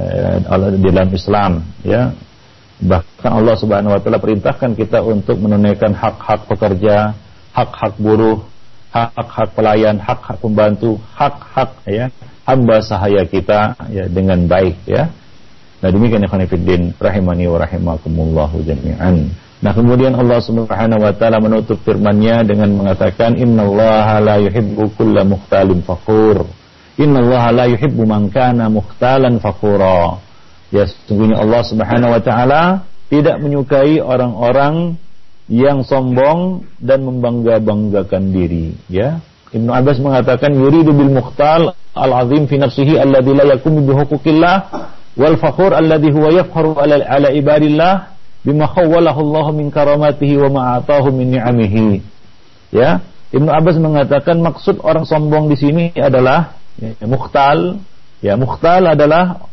ya 0.44 0.68
di 0.76 0.88
dalam 0.92 1.08
Islam 1.08 1.52
ya. 1.80 2.12
Bahkan 2.82 3.30
Allah 3.30 3.56
Subhanahu 3.56 3.94
wa 3.94 4.00
taala 4.02 4.18
perintahkan 4.18 4.74
kita 4.74 5.00
untuk 5.00 5.38
menunaikan 5.38 5.94
hak-hak 5.94 6.50
pekerja 6.50 7.14
hak-hak 7.52 7.94
buruh 8.00 8.42
hak-hak 8.92 9.56
pelayan 9.56 9.96
hak-hak 10.00 10.36
pembantu 10.40 11.00
hak-hak 11.16 11.72
ya 11.88 12.12
hamba 12.44 12.80
sahaya 12.84 13.24
kita 13.24 13.76
ya 13.88 14.04
dengan 14.08 14.44
baik 14.48 14.76
ya 14.84 15.08
Nah 15.82 15.90
demikian 15.90 16.22
ikhwan 16.22 16.46
fiddin 16.46 16.94
rahimani 17.02 17.50
wa 17.50 17.58
rahimakumullahu 17.58 18.62
jami'an. 18.62 19.34
Nah 19.62 19.72
kemudian 19.74 20.14
Allah 20.14 20.38
Subhanahu 20.38 21.02
wa 21.02 21.10
taala 21.14 21.42
menutup 21.42 21.82
firman-Nya 21.82 22.46
dengan 22.46 22.70
mengatakan 22.74 23.34
innallaha 23.34 24.22
la 24.22 24.38
yuhibbu 24.38 24.94
kulla 24.94 25.26
mukhtalin 25.26 25.82
fakhur. 25.82 26.46
Innallaha 26.98 27.50
la 27.50 27.64
yuhibbu 27.66 28.02
man 28.06 28.30
kana 28.30 28.70
mukhtalan 28.70 29.42
fakhura. 29.42 30.22
Ya 30.70 30.86
sesungguhnya 30.86 31.42
Allah 31.42 31.62
Subhanahu 31.66 32.14
wa 32.14 32.22
taala 32.22 32.62
tidak 33.10 33.42
menyukai 33.42 33.98
orang-orang 33.98 34.96
yang 35.50 35.84
sombong 35.84 36.64
dan 36.80 37.04
membangga-banggakan 37.04 38.32
diri, 38.32 38.72
ya. 38.88 39.20
Ibnu 39.52 39.68
Abbas 39.68 40.00
mengatakan 40.00 40.56
yuridu 40.56 40.96
bil 40.96 41.12
mukhtal 41.12 41.76
al-azim 41.92 42.48
fi 42.48 42.56
nafsihi 42.56 42.96
alladhi 42.96 43.36
la 43.36 43.44
yakumu 43.52 43.84
bi 43.84 43.92
wal 45.16 45.36
fakhur 45.36 45.76
alladhi 45.76 46.08
huwa 46.12 46.32
yafkharu 46.32 46.76
ala, 46.78 47.00
ala 47.04 47.28
ibadillah 47.32 48.12
bima 48.42 48.66
khawwalahu 48.68 49.20
Allah 49.30 49.46
min 49.54 49.68
karamatihi 49.68 50.34
wa 50.40 50.48
ma'atahu 50.50 51.12
min 51.14 51.36
ni'amihi. 51.38 51.86
Ya, 52.72 53.04
Ibnu 53.32 53.48
Abbas 53.48 53.76
mengatakan 53.76 54.40
maksud 54.40 54.80
orang 54.80 55.04
sombong 55.04 55.52
di 55.52 55.56
sini 55.56 55.84
adalah 55.96 56.56
ya, 56.80 56.96
mukhtal. 57.04 57.80
Ya, 58.22 58.38
mukhtal 58.38 58.86
adalah 58.86 59.50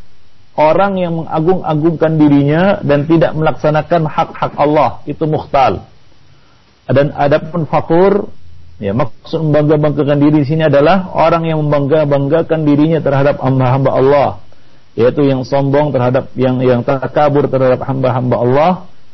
orang 0.53 0.99
yang 1.01 1.23
mengagung-agungkan 1.23 2.21
dirinya 2.21 2.63
dan 2.85 3.09
tidak 3.09 3.33
melaksanakan 3.35 4.05
hak-hak 4.07 4.53
Allah. 4.55 5.01
Itu 5.09 5.25
mukhtal. 5.25 5.85
Dan 6.89 7.13
adapun 7.13 7.69
fakur 7.69 8.29
Ya, 8.79 8.95
maksud 8.95 9.43
membangga-banggakan 9.43 10.23
diri 10.23 10.39
di 10.39 10.55
sini 10.55 10.63
adalah 10.63 11.11
orang 11.11 11.43
yang 11.43 11.59
membangga-banggakan 11.67 12.63
dirinya 12.63 13.03
terhadap 13.03 13.35
hamba-hamba 13.43 13.91
Allah 13.91 14.29
yaitu 14.99 15.23
yang 15.23 15.47
sombong 15.47 15.95
terhadap 15.95 16.27
yang 16.35 16.59
yang 16.59 16.83
takabur 16.83 17.47
terhadap 17.47 17.79
hamba-hamba 17.87 18.35
Allah 18.35 18.71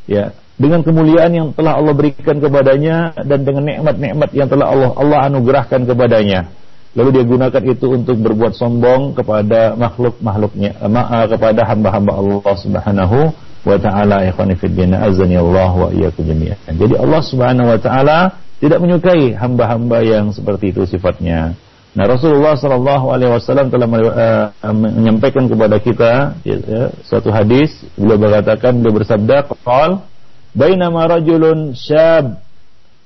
ya 0.09 0.33
dengan 0.57 0.81
kemuliaan 0.81 1.29
yang 1.29 1.47
telah 1.53 1.77
Allah 1.77 1.93
berikan 1.93 2.41
kepadanya 2.41 3.13
dan 3.21 3.45
dengan 3.45 3.69
nikmat-nikmat 3.69 4.29
yang 4.33 4.49
telah 4.49 4.73
Allah 4.73 4.89
Allah 4.97 5.29
anugerahkan 5.29 5.85
kepadanya 5.85 6.49
lalu 6.97 7.21
dia 7.21 7.23
gunakan 7.27 7.63
itu 7.69 7.85
untuk 7.91 8.17
berbuat 8.17 8.57
sombong 8.57 9.13
kepada 9.13 9.77
makhluk-makhluknya 9.77 10.79
uh, 10.81 11.27
kepada 11.29 11.61
hamba-hamba 11.69 12.11
Allah 12.17 12.53
Subhanahu 12.57 13.19
wa 13.65 13.77
taala 13.81 14.21
din 14.61 14.91
azani 14.93 15.35
Allah 15.41 15.73
wa. 15.73 15.89
Jadi 15.89 16.95
Allah 16.95 17.21
Subhanahu 17.25 17.67
wa 17.67 17.79
taala 17.81 18.19
tidak 18.61 18.79
menyukai 18.79 19.35
hamba-hamba 19.35 20.05
yang 20.05 20.31
seperti 20.31 20.71
itu 20.71 20.87
sifatnya. 20.87 21.57
Nah 21.95 22.11
Rasulullah 22.11 22.59
Shallallahu 22.59 23.05
Alaihi 23.07 23.31
Wasallam 23.31 23.71
telah 23.71 23.87
uh, 23.87 24.73
menyampaikan 24.75 25.47
kepada 25.47 25.79
kita 25.79 26.35
ya, 26.43 26.55
ya, 26.59 26.83
suatu 27.07 27.31
hadis 27.31 27.71
beliau 27.95 28.19
berkatakan 28.19 28.83
beliau 28.83 28.99
bersabda 28.99 29.47
qal 29.63 30.03
bainama 30.51 31.07
rajulun 31.07 31.71
syab 31.71 32.43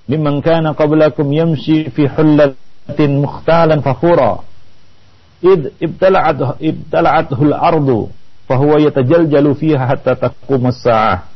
liman 0.09 0.41
kana 0.41 0.73
qablakum 0.73 1.29
yamshi 1.29 1.93
fi 1.93 2.09
hullatin 2.09 3.21
mukhtalan 3.21 3.85
fakhura 3.85 4.41
id 5.45 5.69
ibtala'at 5.77 6.57
ibtala'athul 6.57 7.53
ardu 7.53 8.09
fahuwa 8.49 8.81
yatajaljalu 8.81 9.53
fiha 9.53 9.85
hatta 9.85 10.17
taqum 10.17 10.65
as-sa'ah. 10.65 11.29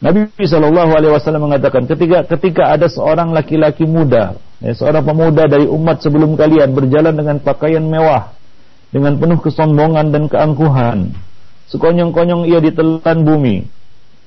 Nabi 0.00 0.30
Shallallahu 0.38 0.94
Alaihi 0.94 1.12
Wasallam 1.12 1.50
mengatakan 1.50 1.84
ketika 1.84 2.24
ketika 2.24 2.72
ada 2.72 2.86
seorang 2.88 3.34
laki-laki 3.34 3.84
muda, 3.84 4.38
ya, 4.60 4.72
seorang 4.76 5.04
pemuda 5.04 5.48
dari 5.48 5.66
umat 5.66 6.04
sebelum 6.04 6.36
kalian 6.36 6.72
berjalan 6.72 7.14
dengan 7.16 7.36
pakaian 7.40 7.84
mewah, 7.84 8.32
dengan 8.94 9.16
penuh 9.16 9.40
kesombongan 9.40 10.12
dan 10.12 10.28
keangkuhan, 10.28 11.12
sekonyong-konyong 11.72 12.46
ia 12.46 12.60
ditelan 12.62 13.24
bumi, 13.24 13.66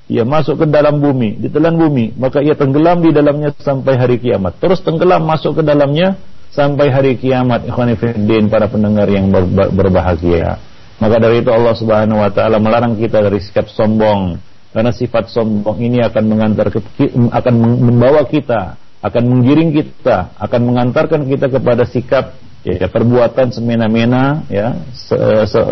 ia 0.04 0.26
masuk 0.28 0.60
ke 0.60 0.66
dalam 0.68 1.00
bumi, 1.00 1.40
ditelan 1.40 1.80
bumi, 1.80 2.12
maka 2.20 2.44
ia 2.44 2.52
tenggelam 2.52 3.00
di 3.00 3.10
dalamnya 3.14 3.56
sampai 3.56 3.96
hari 3.96 4.20
kiamat. 4.20 4.60
Terus 4.60 4.84
tenggelam 4.84 5.24
masuk 5.24 5.58
ke 5.58 5.62
dalamnya 5.64 6.20
sampai 6.52 6.92
hari 6.92 7.16
kiamat. 7.16 7.64
Ikhwanifiddin 7.64 8.52
para 8.52 8.68
pendengar 8.68 9.08
yang 9.08 9.32
ber 9.32 9.48
berbahagia. 9.72 10.60
Maka 11.00 11.16
dari 11.18 11.42
itu 11.42 11.50
Allah 11.50 11.74
Subhanahu 11.74 12.20
wa 12.22 12.30
taala 12.30 12.62
melarang 12.62 12.94
kita 12.94 13.18
dari 13.18 13.40
sikap 13.42 13.66
sombong 13.66 14.38
karena 14.70 14.90
sifat 14.94 15.30
sombong 15.30 15.78
ini 15.82 16.02
akan 16.04 16.24
mengantar 16.26 16.70
akan 16.70 17.54
membawa 17.82 18.26
kita, 18.26 18.76
akan 19.04 19.22
menggiring 19.28 19.76
kita, 19.76 20.32
akan 20.40 20.60
mengantarkan 20.64 21.28
kita 21.28 21.52
kepada 21.52 21.84
sikap 21.84 22.32
ya, 22.64 22.88
perbuatan 22.88 23.52
semena-mena 23.52 24.48
ya 24.48 24.80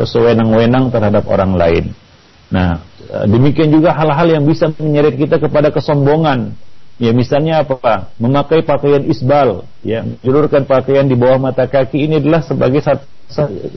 sewenang-wenang 0.04 0.92
terhadap 0.92 1.24
orang 1.32 1.56
lain. 1.56 1.84
Nah, 2.52 2.84
demikian 3.24 3.72
juga 3.72 3.96
hal-hal 3.96 4.36
yang 4.36 4.44
bisa 4.44 4.68
menyeret 4.76 5.16
kita 5.16 5.40
kepada 5.40 5.72
kesombongan. 5.72 6.52
Ya 7.00 7.16
misalnya 7.16 7.64
apa? 7.64 8.12
Memakai 8.20 8.62
pakaian 8.62 9.08
isbal, 9.08 9.64
ya, 9.80 10.04
menjulurkan 10.04 10.68
pakaian 10.68 11.08
di 11.08 11.16
bawah 11.16 11.40
mata 11.40 11.64
kaki 11.64 12.04
ini 12.04 12.20
adalah 12.20 12.44
sebagai 12.44 12.84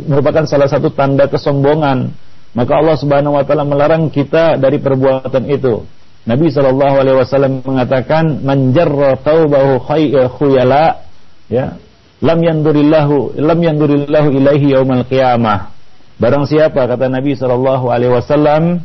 merupakan 0.04 0.44
salah 0.44 0.68
satu 0.68 0.92
tanda 0.92 1.32
kesombongan 1.32 2.12
maka 2.56 2.72
Allah 2.80 2.96
Subhanahu 2.96 3.36
wa 3.36 3.44
taala 3.44 3.68
melarang 3.68 4.08
kita 4.08 4.56
dari 4.56 4.80
perbuatan 4.80 5.44
itu. 5.52 5.84
Nabi 6.26 6.50
sallallahu 6.50 6.96
alaihi 7.06 7.18
wasallam 7.22 7.62
mengatakan 7.62 8.42
man 8.42 8.74
jarra 8.74 9.14
thawbahu 9.22 9.78
eh, 9.94 10.26
khuyala 10.26 11.06
ya 11.46 11.78
lam 12.26 12.40
yandurillahu 12.42 13.38
lam 13.38 13.60
yandurillahu 13.62 14.34
ilaihi 14.34 14.74
yaumal 14.74 15.06
qiyamah. 15.06 15.70
Barang 16.18 16.50
siapa 16.50 16.90
kata 16.90 17.12
Nabi 17.12 17.38
wasallam 17.38 18.82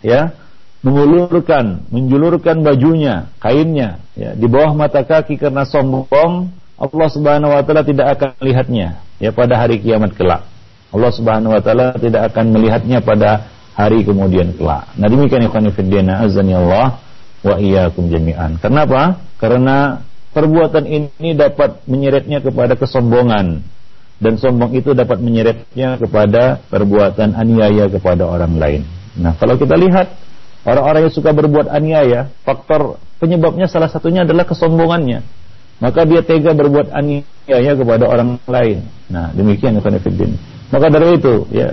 ya 0.00 0.32
mengulurkan, 0.80 1.90
menjulurkan 1.90 2.62
bajunya, 2.62 3.28
kainnya 3.42 3.98
ya 4.14 4.32
di 4.38 4.46
bawah 4.46 4.72
mata 4.72 5.02
kaki 5.02 5.36
karena 5.36 5.66
sombong, 5.66 6.54
Allah 6.78 7.08
Subhanahu 7.10 7.50
wa 7.50 7.62
taala 7.66 7.82
tidak 7.82 8.06
akan 8.16 8.28
melihatnya 8.38 9.02
ya 9.18 9.34
pada 9.34 9.58
hari 9.58 9.82
kiamat 9.82 10.14
kelak. 10.14 10.46
Allah 10.94 11.10
Subhanahu 11.12 11.52
wa 11.52 11.60
taala 11.60 11.98
tidak 11.98 12.32
akan 12.32 12.54
melihatnya 12.54 13.02
pada 13.02 13.50
hari 13.78 14.02
kemudian 14.02 14.58
kelak. 14.58 14.90
Nah 14.98 15.06
demikian 15.06 15.46
ikhwan 15.46 15.70
fillah 15.70 16.26
azani 16.26 16.58
Allah 16.58 16.98
wa 17.46 17.54
iyyakum 17.54 18.10
jami'an. 18.10 18.58
Kenapa? 18.58 19.22
Karena 19.38 20.02
perbuatan 20.34 20.82
ini 20.82 21.38
dapat 21.38 21.86
menyeretnya 21.86 22.42
kepada 22.42 22.74
kesombongan 22.74 23.62
dan 24.18 24.34
sombong 24.34 24.74
itu 24.74 24.98
dapat 24.98 25.22
menyeretnya 25.22 25.94
kepada 25.94 26.58
perbuatan 26.66 27.38
aniaya 27.38 27.86
kepada 27.86 28.26
orang 28.26 28.58
lain. 28.58 28.82
Nah, 29.14 29.38
kalau 29.38 29.54
kita 29.54 29.78
lihat 29.78 30.10
orang-orang 30.66 31.06
yang 31.06 31.14
suka 31.14 31.30
berbuat 31.30 31.70
aniaya, 31.70 32.34
faktor 32.42 32.98
penyebabnya 33.22 33.70
salah 33.70 33.86
satunya 33.86 34.26
adalah 34.26 34.42
kesombongannya. 34.42 35.22
Maka 35.78 36.02
dia 36.02 36.26
tega 36.26 36.50
berbuat 36.58 36.90
aniaya 36.90 37.78
kepada 37.78 38.10
orang 38.10 38.42
lain. 38.50 38.82
Nah, 39.06 39.30
demikian 39.30 39.78
fillah. 39.78 40.57
Maka 40.68 40.86
dari 40.92 41.16
itu 41.16 41.48
ya 41.48 41.72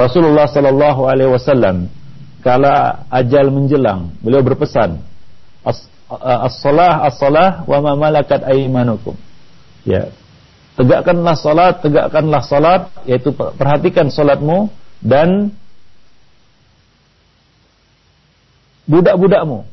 Rasulullah 0.00 0.48
sallallahu 0.48 1.04
alaihi 1.04 1.30
wasallam 1.36 1.92
kala 2.40 3.04
ajal 3.12 3.52
menjelang 3.52 4.08
beliau 4.24 4.40
berpesan 4.40 5.04
as-salah 6.20 7.08
as-salah 7.08 7.64
wa 7.68 7.78
ma 7.80 7.92
malakat 7.96 8.40
aymanukum. 8.44 9.16
Ya. 9.84 10.12
Tegakkanlah 10.72 11.36
salat, 11.36 11.84
tegakkanlah 11.84 12.42
salat 12.48 12.82
yaitu 13.04 13.28
perhatikan 13.36 14.08
salatmu 14.08 14.72
dan 15.04 15.52
budak-budakmu. 18.88 19.68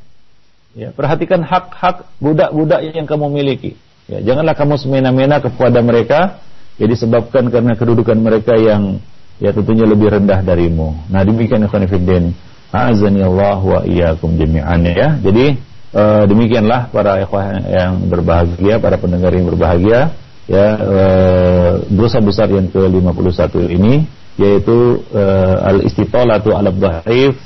Ya, 0.75 0.91
perhatikan 0.91 1.41
hak-hak 1.41 2.03
budak-budak 2.19 2.83
yang 2.83 3.07
kamu 3.07 3.31
miliki. 3.31 3.79
Ya, 4.11 4.19
janganlah 4.21 4.53
kamu 4.53 4.75
semena-mena 4.75 5.39
kepada 5.39 5.79
mereka 5.79 6.43
ya 6.79 6.85
disebabkan 6.87 7.51
karena 7.51 7.75
kedudukan 7.75 8.15
mereka 8.17 8.55
yang 8.55 9.03
ya 9.37 9.51
tentunya 9.51 9.83
lebih 9.83 10.09
rendah 10.09 10.39
darimu. 10.41 10.95
Nah 11.11 11.21
demikian 11.27 11.67
ikhwan 11.67 11.85
fillah. 11.85 12.31
Azani 12.69 13.25
Allah 13.25 13.57
wa 13.57 13.79
iyyakum 13.81 14.37
jami'an 14.37 14.85
ya. 14.85 15.17
Jadi 15.17 15.57
uh, 15.93 16.23
demikianlah 16.29 16.93
para 16.93 17.17
ikhwan 17.21 17.65
yang 17.65 18.05
berbahagia, 18.05 18.77
para 18.77 19.01
pendengar 19.01 19.33
yang 19.33 19.49
berbahagia 19.49 20.13
ya 20.49 20.67
uh, 20.81 21.71
dosa 21.93 22.17
besar 22.21 22.49
yang 22.49 22.69
ke-51 22.73 23.53
ini 23.69 24.09
yaitu 24.39 25.05
uh, 25.13 25.69
al-istitolatu 25.69 26.57
ala 26.57 26.73
dhaif 26.73 27.37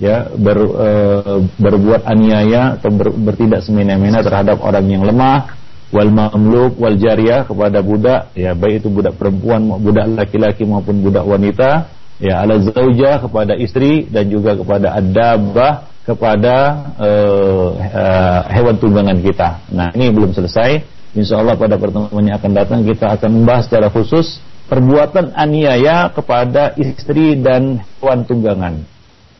ya 0.00 0.32
ber, 0.32 0.58
uh, 0.64 1.44
berbuat 1.60 2.08
aniaya 2.08 2.80
atau 2.80 2.88
ber, 2.88 3.12
bertindak 3.12 3.60
semena-mena 3.60 4.24
terhadap 4.24 4.56
orang 4.64 4.88
yang 4.88 5.04
lemah 5.04 5.59
wal 5.90 6.10
mamluk 6.10 6.78
wal 6.78 6.94
jariyah 6.94 7.46
kepada 7.46 7.82
budak 7.82 8.30
ya 8.38 8.54
baik 8.54 8.86
itu 8.86 8.88
budak 8.88 9.18
perempuan 9.18 9.66
budak 9.82 10.06
laki-laki 10.06 10.62
maupun 10.62 11.02
budak 11.02 11.26
wanita 11.26 11.90
ya 12.22 12.46
ala 12.46 12.62
zaujah 12.62 13.26
kepada 13.26 13.58
istri 13.58 14.06
dan 14.06 14.30
juga 14.30 14.54
kepada 14.54 14.94
adabah 14.94 15.90
kepada 16.04 16.56
uh, 16.96 17.68
uh, 17.76 18.40
hewan 18.50 18.76
tunggangan 18.80 19.18
kita. 19.20 19.62
Nah, 19.70 19.92
ini 19.94 20.10
belum 20.10 20.32
selesai. 20.32 20.82
Insya 21.14 21.42
Allah 21.42 21.58
pada 21.58 21.74
pertemuan 21.74 22.22
yang 22.22 22.38
akan 22.38 22.52
datang 22.54 22.80
kita 22.86 23.18
akan 23.18 23.42
membahas 23.42 23.66
secara 23.66 23.90
khusus 23.90 24.38
perbuatan 24.70 25.34
aniaya 25.34 26.06
kepada 26.14 26.78
istri 26.78 27.34
dan 27.38 27.82
hewan 27.98 28.22
tunggangan. 28.22 28.86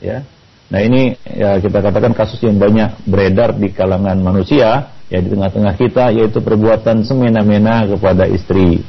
Ya. 0.02 0.26
Nah, 0.70 0.80
ini 0.82 1.14
ya 1.26 1.58
kita 1.58 1.82
katakan 1.82 2.14
kasus 2.14 2.38
yang 2.42 2.58
banyak 2.58 3.06
beredar 3.06 3.54
di 3.54 3.70
kalangan 3.74 4.18
manusia 4.22 4.90
ya 5.10 5.18
di 5.18 5.28
tengah-tengah 5.28 5.74
kita 5.74 6.14
yaitu 6.14 6.38
perbuatan 6.38 7.02
semena-mena 7.02 7.84
kepada 7.90 8.30
istri 8.30 8.80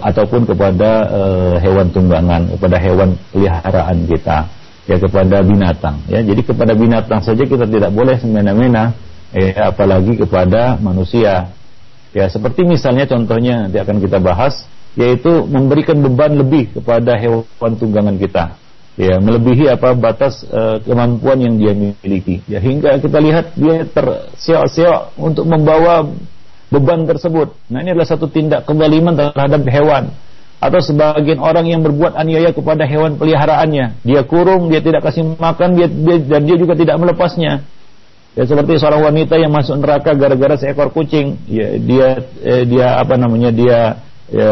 ataupun 0.00 0.48
kepada 0.48 0.90
uh, 1.12 1.54
hewan 1.60 1.92
tunggangan, 1.92 2.48
kepada 2.56 2.76
hewan 2.80 3.20
peliharaan 3.28 4.08
kita, 4.08 4.48
ya 4.88 4.96
kepada 4.96 5.44
binatang. 5.44 6.00
Ya, 6.08 6.24
jadi 6.24 6.40
kepada 6.40 6.72
binatang 6.72 7.20
saja 7.20 7.44
kita 7.44 7.68
tidak 7.68 7.92
boleh 7.92 8.16
semena-mena, 8.16 8.96
ya, 9.36 9.68
apalagi 9.68 10.16
kepada 10.16 10.80
manusia. 10.80 11.52
Ya, 12.16 12.32
seperti 12.32 12.64
misalnya 12.64 13.04
contohnya 13.04 13.68
nanti 13.68 13.76
akan 13.76 14.00
kita 14.00 14.16
bahas, 14.16 14.64
yaitu 14.96 15.44
memberikan 15.44 16.00
beban 16.00 16.40
lebih 16.40 16.72
kepada 16.72 17.20
hewan 17.20 17.72
tunggangan 17.76 18.16
kita 18.16 18.56
ya 18.98 19.22
melebihi 19.22 19.70
apa 19.70 19.94
batas 19.94 20.42
uh, 20.50 20.82
kemampuan 20.82 21.38
yang 21.38 21.54
dia 21.54 21.72
miliki. 21.72 22.42
Ya 22.50 22.58
hingga 22.58 22.98
kita 22.98 23.22
lihat 23.22 23.54
dia 23.54 23.86
terseok-seok 23.86 25.14
untuk 25.22 25.46
membawa 25.46 26.02
beban 26.68 27.06
tersebut. 27.06 27.54
Nah 27.70 27.80
ini 27.86 27.94
adalah 27.94 28.10
satu 28.10 28.26
tindak 28.26 28.66
kezaliman 28.66 29.14
terhadap 29.14 29.62
hewan. 29.70 30.10
Atau 30.58 30.82
sebagian 30.82 31.38
orang 31.38 31.70
yang 31.70 31.86
berbuat 31.86 32.18
aniaya 32.18 32.50
kepada 32.50 32.82
hewan 32.82 33.14
peliharaannya. 33.14 34.02
Dia 34.02 34.26
kurung 34.26 34.66
dia 34.66 34.82
tidak 34.82 35.06
kasih 35.06 35.38
makan 35.38 35.78
dia, 35.78 35.86
dia 35.86 36.18
dan 36.18 36.42
dia 36.42 36.58
juga 36.58 36.74
tidak 36.74 36.98
melepasnya. 36.98 37.62
Ya 38.34 38.42
seperti 38.42 38.82
seorang 38.82 39.06
wanita 39.06 39.38
yang 39.38 39.54
masuk 39.54 39.78
neraka 39.78 40.18
gara-gara 40.18 40.58
seekor 40.58 40.90
kucing. 40.90 41.38
Ya 41.46 41.78
dia 41.78 42.08
eh, 42.42 42.66
dia 42.66 42.98
apa 42.98 43.14
namanya 43.14 43.54
dia 43.54 44.02
ya, 44.26 44.50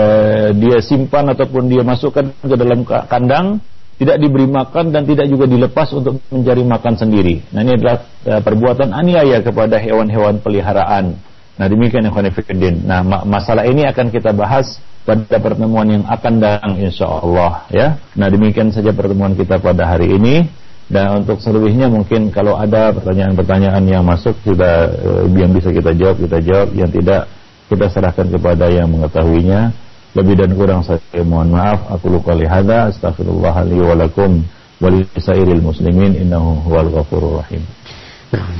dia 0.55 0.78
simpan 0.78 1.26
ataupun 1.34 1.66
dia 1.66 1.82
masukkan 1.82 2.30
ke 2.30 2.55
dalam 2.55 2.86
kandang 2.86 3.59
tidak 3.97 4.16
diberi 4.20 4.44
makan 4.44 4.92
dan 4.92 5.09
tidak 5.09 5.26
juga 5.32 5.49
dilepas 5.49 5.88
untuk 5.97 6.20
mencari 6.28 6.62
makan 6.68 6.94
sendiri. 7.01 7.40
Nah 7.53 7.64
ini 7.64 7.80
adalah 7.80 7.97
uh, 8.28 8.40
perbuatan 8.44 8.92
aniaya 8.92 9.40
kepada 9.40 9.80
hewan-hewan 9.80 10.40
peliharaan. 10.44 11.16
Nah 11.57 11.66
demikian 11.66 12.05
yang 12.05 12.12
konfidin. 12.12 12.84
Nah 12.84 13.01
ma 13.01 13.24
masalah 13.24 13.64
ini 13.64 13.88
akan 13.88 14.12
kita 14.12 14.36
bahas 14.36 14.76
pada 15.09 15.40
pertemuan 15.40 15.88
yang 15.88 16.05
akan 16.05 16.34
datang 16.36 16.76
insya 16.76 17.09
Allah 17.09 17.64
ya. 17.72 17.97
Nah 18.12 18.28
demikian 18.28 18.68
saja 18.68 18.92
pertemuan 18.92 19.32
kita 19.32 19.57
pada 19.57 19.88
hari 19.88 20.12
ini. 20.12 20.44
Dan 20.86 21.26
untuk 21.26 21.42
selebihnya 21.42 21.90
mungkin 21.90 22.30
kalau 22.30 22.55
ada 22.55 22.94
pertanyaan-pertanyaan 22.94 23.82
yang 23.90 24.07
masuk 24.07 24.38
sudah 24.47 24.86
uh, 24.94 25.24
yang 25.34 25.51
bisa 25.51 25.74
kita 25.74 25.90
jawab 25.97 26.14
kita 26.20 26.38
jawab, 26.44 26.68
yang 26.78 26.86
tidak 26.92 27.26
kita 27.66 27.90
serahkan 27.90 28.30
kepada 28.30 28.70
yang 28.70 28.86
mengetahuinya. 28.92 29.74
Lebih 30.16 30.34
dan 30.40 30.50
kurang 30.56 30.80
saya 30.80 31.20
mohon 31.28 31.52
maaf. 31.52 31.92
Aku 31.92 32.08
luka 32.08 32.32
lihada. 32.32 32.88
Astaghfirullah 32.88 33.68
li 33.68 33.76
wa 33.84 33.92
lakum. 33.92 34.40
Walisairil 34.80 35.60
muslimin. 35.60 36.16
Innahu 36.16 36.64
huwal 36.64 36.88
ghafurur 36.88 37.44
rahim. 37.44 37.60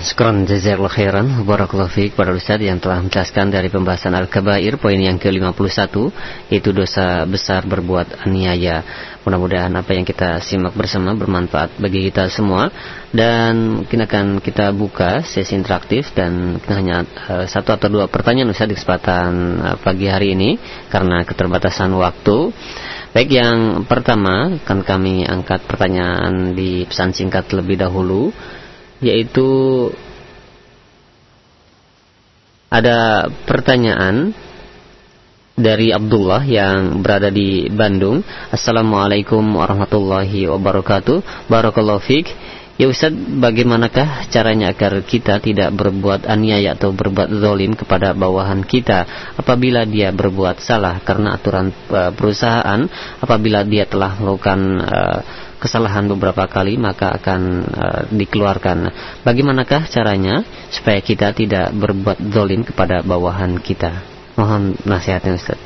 Sekarang 0.07 0.47
jazakallah 0.47 0.95
khairan. 0.95 1.27
Barakallahu 1.43 1.91
fiqh 1.91 2.15
pada 2.15 2.31
Ustaz 2.31 2.63
yang 2.63 2.79
telah 2.79 3.03
menjelaskan 3.03 3.51
dari 3.51 3.67
pembahasan 3.67 4.15
Al-Kabair 4.15 4.79
Poin 4.79 4.95
yang 4.95 5.19
ke-51 5.19 5.91
Yaitu 6.55 6.71
dosa 6.71 7.27
besar 7.27 7.67
berbuat 7.67 8.23
aniaya. 8.23 8.87
Mudah-mudahan 9.27 9.75
apa 9.75 9.91
yang 9.91 10.07
kita 10.07 10.39
simak 10.39 10.71
bersama 10.71 11.19
bermanfaat 11.19 11.83
bagi 11.83 12.07
kita 12.07 12.31
semua. 12.31 12.71
Dan 13.11 13.83
mungkin 13.83 14.07
akan 14.07 14.27
kita 14.39 14.71
buka 14.71 15.27
sesi 15.27 15.59
interaktif 15.59 16.15
Dan 16.15 16.63
hanya 16.71 17.03
uh, 17.27 17.51
satu 17.51 17.75
atau 17.75 17.91
dua 17.91 18.07
pertanyaan 18.07 18.55
Ustaz 18.55 18.71
di 18.71 18.79
kesempatan 18.79 19.31
uh, 19.59 19.77
pagi 19.83 20.07
hari 20.07 20.39
ini 20.39 20.63
Karena 20.87 21.27
keterbatasan 21.27 21.91
waktu. 21.91 22.55
Baik 23.11 23.35
yang 23.35 23.83
pertama 23.91 24.63
akan 24.63 24.87
kami 24.87 25.27
angkat 25.27 25.67
pertanyaan 25.67 26.55
di 26.55 26.87
pesan 26.87 27.11
singkat 27.11 27.51
terlebih 27.51 27.83
dahulu 27.83 28.31
yaitu 29.01 29.49
ada 32.73 33.29
pertanyaan 33.47 34.35
dari 35.57 35.89
Abdullah 35.91 36.45
yang 36.45 37.01
berada 37.01 37.33
di 37.33 37.73
Bandung. 37.73 38.21
Assalamualaikum 38.53 39.41
warahmatullahi 39.41 40.53
wabarakatuh. 40.53 41.49
Barakallahu 41.49 42.05
fiik. 42.05 42.29
Ya 42.77 42.93
Ustaz, 42.93 43.09
bagaimanakah 43.17 44.29
caranya 44.29 44.69
agar 44.69 45.01
kita 45.01 45.41
tidak 45.41 45.73
berbuat 45.73 46.29
aniaya 46.29 46.77
atau 46.77 46.93
berbuat 46.93 47.33
zalim 47.41 47.73
kepada 47.73 48.13
bawahan 48.13 48.61
kita 48.69 49.33
apabila 49.41 49.89
dia 49.89 50.13
berbuat 50.13 50.61
salah 50.61 51.01
karena 51.01 51.41
aturan 51.41 51.73
uh, 51.89 52.13
perusahaan 52.13 52.85
apabila 53.25 53.65
dia 53.65 53.89
telah 53.89 54.21
melakukan 54.21 54.61
uh, 54.85 55.19
kesalahan 55.67 56.07
beberapa 56.07 56.47
kali 56.47 56.79
maka 56.79 57.11
akan 57.19 57.41
uh, 57.67 58.03
dikeluarkan. 58.15 58.95
Bagaimanakah 59.27 59.91
caranya 59.91 60.47
supaya 60.71 61.03
kita 61.03 61.35
tidak 61.35 61.75
berbuat 61.75 62.23
dolim 62.31 62.63
kepada 62.63 63.03
bawahan 63.03 63.59
kita? 63.59 64.07
Mohon 64.39 64.79
nasihatnya 64.87 65.35
Ustaz. 65.35 65.59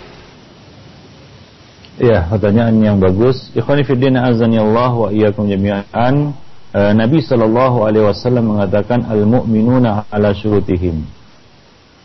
Ya, 2.00 2.24
pertanyaan 2.24 2.80
yang 2.80 2.96
bagus. 2.96 3.52
Ikhwani 3.52 3.84
fiddin 3.84 4.16
azan 4.16 4.56
Allah 4.56 4.92
wa 4.96 5.08
iyyakum 5.12 5.44
jami'an. 5.44 6.32
Uh, 6.72 6.92
Nabi 6.96 7.20
sallallahu 7.20 7.84
alaihi 7.84 8.08
wasallam 8.08 8.56
mengatakan 8.56 9.04
al-mu'minuna 9.04 10.08
ala 10.08 10.32
syurutihim. 10.32 11.04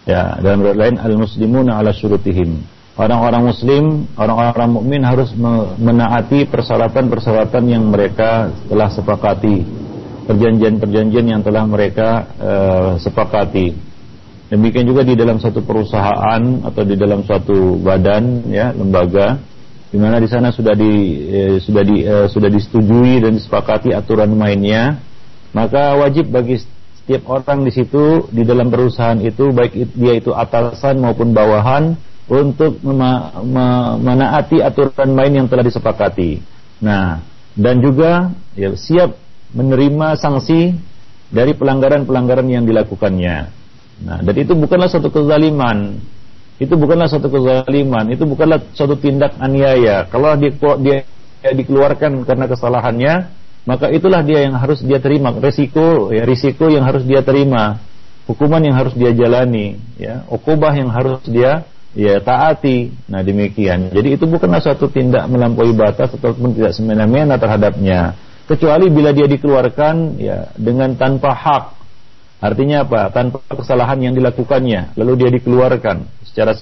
Ya, 0.03 0.35
dalam 0.43 0.61
riwayat 0.61 0.77
lain 0.77 0.95
al-muslimuna 0.99 1.79
ala 1.79 1.95
syurutihim 1.95 2.74
orang-orang 2.95 3.43
muslim, 3.43 3.83
orang-orang 4.15 4.69
mukmin 4.71 5.01
harus 5.03 5.31
menaati 5.79 6.47
persyaratan-persyaratan 6.47 7.63
yang 7.67 7.83
mereka 7.91 8.55
telah 8.71 8.87
sepakati, 8.87 9.67
perjanjian-perjanjian 10.27 11.25
yang 11.27 11.41
telah 11.43 11.67
mereka 11.67 12.09
uh, 12.39 12.91
sepakati. 12.95 13.75
Demikian 14.45 14.85
juga 14.87 15.01
di 15.01 15.17
dalam 15.17 15.41
satu 15.41 15.65
perusahaan 15.65 16.41
atau 16.63 16.83
di 16.85 16.95
dalam 16.95 17.25
suatu 17.25 17.81
badan, 17.81 18.45
ya 18.47 18.71
lembaga, 18.71 19.41
di 19.89 19.97
mana 19.97 20.21
di 20.21 20.29
sana 20.29 20.53
sudah 20.53 20.77
di 20.77 20.93
eh, 21.33 21.55
sudah 21.57 21.81
di 21.81 22.05
eh, 22.05 22.27
sudah 22.29 22.49
disetujui 22.53 23.25
dan 23.25 23.41
disepakati 23.41 23.89
aturan 23.89 24.29
mainnya, 24.37 25.01
maka 25.49 25.97
wajib 25.97 26.29
bagi 26.29 26.61
setiap 26.61 27.25
orang 27.25 27.65
di 27.65 27.71
situ 27.73 28.29
di 28.29 28.45
dalam 28.45 28.69
perusahaan 28.69 29.17
itu 29.17 29.49
baik 29.49 29.97
dia 29.97 30.13
itu 30.13 30.29
atasan 30.29 31.01
maupun 31.01 31.33
bawahan 31.33 31.97
untuk 32.26 32.82
menaati 34.01 34.61
aturan 34.65 35.13
main 35.13 35.34
yang 35.34 35.47
telah 35.49 35.61
disepakati. 35.61 36.41
Nah, 36.82 37.21
dan 37.53 37.80
juga 37.80 38.34
ya, 38.57 38.73
siap 38.73 39.15
menerima 39.53 40.17
sanksi 40.17 40.73
dari 41.30 41.53
pelanggaran-pelanggaran 41.53 42.49
yang 42.49 42.65
dilakukannya. 42.65 43.38
Nah, 44.03 44.19
dan 44.26 44.36
itu 44.36 44.57
bukanlah 44.57 44.89
suatu 44.89 45.13
kezaliman. 45.13 46.01
Itu 46.55 46.80
bukanlah 46.80 47.11
suatu 47.11 47.28
kezaliman, 47.28 48.15
itu 48.15 48.23
bukanlah 48.23 48.63
suatu 48.71 48.95
tindak 48.95 49.36
aniaya. 49.43 50.07
Kalau 50.07 50.34
dia, 50.39 50.55
dia, 50.80 50.97
dia 51.43 51.51
dikeluarkan 51.51 52.23
karena 52.23 52.47
kesalahannya, 52.47 53.13
maka 53.67 53.89
itulah 53.91 54.21
dia 54.21 54.45
yang 54.45 54.55
harus 54.55 54.80
dia 54.86 55.01
terima 55.01 55.34
resiko 55.34 56.13
ya 56.13 56.23
risiko 56.23 56.69
yang 56.69 56.86
harus 56.86 57.01
dia 57.01 57.26
terima 57.26 57.82
hukuman 58.30 58.61
yang 58.61 58.78
harus 58.78 58.93
dia 58.93 59.09
jalani 59.09 59.82
ya 59.97 60.21
ukubah 60.30 60.69
yang 60.78 60.93
harus 60.93 61.19
dia 61.26 61.65
ya 61.95 62.19
taati. 62.21 62.91
Nah 63.09 63.23
demikian. 63.23 63.89
Jadi 63.89 64.19
itu 64.19 64.27
bukanlah 64.27 64.61
suatu 64.61 64.91
tindak 64.91 65.25
melampaui 65.31 65.73
batas 65.73 66.11
ataupun 66.13 66.53
tidak 66.53 66.75
semena-mena 66.75 67.39
terhadapnya. 67.39 68.13
Kecuali 68.45 68.93
bila 68.93 69.09
dia 69.09 69.25
dikeluarkan 69.25 70.21
ya 70.21 70.53
dengan 70.59 70.93
tanpa 70.93 71.33
hak. 71.33 71.63
Artinya 72.43 72.85
apa? 72.85 73.09
Tanpa 73.09 73.41
kesalahan 73.49 73.97
yang 73.97 74.13
dilakukannya. 74.13 74.93
Lalu 74.99 75.25
dia 75.25 75.29
dikeluarkan 75.33 76.05
secara 76.27 76.53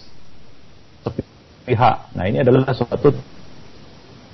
pihak. 1.68 1.98
Nah 2.16 2.24
ini 2.24 2.40
adalah 2.40 2.72
suatu 2.72 3.12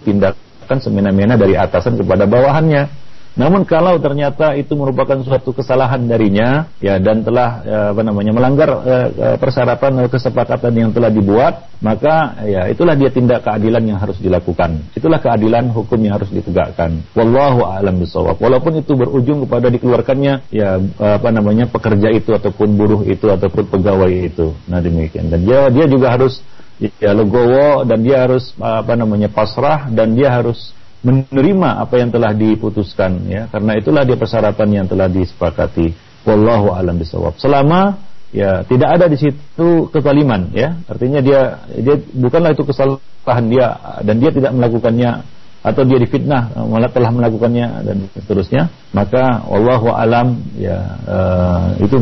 tindakan 0.06 0.78
semena-mena 0.78 1.40
dari 1.40 1.58
atasan 1.58 1.98
kepada 1.98 2.30
bawahannya. 2.30 3.09
Namun 3.40 3.64
kalau 3.64 3.96
ternyata 4.04 4.52
itu 4.60 4.76
merupakan 4.76 5.16
suatu 5.24 5.56
kesalahan 5.56 6.04
darinya, 6.12 6.68
ya 6.84 7.00
dan 7.00 7.24
telah 7.24 7.64
ya, 7.64 7.80
apa 7.96 8.02
namanya 8.04 8.36
melanggar 8.36 8.68
uh, 8.68 9.40
persyaratan 9.40 10.04
atau 10.04 10.12
kesepakatan 10.12 10.76
yang 10.76 10.90
telah 10.92 11.08
dibuat, 11.08 11.72
maka 11.80 12.36
ya 12.44 12.68
itulah 12.68 13.00
dia 13.00 13.08
tindak 13.08 13.48
keadilan 13.48 13.96
yang 13.96 13.96
harus 13.96 14.20
dilakukan. 14.20 14.84
Itulah 14.92 15.24
keadilan 15.24 15.72
hukum 15.72 15.96
yang 16.04 16.20
harus 16.20 16.28
ditegakkan. 16.36 17.00
Wallahu 17.16 17.64
a'lam 17.64 18.04
bishawab. 18.04 18.36
Walaupun 18.44 18.84
itu 18.84 18.92
berujung 19.00 19.48
kepada 19.48 19.72
dikeluarkannya 19.72 20.52
ya 20.52 20.76
apa 21.00 21.32
namanya 21.32 21.72
pekerja 21.72 22.12
itu 22.12 22.36
ataupun 22.36 22.76
buruh 22.76 23.08
itu 23.08 23.24
ataupun 23.32 23.72
pegawai 23.72 24.12
itu. 24.12 24.52
Nah 24.68 24.84
demikian. 24.84 25.32
Dan 25.32 25.48
dia 25.48 25.72
dia 25.72 25.88
juga 25.88 26.12
harus 26.12 26.44
ya 26.80 27.12
legowo 27.16 27.88
dan 27.88 28.04
dia 28.04 28.28
harus 28.28 28.52
apa 28.60 29.00
namanya 29.00 29.32
pasrah 29.32 29.88
dan 29.92 30.16
dia 30.16 30.32
harus 30.32 30.76
menerima 31.00 31.70
apa 31.80 31.96
yang 32.00 32.10
telah 32.12 32.32
diputuskan 32.36 33.28
ya. 33.28 33.48
Karena 33.48 33.76
itulah 33.80 34.04
dia 34.04 34.18
persyaratan 34.20 34.70
yang 34.72 34.86
telah 34.88 35.08
disepakati. 35.08 35.96
Wallahu 36.28 36.76
alam 36.76 37.00
bisawab 37.00 37.40
selama 37.40 37.96
ya 38.36 38.62
tidak 38.68 39.00
ada 39.00 39.06
di 39.08 39.18
situ 39.18 39.88
kezaliman 39.90 40.52
ya. 40.52 40.76
Artinya 40.86 41.24
dia 41.24 41.64
dia 41.80 41.96
bukanlah 41.98 42.52
itu 42.52 42.64
kesalahan 42.68 43.46
dia 43.48 43.68
dan 44.04 44.16
dia 44.20 44.32
tidak 44.36 44.52
melakukannya 44.52 45.24
atau 45.60 45.84
dia 45.84 46.00
difitnah 46.00 46.56
malah 46.72 46.88
telah 46.88 47.12
melakukannya 47.12 47.84
dan 47.84 47.98
seterusnya 48.16 48.72
maka 48.96 49.44
wallahu 49.44 49.92
alam 49.92 50.40
ya 50.56 50.80
uh, 51.04 51.76
itu 51.84 52.00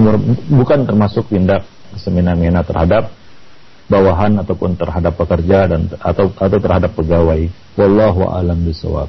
bukan 0.54 0.86
termasuk 0.86 1.26
tindak 1.34 1.66
semena-mena 1.98 2.62
terhadap 2.62 3.10
bawahan 3.88 4.40
ataupun 4.44 4.76
terhadap 4.76 5.16
pekerja 5.16 5.68
dan 5.72 5.88
atau 6.00 6.32
atau 6.36 6.58
terhadap 6.60 6.92
pegawai. 6.94 7.48
Wallahu 7.80 8.28
alam 8.28 8.60
bisawab. 8.68 9.08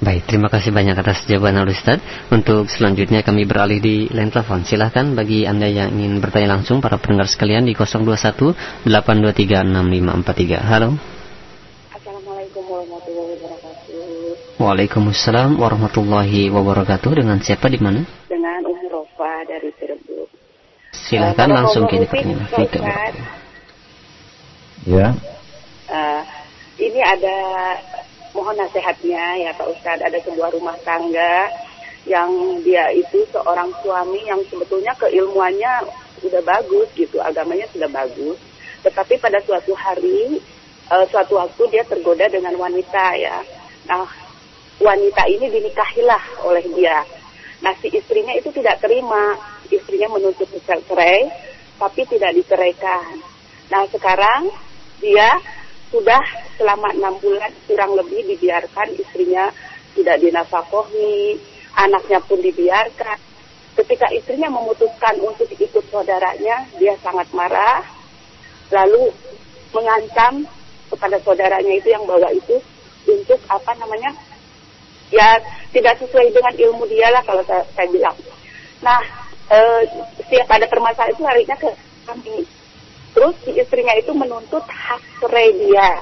Baik, 0.00 0.24
terima 0.32 0.48
kasih 0.48 0.72
banyak 0.72 0.96
atas 0.96 1.28
jawaban 1.28 1.60
Al 1.60 1.68
Ustaz. 1.68 2.00
Untuk 2.32 2.72
selanjutnya 2.72 3.20
kami 3.20 3.44
beralih 3.44 3.84
di 3.84 4.08
line 4.08 4.32
telepon. 4.32 4.64
Silahkan 4.64 5.04
bagi 5.12 5.44
Anda 5.44 5.68
yang 5.68 5.92
ingin 5.92 6.24
bertanya 6.24 6.56
langsung 6.56 6.80
para 6.80 6.96
pendengar 6.96 7.28
sekalian 7.28 7.68
di 7.68 7.76
021 7.76 8.88
823 8.88 8.88
6543. 8.88 10.56
Halo. 10.56 10.96
Assalamualaikum 11.92 12.64
warahmatullahi 12.64 13.36
wabarakatuh. 13.44 14.56
Waalaikumsalam 14.56 15.50
warahmatullahi 15.60 16.48
wabarakatuh. 16.48 17.10
Dengan 17.20 17.36
siapa 17.44 17.68
di 17.68 17.76
mana? 17.76 18.00
Dengan 18.24 18.64
Umi 18.64 18.88
Rofa 18.88 19.44
dari 19.44 19.68
Cirebon. 19.76 20.24
Silahkan 20.96 21.48
langsung 21.52 21.84
kini 21.84 22.08
pertanyaan. 22.08 23.39
Ya. 24.88 25.12
Uh, 25.90 26.22
ini 26.80 27.00
ada 27.04 27.36
mohon 28.32 28.56
nasihatnya 28.56 29.36
ya 29.36 29.50
Pak 29.52 29.68
Ustadz. 29.68 30.06
Ada 30.06 30.18
sebuah 30.24 30.56
rumah 30.56 30.76
tangga 30.80 31.50
yang 32.08 32.32
dia 32.64 32.88
itu 32.96 33.28
seorang 33.28 33.68
suami 33.84 34.24
yang 34.24 34.40
sebetulnya 34.48 34.96
keilmuannya 34.96 35.84
sudah 36.24 36.40
bagus 36.40 36.88
gitu 36.96 37.20
agamanya 37.20 37.68
sudah 37.68 37.88
bagus. 37.92 38.40
Tetapi 38.80 39.20
pada 39.20 39.44
suatu 39.44 39.76
hari 39.76 40.40
uh, 40.88 41.04
suatu 41.12 41.36
waktu 41.36 41.62
dia 41.68 41.84
tergoda 41.84 42.24
dengan 42.32 42.56
wanita 42.56 43.20
ya. 43.20 43.44
Nah 43.84 44.08
wanita 44.80 45.28
ini 45.28 45.52
dinikahilah 45.52 46.48
oleh 46.48 46.64
dia. 46.72 47.04
Nah 47.60 47.76
si 47.84 47.92
istrinya 47.92 48.32
itu 48.32 48.48
tidak 48.48 48.80
terima. 48.80 49.36
Istrinya 49.70 50.10
menuntut 50.10 50.50
cerai 50.66 51.28
tapi 51.76 52.02
tidak 52.08 52.32
diceraikan. 52.32 53.20
Nah 53.70 53.86
sekarang 53.92 54.50
dia 55.02 55.40
sudah 55.90 56.22
selama 56.54 56.94
enam 56.94 57.18
bulan 57.18 57.50
kurang 57.66 57.98
lebih 57.98 58.22
dibiarkan 58.30 58.94
istrinya 58.94 59.50
tidak 59.98 60.22
dinafkahi, 60.22 61.36
anaknya 61.74 62.22
pun 62.22 62.38
dibiarkan. 62.38 63.18
Ketika 63.74 64.06
istrinya 64.14 64.52
memutuskan 64.52 65.18
untuk 65.18 65.50
ikut 65.50 65.84
saudaranya, 65.90 66.68
dia 66.78 66.94
sangat 67.02 67.26
marah, 67.34 67.82
lalu 68.70 69.10
mengancam 69.74 70.46
kepada 70.90 71.16
saudaranya 71.22 71.72
itu 71.74 71.88
yang 71.90 72.02
bawa 72.06 72.30
itu 72.34 72.58
untuk 73.06 73.38
apa 73.46 73.72
namanya 73.78 74.10
ya 75.10 75.38
tidak 75.70 75.98
sesuai 76.02 76.30
dengan 76.34 76.54
ilmu 76.54 76.86
dia 76.90 77.10
lah 77.14 77.22
kalau 77.22 77.42
saya, 77.46 77.62
saya 77.74 77.86
bilang. 77.90 78.14
Nah 78.82 78.98
uh, 79.50 79.82
setiap 80.18 80.50
ada 80.50 80.66
permasalahan 80.66 81.14
itu 81.14 81.22
larinya 81.22 81.56
ke 81.58 81.70
kami. 82.06 82.42
Terus 83.10 83.34
si 83.42 83.50
istrinya 83.58 83.94
itu 83.98 84.14
menuntut 84.14 84.62
hak 84.66 85.02
cerai 85.18 85.50
dia, 85.58 85.98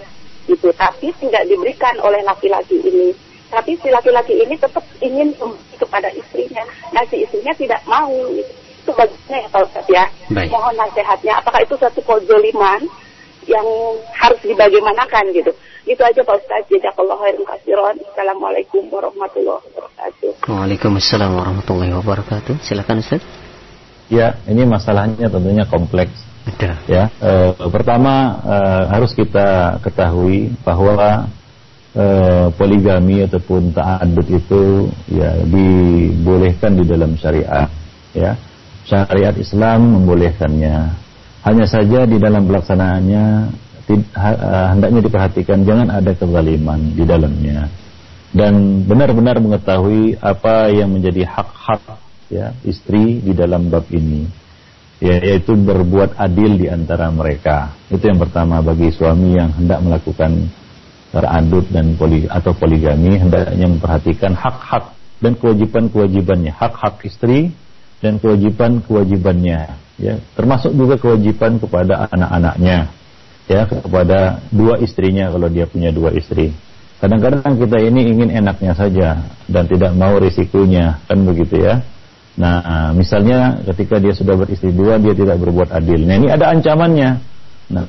gitu. 0.49 0.69
Tapi 0.77 1.13
tidak 1.21 1.45
diberikan 1.49 1.97
oleh 2.05 2.21
laki-laki 2.25 2.81
ini. 2.85 3.13
Tapi 3.49 3.81
si 3.81 3.89
laki-laki 3.89 4.37
ini 4.45 4.61
tetap 4.61 4.85
ingin 5.01 5.33
kepada 5.81 6.13
istrinya. 6.13 6.61
Nah 6.93 7.01
si 7.09 7.25
istrinya 7.25 7.53
tidak 7.57 7.81
mau. 7.89 8.13
Gitu. 8.29 8.53
Itu 8.85 8.93
bagiannya 8.93 9.39
ya 9.45 9.49
Pak 9.49 9.63
Ustaz 9.69 9.87
ya. 9.89 10.05
Baik. 10.33 10.49
Mohon 10.53 10.75
nasihatnya. 10.85 11.33
Apakah 11.41 11.61
itu 11.65 11.75
satu 11.81 12.01
kezoliman 12.05 12.85
yang 13.49 13.65
harus 14.13 14.41
dibagaimanakan 14.45 15.33
gitu. 15.33 15.53
Itu 15.89 16.05
aja 16.05 16.21
Pak 16.21 16.37
Ustaz. 16.45 16.63
Jazakallah 16.69 17.17
khairan 17.25 17.45
kasiron. 17.49 17.97
Assalamualaikum 18.13 18.85
warahmatullahi 18.93 19.65
wabarakatuh. 19.73 20.31
Waalaikumsalam 20.45 21.33
warahmatullahi 21.33 21.93
wabarakatuh. 21.97 22.61
Silakan 22.61 23.01
Ustaz. 23.01 23.25
Ya, 24.13 24.41
ini 24.49 24.69
masalahnya 24.69 25.29
tentunya 25.29 25.65
kompleks. 25.69 26.28
Ya, 26.89 27.13
e, 27.21 27.33
pertama 27.69 28.41
e, 28.41 28.57
harus 28.89 29.13
kita 29.13 29.79
ketahui 29.85 30.53
bahwa 30.65 31.29
e, 31.93 32.07
poligami 32.57 33.29
ataupun 33.29 33.77
ta'adud 33.77 34.29
itu 34.33 34.89
ya 35.13 35.37
dibolehkan 35.45 36.79
di 36.79 36.85
dalam 36.89 37.15
syariat. 37.21 37.69
Ya, 38.17 38.41
syariat 38.89 39.37
Islam 39.37 40.01
membolehkannya. 40.01 40.77
Hanya 41.45 41.67
saja 41.69 42.05
di 42.05 42.17
dalam 42.19 42.49
pelaksanaannya 42.49 43.25
hendaknya 44.75 45.01
diperhatikan 45.01 45.65
jangan 45.65 45.89
ada 45.89 46.13
kezaliman 46.13 46.93
di 46.93 47.09
dalamnya 47.09 47.73
dan 48.37 48.85
benar-benar 48.85 49.41
mengetahui 49.41 50.21
apa 50.21 50.69
yang 50.69 50.93
menjadi 50.93 51.25
hak-hak 51.25 51.81
ya 52.29 52.53
istri 52.69 53.25
di 53.25 53.33
dalam 53.33 53.73
bab 53.73 53.89
ini 53.89 54.29
ya, 54.99 55.17
yaitu 55.19 55.55
berbuat 55.55 56.19
adil 56.19 56.59
di 56.59 56.67
antara 56.71 57.11
mereka. 57.11 57.75
Itu 57.91 58.07
yang 58.07 58.19
pertama 58.19 58.63
bagi 58.63 58.91
suami 58.91 59.39
yang 59.39 59.55
hendak 59.55 59.83
melakukan 59.83 60.51
teradut 61.09 61.65
dan 61.73 61.97
poli, 61.97 62.29
atau 62.29 62.53
poligami 62.53 63.17
hendaknya 63.17 63.67
memperhatikan 63.67 64.37
hak-hak 64.37 64.93
dan 65.19 65.33
kewajiban-kewajibannya. 65.39 66.53
Hak-hak 66.53 67.03
istri 67.09 67.55
dan 68.05 68.21
kewajiban-kewajibannya 68.23 69.61
ya. 69.99 70.15
Termasuk 70.39 70.75
juga 70.75 70.95
kewajiban 71.01 71.59
kepada 71.59 72.07
anak-anaknya 72.13 72.93
ya 73.49 73.65
kepada 73.65 74.45
dua 74.53 74.77
istrinya 74.85 75.33
kalau 75.33 75.49
dia 75.49 75.65
punya 75.65 75.89
dua 75.91 76.13
istri. 76.13 76.53
Kadang-kadang 76.99 77.55
kita 77.57 77.79
ini 77.79 78.11
ingin 78.11 78.31
enaknya 78.35 78.75
saja 78.75 79.23
dan 79.47 79.65
tidak 79.71 79.95
mau 79.95 80.19
risikonya 80.19 80.99
kan 81.07 81.23
begitu 81.23 81.63
ya 81.63 81.79
nah 82.39 82.95
misalnya 82.95 83.59
ketika 83.67 83.99
dia 83.99 84.15
sudah 84.15 84.39
beristri 84.39 84.71
dua 84.71 85.03
dia 85.03 85.11
tidak 85.11 85.43
berbuat 85.43 85.75
adil. 85.75 86.07
Nah 86.07 86.15
ini 86.23 86.29
ada 86.31 86.55
ancamannya. 86.55 87.19
Nah 87.69 87.85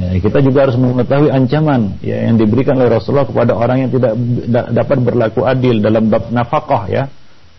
ya, 0.00 0.18
kita 0.18 0.42
juga 0.42 0.66
harus 0.66 0.80
mengetahui 0.80 1.30
ancaman 1.30 2.00
ya 2.00 2.26
yang 2.26 2.40
diberikan 2.40 2.74
oleh 2.80 2.98
Rasulullah 2.98 3.28
kepada 3.28 3.52
orang 3.54 3.86
yang 3.86 3.90
tidak 3.92 4.12
da- 4.48 4.70
dapat 4.72 4.98
berlaku 5.04 5.44
adil 5.44 5.78
dalam 5.78 6.08
bab 6.08 6.32
nafkah 6.32 6.88
ya. 6.88 7.04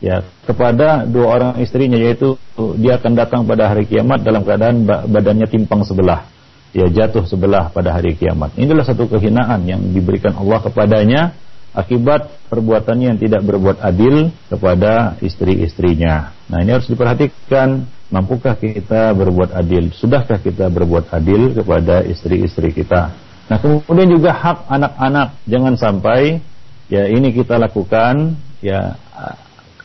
Ya 0.03 0.19
kepada 0.43 1.07
dua 1.07 1.25
orang 1.37 1.51
istrinya 1.63 1.95
yaitu 1.95 2.35
dia 2.75 2.99
akan 2.99 3.15
datang 3.15 3.41
pada 3.47 3.71
hari 3.71 3.87
kiamat 3.87 4.25
dalam 4.25 4.43
keadaan 4.43 4.83
ba- 4.83 5.07
badannya 5.07 5.47
timpang 5.47 5.85
sebelah. 5.87 6.27
Ya 6.73 6.89
jatuh 6.89 7.29
sebelah 7.29 7.69
pada 7.69 7.93
hari 7.93 8.17
kiamat. 8.17 8.57
Ini 8.57 8.73
adalah 8.73 8.89
satu 8.89 9.05
kehinaan 9.05 9.69
yang 9.69 9.79
diberikan 9.93 10.33
Allah 10.33 10.59
kepadanya 10.65 11.37
akibat 11.73 12.29
perbuatannya 12.47 13.13
yang 13.13 13.19
tidak 13.19 13.41
berbuat 13.41 13.81
adil 13.81 14.29
kepada 14.47 15.17
istri-istrinya. 15.25 16.31
Nah, 16.47 16.61
ini 16.61 16.69
harus 16.69 16.85
diperhatikan, 16.85 17.89
mampukah 18.13 18.53
kita 18.53 19.09
berbuat 19.17 19.57
adil? 19.57 19.89
Sudahkah 19.89 20.37
kita 20.37 20.69
berbuat 20.69 21.09
adil 21.09 21.57
kepada 21.57 22.05
istri-istri 22.05 22.69
kita? 22.71 23.09
Nah, 23.49 23.57
kemudian 23.59 24.07
juga 24.07 24.31
hak 24.37 24.69
anak-anak, 24.69 25.27
jangan 25.49 25.73
sampai 25.75 26.39
ya 26.87 27.09
ini 27.09 27.33
kita 27.33 27.57
lakukan 27.57 28.37
ya 28.61 28.95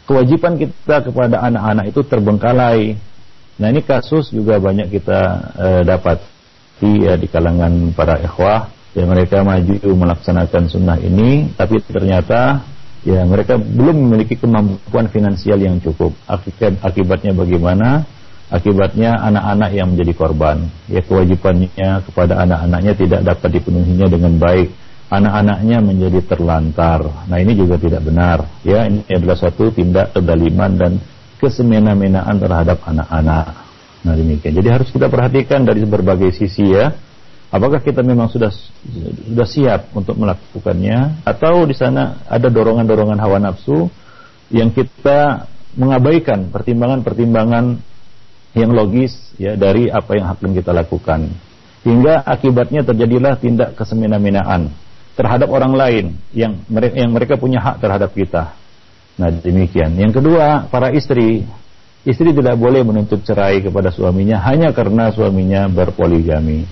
kewajiban 0.05 0.61
kita 0.61 1.05
kepada 1.09 1.41
anak-anak 1.41 1.89
itu 1.89 2.01
terbengkalai. 2.05 2.97
Nah, 3.59 3.66
ini 3.74 3.82
kasus 3.82 4.30
juga 4.30 4.61
banyak 4.61 4.93
kita 4.93 5.20
eh, 5.59 5.82
dapat 5.82 6.22
di 6.78 7.03
ya, 7.03 7.18
di 7.18 7.26
kalangan 7.26 7.91
para 7.91 8.22
ikhwah 8.22 8.70
yang 8.97 9.09
mereka 9.12 9.45
maju 9.45 9.76
melaksanakan 9.84 10.64
sunnah 10.72 10.97
ini 11.01 11.53
tapi 11.57 11.80
ternyata 11.84 12.64
ya 13.05 13.22
mereka 13.24 13.61
belum 13.61 14.09
memiliki 14.09 14.36
kemampuan 14.41 15.09
finansial 15.12 15.61
yang 15.61 15.80
cukup. 15.80 16.12
Akibat 16.28 16.80
akibatnya 16.84 17.32
bagaimana? 17.36 18.05
Akibatnya 18.49 19.20
anak-anak 19.20 19.70
yang 19.76 19.93
menjadi 19.93 20.12
korban. 20.16 20.72
Ya 20.89 21.05
kewajibannya 21.05 22.01
kepada 22.09 22.41
anak-anaknya 22.49 22.93
tidak 22.97 23.20
dapat 23.20 23.61
dipenuhinya 23.61 24.09
dengan 24.09 24.41
baik. 24.41 24.72
Anak-anaknya 25.09 25.78
menjadi 25.84 26.20
terlantar. 26.24 27.28
Nah 27.28 27.36
ini 27.41 27.53
juga 27.57 27.76
tidak 27.80 28.05
benar. 28.05 28.45
Ya 28.64 28.89
ini 28.89 29.05
adalah 29.09 29.36
suatu 29.36 29.72
tindak 29.72 30.16
kedaliman 30.16 30.72
dan 30.76 30.93
kesemena-menaan 31.41 32.36
terhadap 32.41 32.80
anak-anak. 32.89 33.47
Nah 34.05 34.14
demikian. 34.16 34.53
Jadi 34.57 34.68
harus 34.68 34.89
kita 34.93 35.12
perhatikan 35.12 35.64
dari 35.64 35.84
berbagai 35.84 36.32
sisi 36.32 36.72
ya. 36.72 36.93
Apakah 37.49 37.81
kita 37.81 38.05
memang 38.05 38.29
sudah 38.29 38.53
sudah 38.53 39.49
siap 39.49 39.89
untuk 39.97 40.21
melakukannya 40.21 41.25
atau 41.25 41.65
di 41.65 41.73
sana 41.73 42.21
ada 42.29 42.53
dorongan-dorongan 42.53 43.17
hawa 43.17 43.41
nafsu 43.41 43.89
yang 44.53 44.69
kita 44.69 45.49
mengabaikan 45.73 46.53
pertimbangan-pertimbangan 46.53 47.81
yang 48.53 48.71
logis 48.73 49.33
ya 49.41 49.57
dari 49.57 49.89
apa 49.89 50.21
yang 50.21 50.29
akan 50.29 50.51
kita 50.53 50.77
lakukan. 50.77 51.33
Hingga 51.89 52.27
akibatnya 52.29 52.85
terjadilah 52.85 53.41
tindak 53.41 53.73
kesemena-menaan 53.81 54.69
terhadap 55.17 55.49
orang 55.49 55.73
lain 55.73 56.05
yang 56.37 56.61
mereka 56.69 56.95
yang 57.01 57.11
mereka 57.17 57.35
punya 57.41 57.65
hak 57.65 57.81
terhadap 57.81 58.13
kita. 58.13 58.53
Nah, 59.19 59.33
demikian. 59.33 59.97
Yang 59.97 60.21
kedua, 60.21 60.69
para 60.69 60.93
istri 60.93 61.49
Istri 62.07 62.31
tidak 62.31 62.57
boleh 62.57 62.87
menuntut 62.87 63.27
cerai 63.27 63.59
kepada 63.59 63.91
suaminya 63.91 64.39
hanya 64.47 64.71
karena 64.71 65.11
suaminya 65.11 65.67
berpoligami. 65.67 66.63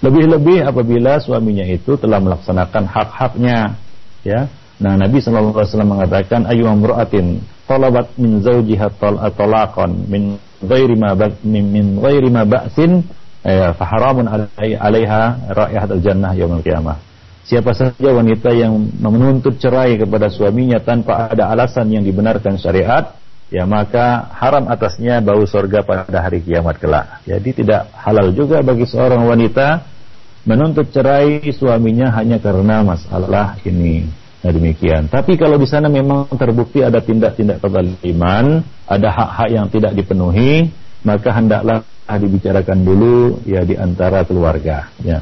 Lebih-lebih 0.00 0.64
apabila 0.64 1.20
suaminya 1.20 1.64
itu 1.68 1.96
telah 2.00 2.16
melaksanakan 2.24 2.88
hak-haknya, 2.88 3.76
ya. 4.24 4.48
Nah, 4.80 4.96
Nabi 4.96 5.20
sallallahu 5.20 5.60
alaihi 5.60 5.70
wasallam 5.76 5.92
mengatakan 5.92 6.40
ayu 6.48 6.64
amra'atin 6.64 7.44
talabat 7.68 8.16
min 8.16 8.40
zawjiha 8.40 8.96
talaqan 9.36 10.08
min 10.08 10.40
ghairi 10.64 10.96
ma 10.96 11.12
min, 11.44 11.64
min 11.68 11.86
ghairi 12.00 12.32
ma 12.32 12.48
ba'sin 12.48 13.04
ya, 13.44 13.76
fa 13.76 13.84
haramun 13.84 14.24
'alaiha 14.56 15.52
raihatul 15.52 16.00
jannah 16.00 16.32
yaumil 16.32 16.64
qiyamah. 16.64 16.96
Siapa 17.44 17.76
saja 17.76 18.08
wanita 18.08 18.56
yang 18.56 18.72
menuntut 19.04 19.60
cerai 19.60 20.00
kepada 20.00 20.32
suaminya 20.32 20.80
tanpa 20.80 21.28
ada 21.28 21.52
alasan 21.52 21.92
yang 21.92 22.00
dibenarkan 22.00 22.56
syariat, 22.56 23.20
ya 23.52 23.68
maka 23.68 24.32
haram 24.32 24.64
atasnya 24.64 25.20
bau 25.20 25.44
sorga 25.44 25.84
pada 25.84 26.24
hari 26.24 26.40
kiamat 26.40 26.80
kelak. 26.80 27.20
Jadi 27.28 27.64
tidak 27.64 27.92
halal 28.00 28.32
juga 28.32 28.64
bagi 28.64 28.88
seorang 28.88 29.28
wanita 29.28 29.89
menuntut 30.44 30.88
cerai 30.92 31.44
suaminya 31.52 32.12
hanya 32.16 32.40
karena 32.40 32.80
masalah 32.80 33.60
ini. 33.64 34.08
Nah 34.40 34.52
demikian. 34.52 35.12
Tapi 35.12 35.36
kalau 35.36 35.60
di 35.60 35.68
sana 35.68 35.92
memang 35.92 36.24
terbukti 36.32 36.80
ada 36.80 37.04
tindak-tindak 37.04 37.60
kezaliman, 37.60 38.64
ada 38.88 39.08
hak-hak 39.12 39.48
yang 39.52 39.66
tidak 39.68 39.92
dipenuhi, 39.92 40.72
maka 41.04 41.28
hendaklah 41.36 41.84
dibicarakan 42.08 42.82
dulu 42.82 43.38
ya 43.44 43.62
di 43.62 43.76
antara 43.76 44.24
keluarga. 44.24 44.88
Ya. 45.04 45.20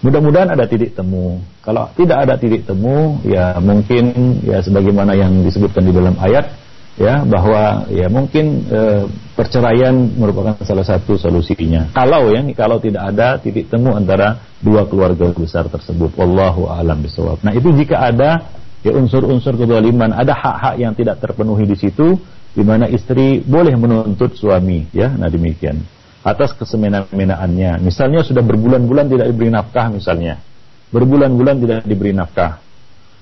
Mudah-mudahan 0.00 0.56
ada 0.56 0.64
titik 0.64 0.96
temu. 0.96 1.44
Kalau 1.60 1.92
tidak 1.92 2.24
ada 2.24 2.34
titik 2.40 2.64
temu, 2.64 3.20
ya 3.22 3.60
mungkin 3.60 4.40
ya 4.42 4.64
sebagaimana 4.64 5.12
yang 5.12 5.44
disebutkan 5.44 5.84
di 5.84 5.92
dalam 5.92 6.16
ayat, 6.16 6.48
ya 7.00 7.24
bahwa 7.24 7.88
ya 7.88 8.12
mungkin 8.12 8.68
e, 8.68 8.80
perceraian 9.32 9.96
merupakan 10.20 10.60
salah 10.60 10.84
satu 10.84 11.16
solusinya. 11.16 11.88
Kalau 11.96 12.28
ya 12.28 12.44
kalau 12.52 12.76
tidak 12.76 13.08
ada 13.08 13.40
titik 13.40 13.72
temu 13.72 13.96
antara 13.96 14.36
dua 14.60 14.84
keluarga 14.84 15.32
besar 15.32 15.72
tersebut, 15.72 16.12
wallahu 16.20 16.68
alam 16.68 17.00
bisawab. 17.00 17.40
Nah 17.40 17.56
itu 17.56 17.72
jika 17.72 18.04
ada 18.04 18.52
ya 18.84 18.92
unsur-unsur 18.92 19.56
kezaliman, 19.56 20.12
ada 20.12 20.36
hak-hak 20.36 20.74
yang 20.76 20.92
tidak 20.92 21.24
terpenuhi 21.24 21.64
di 21.64 21.76
situ, 21.80 22.20
di 22.52 22.60
mana 22.60 22.84
istri 22.92 23.40
boleh 23.40 23.72
menuntut 23.80 24.36
suami, 24.36 24.92
ya. 24.92 25.08
Nah 25.08 25.32
demikian 25.32 25.80
atas 26.20 26.52
kesemena-menaannya. 26.52 27.80
Misalnya 27.80 28.20
sudah 28.20 28.44
berbulan-bulan 28.44 29.08
tidak 29.08 29.32
diberi 29.32 29.48
nafkah 29.48 29.88
misalnya, 29.88 30.36
berbulan-bulan 30.92 31.56
tidak 31.64 31.80
diberi 31.88 32.12
nafkah 32.12 32.60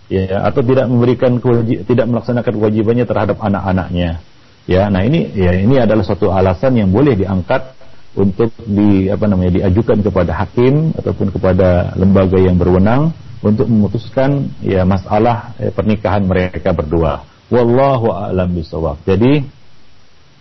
ya 0.08 0.44
atau 0.48 0.64
tidak 0.64 0.88
memberikan 0.88 1.36
kewajib, 1.38 1.84
tidak 1.84 2.06
melaksanakan 2.08 2.52
kewajibannya 2.56 3.04
terhadap 3.04 3.36
anak-anaknya. 3.38 4.20
Ya 4.68 4.88
nah 4.92 5.00
ini 5.04 5.32
ya 5.32 5.56
ini 5.56 5.80
adalah 5.80 6.04
suatu 6.04 6.28
alasan 6.28 6.76
yang 6.76 6.92
boleh 6.92 7.16
diangkat 7.16 7.76
untuk 8.16 8.52
di 8.64 9.08
apa 9.08 9.24
namanya 9.28 9.62
diajukan 9.62 10.00
kepada 10.04 10.32
hakim 10.44 10.92
ataupun 10.96 11.32
kepada 11.32 11.96
lembaga 11.96 12.36
yang 12.40 12.56
berwenang 12.56 13.12
untuk 13.44 13.70
memutuskan 13.70 14.50
ya 14.64 14.82
masalah 14.82 15.54
ya, 15.56 15.70
pernikahan 15.72 16.24
mereka 16.26 16.74
berdua. 16.74 17.24
Wallahu 17.48 18.12
a'lam 18.12 18.52
bisawab 18.52 19.00
jadi 19.08 19.40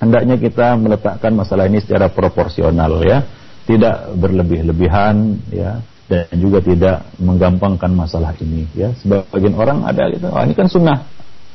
hendaknya 0.03 0.35
kita 0.35 0.75
meletakkan 0.75 1.31
masalah 1.31 1.71
ini 1.71 1.79
secara 1.79 2.11
proporsional 2.11 2.99
ya, 3.07 3.23
tidak 3.63 4.11
berlebih-lebihan 4.15 5.39
ya 5.51 5.79
dan 6.07 6.35
juga 6.39 6.63
tidak 6.63 7.03
menggampangkan 7.19 7.91
masalah 7.91 8.31
ini 8.39 8.63
ya. 8.71 8.95
Sebagian 9.03 9.55
orang 9.59 9.83
ada 9.83 10.07
gitu, 10.11 10.27
oh 10.31 10.41
ini 10.43 10.55
kan 10.55 10.67
sunnah. 10.71 11.03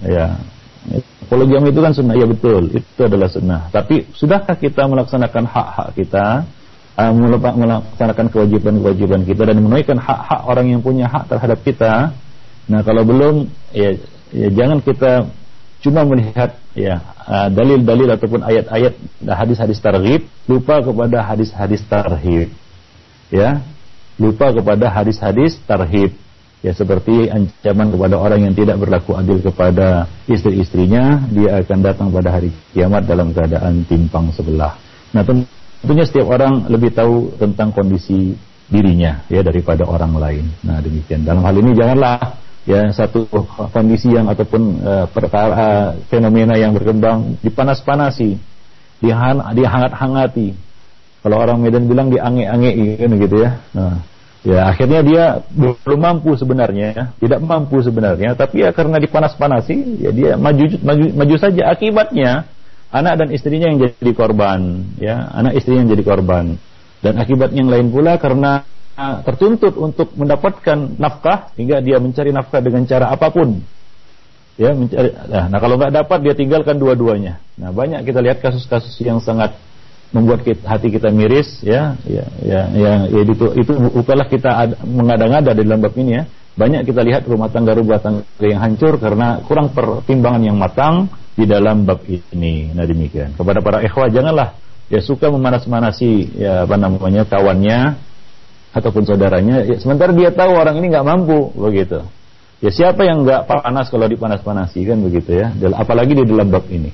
Ya. 0.05 0.37
Poligami 1.31 1.73
itu 1.73 1.81
kan 1.81 1.97
sunnah, 1.97 2.15
ya 2.19 2.27
betul, 2.29 2.69
itu 2.69 3.01
adalah 3.01 3.29
sunnah. 3.33 3.73
Tapi 3.73 4.13
sudahkah 4.13 4.61
kita 4.61 4.85
melaksanakan 4.85 5.45
hak-hak 5.49 5.89
kita, 5.97 6.45
uh, 7.01 7.13
melaksanakan 7.57 8.27
kewajiban-kewajiban 8.29 9.25
kita 9.25 9.49
dan 9.49 9.57
menunaikan 9.57 9.97
hak-hak 9.97 10.43
orang 10.45 10.69
yang 10.69 10.85
punya 10.85 11.09
hak 11.09 11.33
terhadap 11.33 11.65
kita? 11.65 12.13
Nah, 12.69 12.85
kalau 12.85 13.09
belum, 13.09 13.49
ya, 13.73 13.97
ya 14.35 14.49
jangan 14.53 14.85
kita 14.85 15.33
cuma 15.83 16.07
melihat 16.07 16.55
ya 16.79 17.03
uh, 17.27 17.51
dalil-dalil 17.51 18.07
ataupun 18.15 18.47
ayat-ayat 18.47 18.95
hadis-hadis 19.27 19.83
targhib 19.83 20.31
lupa 20.47 20.79
kepada 20.79 21.27
hadis-hadis 21.27 21.83
tarhib 21.91 22.55
ya 23.35 23.67
lupa 24.23 24.55
kepada 24.55 24.87
hadis-hadis 24.95 25.59
tarhib 25.67 26.15
ya 26.63 26.71
seperti 26.71 27.27
ancaman 27.27 27.91
kepada 27.91 28.15
orang 28.23 28.47
yang 28.47 28.55
tidak 28.55 28.79
berlaku 28.79 29.19
adil 29.19 29.43
kepada 29.43 30.07
istri-istrinya 30.31 31.27
dia 31.35 31.59
akan 31.59 31.79
datang 31.83 32.09
pada 32.15 32.39
hari 32.39 32.55
kiamat 32.71 33.03
dalam 33.03 33.35
keadaan 33.35 33.83
timpang 33.91 34.31
sebelah 34.31 34.79
nah 35.11 35.27
tentunya 35.27 36.07
setiap 36.07 36.31
orang 36.31 36.71
lebih 36.71 36.95
tahu 36.95 37.35
tentang 37.35 37.75
kondisi 37.75 38.39
dirinya 38.71 39.27
ya 39.27 39.43
daripada 39.43 39.83
orang 39.83 40.15
lain 40.15 40.45
nah 40.63 40.79
demikian 40.79 41.27
dalam 41.27 41.43
hal 41.43 41.59
ini 41.59 41.75
janganlah 41.75 42.39
ya 42.63 42.95
satu 42.95 43.27
kondisi 43.75 44.15
yang 44.15 44.31
ataupun 44.31 44.63
uh, 44.83 45.07
perkara 45.11 45.53
uh, 45.55 45.87
fenomena 46.07 46.55
yang 46.55 46.71
berkembang 46.75 47.39
dipanas-panasi, 47.43 48.39
dihan 49.03 49.43
dihangat-hangati. 49.55 50.55
Kalau 51.23 51.39
orang 51.39 51.63
Medan 51.63 51.87
bilang 51.87 52.11
diange-ange 52.11 52.99
gitu 52.99 53.37
ya. 53.47 53.63
Nah, 53.75 54.03
ya 54.43 54.71
akhirnya 54.71 55.01
dia 55.07 55.25
belum 55.55 56.01
mampu 56.03 56.35
sebenarnya, 56.35 56.89
ya. 56.95 57.05
tidak 57.19 57.41
mampu 57.43 57.79
sebenarnya, 57.83 58.35
tapi 58.35 58.67
ya 58.67 58.75
karena 58.75 58.99
dipanas-panasi, 58.99 60.03
ya 60.03 60.11
dia 60.11 60.31
maju 60.35 60.79
maju 60.83 61.05
maju 61.15 61.35
saja 61.39 61.71
akibatnya 61.71 62.47
anak 62.93 63.15
dan 63.23 63.29
istrinya 63.33 63.71
yang 63.71 63.79
jadi 63.81 64.13
korban, 64.13 64.85
ya 64.99 65.31
anak 65.33 65.57
istrinya 65.57 65.87
yang 65.87 65.91
jadi 65.97 66.05
korban. 66.05 66.59
Dan 67.03 67.19
akibat 67.19 67.51
yang 67.51 67.67
lain 67.67 67.91
pula 67.91 68.15
karena 68.15 68.63
tertuntut 69.27 69.75
untuk 69.75 70.15
mendapatkan 70.15 71.01
nafkah 71.01 71.51
hingga 71.59 71.83
dia 71.83 71.99
mencari 71.99 72.31
nafkah 72.31 72.61
dengan 72.63 72.87
cara 72.87 73.11
apa 73.11 73.33
pun. 73.33 73.59
Ya, 74.61 74.77
mencari, 74.77 75.11
nah, 75.33 75.49
nah 75.49 75.59
kalau 75.59 75.81
nggak 75.81 75.97
dapat 75.97 76.19
dia 76.23 76.35
tinggalkan 76.37 76.77
dua-duanya. 76.77 77.41
Nah 77.57 77.73
banyak 77.73 78.05
kita 78.05 78.21
lihat 78.21 78.45
kasus-kasus 78.45 78.95
yang 79.01 79.19
sangat 79.19 79.57
membuat 80.13 80.45
kita, 80.45 80.63
hati 80.69 80.93
kita 80.93 81.09
miris, 81.09 81.65
ya, 81.65 81.97
ya, 82.05 82.29
ya, 82.45 82.61
ya, 82.73 82.93
ya 83.09 83.21
itu 83.25 83.47
itu 83.57 83.73
bukanlah 83.97 84.29
kita 84.29 84.77
mengada-ngada 84.85 85.57
di 85.57 85.65
dalam 85.65 85.81
bab 85.81 85.97
ini 85.97 86.13
ya. 86.21 86.25
Banyak 86.53 86.85
kita 86.85 87.01
lihat 87.01 87.25
rumah 87.25 87.49
tangga 87.49 87.73
rumah 87.73 87.97
tangga 87.97 88.29
yang 88.45 88.61
hancur 88.61 89.01
karena 89.01 89.41
kurang 89.49 89.73
pertimbangan 89.73 90.45
yang 90.45 90.61
matang 90.61 91.09
di 91.33 91.49
dalam 91.49 91.89
bab 91.89 92.05
ini. 92.05 92.77
Nah 92.77 92.85
demikian. 92.85 93.33
Kepada 93.33 93.65
para 93.65 93.81
ikhwah 93.81 94.13
janganlah 94.13 94.53
ya 94.93 95.01
suka 95.01 95.33
memanas-manasi 95.33 96.37
ya 96.37 96.69
apa 96.69 96.77
namanya 96.77 97.25
kawannya 97.25 97.97
ataupun 98.73 99.05
saudaranya, 99.05 99.65
ya, 99.69 99.77
sementara 99.81 100.13
dia 100.17 100.33
tahu 100.33 100.53
orang 100.57 100.77
ini 100.81 100.93
nggak 100.93 101.05
mampu 101.09 101.53
begitu. 101.57 102.05
Ya 102.61 102.71
siapa 102.73 103.05
yang 103.05 103.25
nggak 103.25 103.49
panas 103.49 103.89
kalau 103.89 104.05
dipanas-panasi 104.09 104.85
kan 104.85 105.01
begitu 105.01 105.41
ya, 105.41 105.53
apalagi 105.77 106.17
di 106.21 106.25
dalam 106.29 106.53
bab 106.53 106.69
ini. 106.69 106.93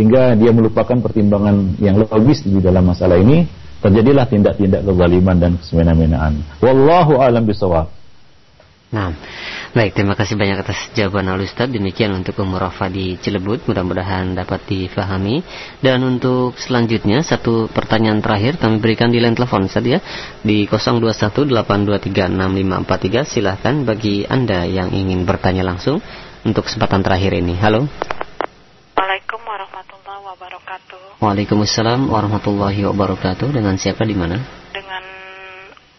Hingga 0.00 0.32
dia 0.40 0.48
melupakan 0.48 0.96
pertimbangan 0.96 1.76
yang 1.76 2.00
logis 2.00 2.40
di 2.40 2.56
dalam 2.56 2.88
masalah 2.88 3.20
ini, 3.20 3.44
terjadilah 3.84 4.24
tindak-tindak 4.24 4.80
kezaliman 4.80 5.36
dan 5.36 5.60
kesemena-menaan. 5.60 6.40
Wallahu 6.64 7.20
alam 7.20 7.44
bisawab. 7.44 8.00
Nah, 8.90 9.14
baik 9.70 9.94
terima 9.94 10.18
kasih 10.18 10.34
banyak 10.34 10.66
atas 10.66 10.90
jawaban 10.98 11.30
Al 11.30 11.38
Ustaz. 11.44 11.70
Demikian 11.70 12.10
untuk 12.10 12.42
Umur 12.42 12.66
di 12.90 13.14
Cilebut, 13.22 13.62
mudah-mudahan 13.70 14.34
dapat 14.34 14.66
difahami. 14.66 15.46
Dan 15.78 16.02
untuk 16.02 16.58
selanjutnya 16.58 17.22
satu 17.22 17.70
pertanyaan 17.70 18.18
terakhir 18.18 18.58
kami 18.58 18.82
berikan 18.82 19.14
di 19.14 19.22
line 19.22 19.38
telepon 19.38 19.70
Ustaz 19.70 19.86
ya 19.86 20.02
di 20.42 20.66
0218236543. 20.66 23.30
Silahkan 23.30 23.86
bagi 23.86 24.26
Anda 24.26 24.66
yang 24.66 24.90
ingin 24.90 25.22
bertanya 25.22 25.62
langsung 25.62 26.02
untuk 26.42 26.66
kesempatan 26.66 27.06
terakhir 27.06 27.38
ini. 27.38 27.54
Halo. 27.62 27.86
Assalamualaikum 28.90 29.40
warahmatullahi 29.46 30.22
wabarakatuh. 30.34 31.09
Waalaikumsalam 31.20 32.08
warahmatullahi 32.08 32.80
wabarakatuh. 32.88 33.52
Dengan 33.52 33.76
siapa 33.76 34.08
di 34.08 34.16
mana? 34.16 34.40
Dengan 34.72 35.04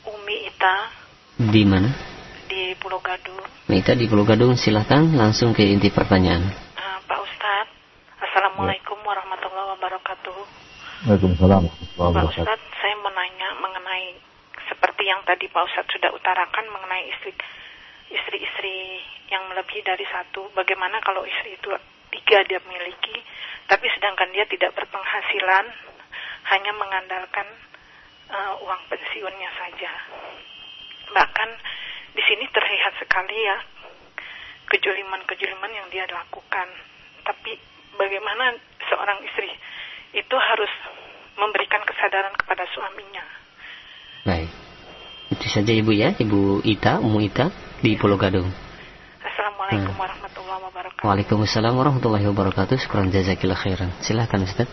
Umi 0.10 0.50
Ita. 0.50 0.76
Di 1.38 1.62
mana? 1.62 1.90
di 2.52 2.76
Pulau 2.82 2.98
Gadung. 3.00 3.40
Mita 3.72 3.94
di 3.96 4.10
Pulau 4.10 4.26
Gadung, 4.28 4.58
silahkan 4.60 5.08
langsung 5.16 5.56
ke 5.56 5.62
inti 5.64 5.88
pertanyaan. 5.94 6.42
Uh, 6.74 6.98
Pak 7.08 7.20
Ustadz, 7.22 7.72
Assalamualaikum 8.18 8.98
ya. 8.98 9.06
warahmatullahi 9.08 9.68
wabarakatuh. 9.78 10.38
Waalaikumsalam 11.08 11.64
Pak 11.96 12.26
Ustadz, 12.28 12.66
saya 12.82 12.96
menanya 13.00 13.62
mengenai 13.62 14.18
seperti 14.68 15.08
yang 15.08 15.22
tadi 15.24 15.48
Pak 15.48 15.64
Ustadz 15.70 15.94
sudah 15.96 16.12
utarakan 16.12 16.66
mengenai 16.66 17.14
istri 17.14 17.32
istri-istri 18.12 19.00
yang 19.32 19.48
melebihi 19.48 19.86
dari 19.86 20.04
satu. 20.12 20.52
Bagaimana 20.52 21.00
kalau 21.00 21.24
istri 21.24 21.56
itu 21.56 21.70
tiga 22.12 22.44
dia 22.46 22.60
miliki, 22.68 23.18
tapi 23.68 23.88
sedangkan 23.96 24.30
dia 24.36 24.46
tidak 24.48 24.76
berpenghasilan, 24.76 25.66
hanya 26.52 26.72
mengandalkan 26.76 27.48
uh, 28.32 28.54
uang 28.64 28.82
pensiunnya 28.92 29.52
saja. 29.56 29.92
Bahkan 31.12 31.50
di 32.12 32.24
sini 32.28 32.46
terlihat 32.52 32.94
sekali 33.00 33.38
ya 33.40 33.58
kejuliman-kejuliman 34.72 35.72
yang 35.72 35.88
dia 35.92 36.08
lakukan. 36.08 36.68
Tapi 37.28 37.52
bagaimana 38.00 38.56
seorang 38.88 39.20
istri 39.28 39.52
itu 40.16 40.36
harus 40.36 40.72
memberikan 41.36 41.84
kesadaran 41.84 42.36
kepada 42.40 42.68
suaminya. 42.72 43.24
Baik. 44.28 44.52
Itu 45.32 45.48
saja 45.48 45.72
Ibu 45.72 45.92
ya, 45.96 46.12
Ibu 46.20 46.64
Ita, 46.68 47.00
Umu 47.00 47.24
Ita 47.24 47.48
di 47.80 47.96
Pulau 47.96 48.20
Gadung. 48.20 48.52
Assalamualaikum 49.24 49.96
hmm. 49.96 50.02
Warahmatullahi 50.52 50.68
wabarakatuh. 50.68 51.08
Waalaikumsalam 51.08 51.74
warahmatullahi 51.80 52.26
wabarakatuh. 52.28 52.76
Syukur 52.76 53.08
jazakillah 53.08 53.56
khairan. 53.56 53.90
Silahkan 54.04 54.40
Ustaz. 54.44 54.68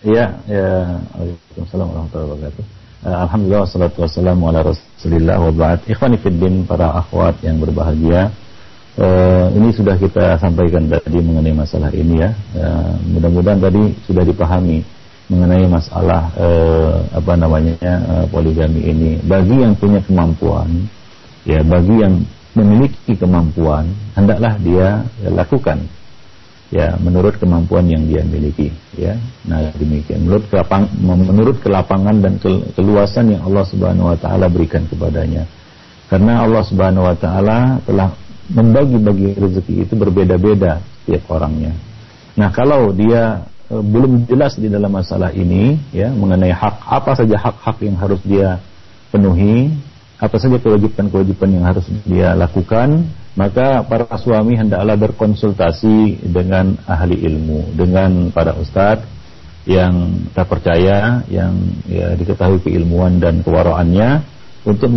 Iya, 0.00 0.40
ya. 0.48 0.68
Waalaikumsalam 1.12 1.86
warahmatullahi 1.92 2.28
wabarakatuh. 2.32 2.64
Eh, 3.04 3.16
Alhamdulillah 3.28 3.62
wassalatu 3.68 4.00
wassalamu 4.00 4.48
ala 4.48 4.64
rasulillah 4.64 5.36
wa 5.36 5.52
ba'd 5.52 5.84
Ikhwani 5.84 6.16
fiddin 6.16 6.64
para 6.64 6.88
akhwat 7.04 7.36
yang 7.44 7.60
berbahagia 7.60 8.32
uh, 8.96 9.52
Ini 9.52 9.76
sudah 9.76 10.00
kita 10.00 10.40
sampaikan 10.40 10.88
tadi 10.88 11.20
mengenai 11.20 11.52
masalah 11.52 11.92
ini 11.92 12.24
ya 12.24 12.32
uh, 12.56 12.96
Mudah-mudahan 13.04 13.60
tadi 13.60 13.92
sudah 14.08 14.24
dipahami 14.24 14.80
mengenai 15.28 15.68
masalah 15.68 16.32
uh, 16.32 17.04
apa 17.12 17.36
namanya 17.36 17.76
uh, 18.08 18.24
poligami 18.32 18.80
ini 18.88 19.20
Bagi 19.20 19.60
yang 19.60 19.76
punya 19.76 20.00
kemampuan 20.00 20.88
ya 21.44 21.60
Bagi 21.60 22.00
yang 22.00 22.24
memiliki 22.54 23.18
kemampuan 23.18 23.90
Hendaklah 24.14 24.54
dia 24.62 25.02
lakukan 25.26 25.84
ya 26.74 26.98
menurut 26.98 27.38
kemampuan 27.38 27.86
yang 27.86 28.02
dia 28.10 28.26
miliki 28.26 28.74
ya. 28.98 29.14
Nah 29.46 29.70
demikian. 29.78 30.26
Menurut 30.26 30.50
kelapang, 30.50 30.90
menurut 30.98 31.56
kelapangan 31.62 32.18
dan 32.18 32.34
keluasan 32.74 33.30
yang 33.30 33.46
Allah 33.46 33.64
Subhanahu 33.70 34.10
wa 34.10 34.18
taala 34.18 34.50
berikan 34.50 34.82
kepadanya. 34.90 35.46
Karena 36.10 36.42
Allah 36.42 36.62
Subhanahu 36.66 37.06
wa 37.06 37.16
taala 37.16 37.78
telah 37.86 38.10
membagi-bagi 38.50 39.38
rezeki 39.38 39.74
itu 39.88 39.94
berbeda-beda 39.94 40.82
setiap 41.06 41.30
orangnya. 41.32 41.72
Nah 42.34 42.50
kalau 42.50 42.92
dia 42.92 43.46
e, 43.70 43.74
belum 43.78 44.28
jelas 44.28 44.58
di 44.58 44.68
dalam 44.68 44.92
masalah 44.92 45.32
ini 45.32 45.78
ya 45.94 46.12
mengenai 46.12 46.52
hak 46.52 46.84
apa 46.84 47.12
saja 47.16 47.38
hak-hak 47.40 47.80
yang 47.86 47.96
harus 47.96 48.20
dia 48.26 48.60
penuhi 49.08 49.72
apa 50.24 50.36
saja 50.40 50.56
kewajiban-kewajiban 50.56 51.50
yang 51.60 51.64
harus 51.68 51.84
dia 52.08 52.32
lakukan 52.32 53.04
maka 53.34 53.82
para 53.82 54.06
suami 54.14 54.54
hendaklah 54.54 54.94
berkonsultasi 54.94 56.22
dengan 56.30 56.78
ahli 56.86 57.18
ilmu, 57.18 57.74
dengan 57.74 58.30
para 58.30 58.54
ustadz 58.54 59.10
yang 59.66 60.30
terpercaya, 60.30 61.26
yang 61.26 61.54
ya, 61.90 62.14
diketahui 62.14 62.62
keilmuan 62.62 63.18
dan 63.18 63.42
kewaraannya 63.42 64.22
untuk 64.64 64.88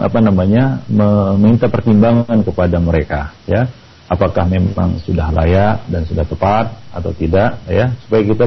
apa 0.00 0.18
namanya 0.22 0.80
meminta 0.86 1.66
pertimbangan 1.66 2.46
kepada 2.46 2.78
mereka, 2.78 3.34
ya, 3.50 3.66
apakah 4.06 4.46
memang 4.46 5.02
sudah 5.02 5.34
layak 5.34 5.82
dan 5.90 6.06
sudah 6.06 6.24
tepat 6.24 6.78
atau 6.94 7.10
tidak, 7.10 7.58
ya, 7.66 7.90
supaya 8.06 8.22
kita 8.22 8.44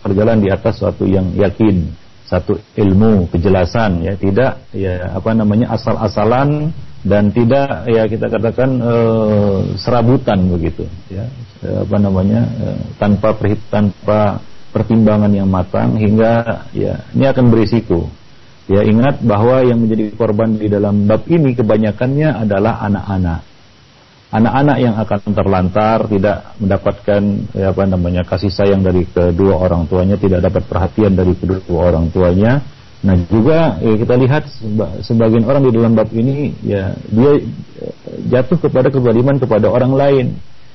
berjalan 0.00 0.40
di 0.40 0.48
atas 0.48 0.80
suatu 0.80 1.04
yang 1.04 1.36
yakin, 1.36 1.84
satu 2.30 2.54
ilmu 2.78 3.26
kejelasan, 3.34 4.06
ya, 4.06 4.14
tidak 4.14 4.62
ya 4.70 5.18
apa 5.18 5.34
namanya 5.34 5.74
asal-asalan 5.74 6.70
dan 7.02 7.34
tidak 7.34 7.90
ya 7.90 8.06
kita 8.06 8.30
katakan 8.30 8.78
uh, 8.78 9.66
serabutan 9.74 10.38
begitu 10.46 10.86
ya. 11.10 11.26
Uh, 11.60 11.82
apa 11.82 11.96
namanya 11.98 12.46
uh, 12.62 12.80
tanpa 13.02 13.34
perhit 13.34 13.58
tanpa 13.66 14.38
pertimbangan 14.70 15.34
yang 15.34 15.50
matang 15.50 15.98
hingga 15.98 16.64
ya 16.70 17.02
ini 17.10 17.26
akan 17.26 17.50
berisiko. 17.50 18.06
Ya 18.70 18.86
ingat 18.86 19.18
bahwa 19.26 19.66
yang 19.66 19.82
menjadi 19.82 20.14
korban 20.14 20.54
di 20.54 20.70
dalam 20.70 21.10
bab 21.10 21.26
ini 21.26 21.58
kebanyakannya 21.58 22.46
adalah 22.46 22.78
anak-anak 22.86 23.49
anak-anak 24.30 24.76
yang 24.78 24.94
akan 24.94 25.18
terlantar 25.34 25.98
tidak 26.06 26.54
mendapatkan 26.62 27.22
ya 27.54 27.74
apa 27.74 27.82
namanya 27.86 28.22
kasih 28.22 28.50
sayang 28.50 28.82
dari 28.82 29.02
kedua 29.06 29.58
orang 29.58 29.90
tuanya 29.90 30.14
tidak 30.14 30.46
dapat 30.46 30.62
perhatian 30.70 31.18
dari 31.18 31.34
kedua 31.34 31.90
orang 31.90 32.08
tuanya 32.14 32.62
Nah 33.00 33.16
juga 33.32 33.80
ya, 33.80 33.96
kita 33.96 34.14
lihat 34.20 34.44
sebagian 35.00 35.48
orang 35.48 35.64
di 35.64 35.72
dalam 35.72 35.96
bab 35.96 36.12
ini 36.12 36.52
ya 36.60 36.92
dia 37.08 37.32
eh, 37.40 37.94
jatuh 38.28 38.60
kepada 38.60 38.92
kezaliman 38.92 39.40
kepada 39.40 39.72
orang 39.72 39.92
lain. 39.96 40.26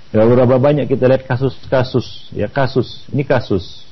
Ya, 0.10 0.26
berapa 0.26 0.58
banyak 0.58 0.90
kita 0.90 1.12
lihat 1.12 1.28
kasus-kasus 1.28 2.34
ya 2.34 2.48
kasus 2.50 3.04
ini 3.12 3.28
kasus 3.28 3.84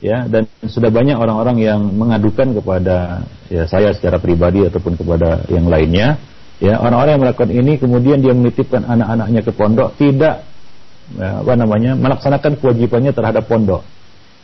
ya 0.00 0.24
dan 0.24 0.48
sudah 0.64 0.88
banyak 0.88 1.14
orang-orang 1.14 1.60
yang 1.60 1.80
mengadukan 1.92 2.56
kepada 2.58 3.22
ya 3.52 3.68
saya 3.68 3.92
secara 3.92 4.16
pribadi 4.16 4.64
ataupun 4.64 4.96
kepada 4.96 5.44
yang 5.52 5.68
lainnya 5.68 6.16
ya 6.62 6.80
orang-orang 6.80 7.12
yang 7.16 7.22
melakukan 7.22 7.50
ini 7.52 7.72
kemudian 7.76 8.18
dia 8.24 8.32
menitipkan 8.32 8.84
anak-anaknya 8.84 9.40
ke 9.44 9.52
pondok 9.52 9.88
tidak 10.00 10.44
ya, 11.14 11.44
apa 11.44 11.52
namanya 11.54 11.92
melaksanakan 11.94 12.56
kewajibannya 12.60 13.12
terhadap 13.12 13.44
pondok 13.44 13.84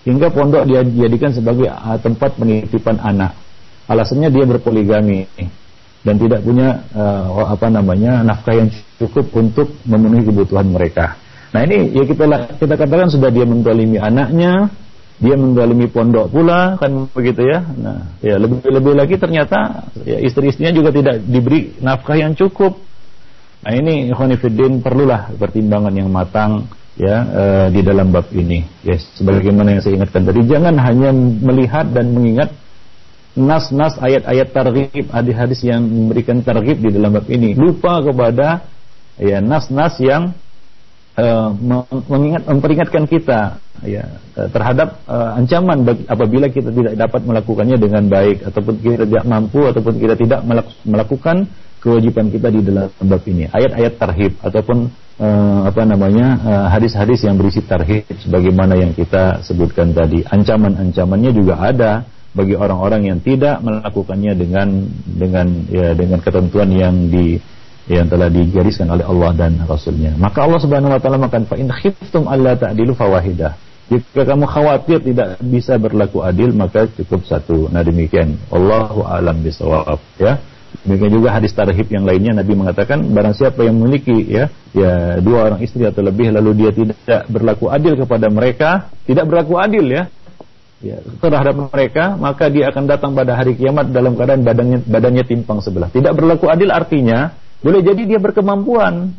hingga 0.02 0.28
pondok 0.34 0.66
dia 0.66 0.82
dijadikan 0.82 1.30
sebagai 1.30 1.70
ah, 1.70 1.98
tempat 1.98 2.34
penitipan 2.34 2.98
anak. 2.98 3.34
Alasannya 3.90 4.30
dia 4.30 4.44
berpoligami 4.46 5.26
dan 6.02 6.14
tidak 6.18 6.42
punya 6.42 6.86
uh, 6.94 7.50
apa 7.50 7.66
namanya 7.66 8.22
nafkah 8.22 8.54
yang 8.54 8.70
cukup 8.98 9.26
untuk 9.38 9.74
memenuhi 9.86 10.26
kebutuhan 10.26 10.70
mereka. 10.70 11.18
Nah 11.50 11.66
ini 11.66 11.90
ya 11.94 12.06
kita 12.06 12.24
kita 12.62 12.74
katakan 12.78 13.10
sudah 13.10 13.30
dia 13.30 13.42
mendolimi 13.42 13.98
anaknya, 13.98 14.70
dia 15.23 15.39
mendolimi 15.39 15.87
pondok 15.87 16.35
pula 16.35 16.75
kan 16.83 17.07
begitu 17.14 17.47
ya. 17.47 17.62
Nah 17.62 18.18
ya 18.18 18.43
lebih 18.43 18.59
lebih 18.66 18.93
lagi 18.99 19.14
ternyata 19.23 19.87
ya 20.03 20.18
istri-istrinya 20.18 20.75
juga 20.75 20.91
tidak 20.91 21.23
diberi 21.23 21.79
nafkah 21.79 22.18
yang 22.18 22.35
cukup. 22.35 22.75
Nah 23.62 23.73
ini 23.79 24.11
Khonifuddin 24.11 24.83
perlulah 24.83 25.31
pertimbangan 25.39 25.95
yang 25.95 26.11
matang 26.11 26.66
ya 26.99 27.16
uh, 27.25 27.66
di 27.70 27.81
dalam 27.81 28.12
bab 28.12 28.29
ini. 28.35 28.66
Ya, 28.85 28.99
sebagaimana 28.99 29.79
yang 29.79 29.83
saya 29.85 29.95
ingatkan 29.97 30.27
tadi, 30.29 30.41
jangan 30.45 30.75
hanya 30.77 31.11
melihat 31.14 31.89
dan 31.93 32.12
mengingat 32.12 32.51
nas-nas 33.33 33.97
ayat-ayat 33.97 34.49
targhib, 34.53 35.07
hadis-hadis 35.09 35.61
yang 35.64 35.81
memberikan 35.87 36.45
targhib 36.45 36.83
di 36.83 36.91
dalam 36.93 37.16
bab 37.16 37.27
ini. 37.33 37.57
Lupa 37.57 38.05
kepada 38.05 38.66
ya 39.16 39.41
nas-nas 39.41 39.97
yang 40.03 40.37
uh, 41.18 41.50
mengingat 42.08 42.46
memperingatkan 42.46 43.04
kita 43.08 43.58
ya 43.82 44.04
terhadap 44.54 45.02
uh, 45.10 45.36
ancaman 45.36 45.82
bagi, 45.82 46.06
apabila 46.06 46.46
kita 46.46 46.70
tidak 46.70 46.94
dapat 46.94 47.20
melakukannya 47.26 47.76
dengan 47.76 48.06
baik 48.06 48.46
ataupun 48.46 48.74
kita 48.78 49.04
tidak 49.04 49.24
mampu 49.26 49.60
ataupun 49.66 49.94
kita 49.98 50.14
tidak 50.14 50.40
melakukan 50.86 51.50
kewajiban 51.82 52.30
kita 52.30 52.48
di 52.48 52.62
dalam 52.62 52.88
bab 52.94 53.22
ini. 53.26 53.50
Ayat-ayat 53.50 53.98
tarhib 53.98 54.32
ataupun 54.38 54.86
uh, 55.18 55.60
apa 55.66 55.82
namanya 55.82 56.26
eh, 56.38 56.66
hadis-hadis 56.78 57.26
uh, 57.26 57.26
yang 57.28 57.36
berisi 57.42 57.60
tarhib 57.66 58.06
sebagaimana 58.22 58.78
yang 58.78 58.94
kita 58.94 59.42
sebutkan 59.42 59.90
tadi. 59.90 60.22
Ancaman-ancamannya 60.22 61.30
juga 61.34 61.58
ada 61.58 62.06
bagi 62.32 62.56
orang-orang 62.56 63.12
yang 63.12 63.18
tidak 63.20 63.60
melakukannya 63.60 64.32
dengan 64.38 64.68
dengan 65.04 65.46
ya 65.68 65.92
dengan 65.92 66.22
ketentuan 66.22 66.70
yang 66.72 67.10
di 67.10 67.36
yang 67.91 68.07
telah 68.07 68.30
digariskan 68.30 68.87
oleh 68.87 69.03
Allah 69.03 69.30
dan 69.35 69.59
Rasulnya. 69.66 70.14
Maka 70.14 70.47
Allah 70.47 70.61
Subhanahu 70.62 70.95
Wa 70.95 71.01
Taala 71.03 71.18
makan 71.18 71.51
fa 71.51 71.59
in 71.59 71.66
khiftum 71.66 72.30
alla 72.30 72.55
ta'dilu 72.55 72.95
fawahidah. 72.95 73.59
Jika 73.91 74.24
kamu 74.24 74.47
khawatir 74.47 75.03
tidak 75.03 75.43
bisa 75.43 75.76
berlaku 75.76 76.22
adil 76.22 76.55
maka 76.55 76.87
cukup 76.95 77.26
satu. 77.26 77.66
Nah 77.68 77.83
demikian. 77.83 78.39
Allahu 78.49 79.03
alam 79.03 79.43
bisawab 79.43 79.99
ya. 80.16 80.39
Demikian 80.87 81.12
juga 81.12 81.37
hadis 81.37 81.53
tarhib 81.53 81.85
yang 81.93 82.09
lainnya 82.09 82.33
Nabi 82.33 82.57
mengatakan 82.57 83.05
barang 83.05 83.37
siapa 83.37 83.61
yang 83.61 83.76
memiliki 83.76 84.24
ya 84.24 84.49
ya 84.72 85.20
dua 85.20 85.53
orang 85.53 85.61
istri 85.61 85.85
atau 85.85 86.01
lebih 86.01 86.33
lalu 86.33 86.64
dia 86.64 86.70
tidak 86.72 87.28
berlaku 87.28 87.68
adil 87.68 87.93
kepada 88.01 88.33
mereka, 88.33 88.89
tidak 89.05 89.28
berlaku 89.28 89.61
adil 89.61 89.85
ya. 89.91 90.09
Ya, 90.83 90.99
terhadap 90.99 91.70
mereka, 91.70 92.18
maka 92.18 92.51
dia 92.51 92.66
akan 92.74 92.91
datang 92.91 93.14
pada 93.14 93.39
hari 93.39 93.55
kiamat 93.55 93.95
dalam 93.95 94.18
keadaan 94.18 94.43
badannya 94.43 94.83
badannya 94.83 95.22
timpang 95.22 95.62
sebelah. 95.62 95.87
Tidak 95.95 96.11
berlaku 96.11 96.51
adil 96.51 96.74
artinya 96.74 97.39
boleh 97.62 97.80
jadi 97.80 98.02
dia 98.04 98.18
berkemampuan. 98.18 99.14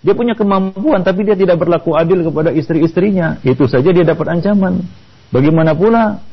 Dia 0.00 0.16
punya 0.16 0.32
kemampuan 0.32 1.04
tapi 1.04 1.28
dia 1.28 1.36
tidak 1.36 1.60
berlaku 1.60 1.92
adil 1.92 2.24
kepada 2.24 2.50
istri-istrinya. 2.56 3.36
Itu 3.44 3.68
saja 3.68 3.92
dia 3.92 4.02
dapat 4.02 4.32
ancaman. 4.32 4.80
Bagaimana 5.28 5.76
pula 5.76 6.24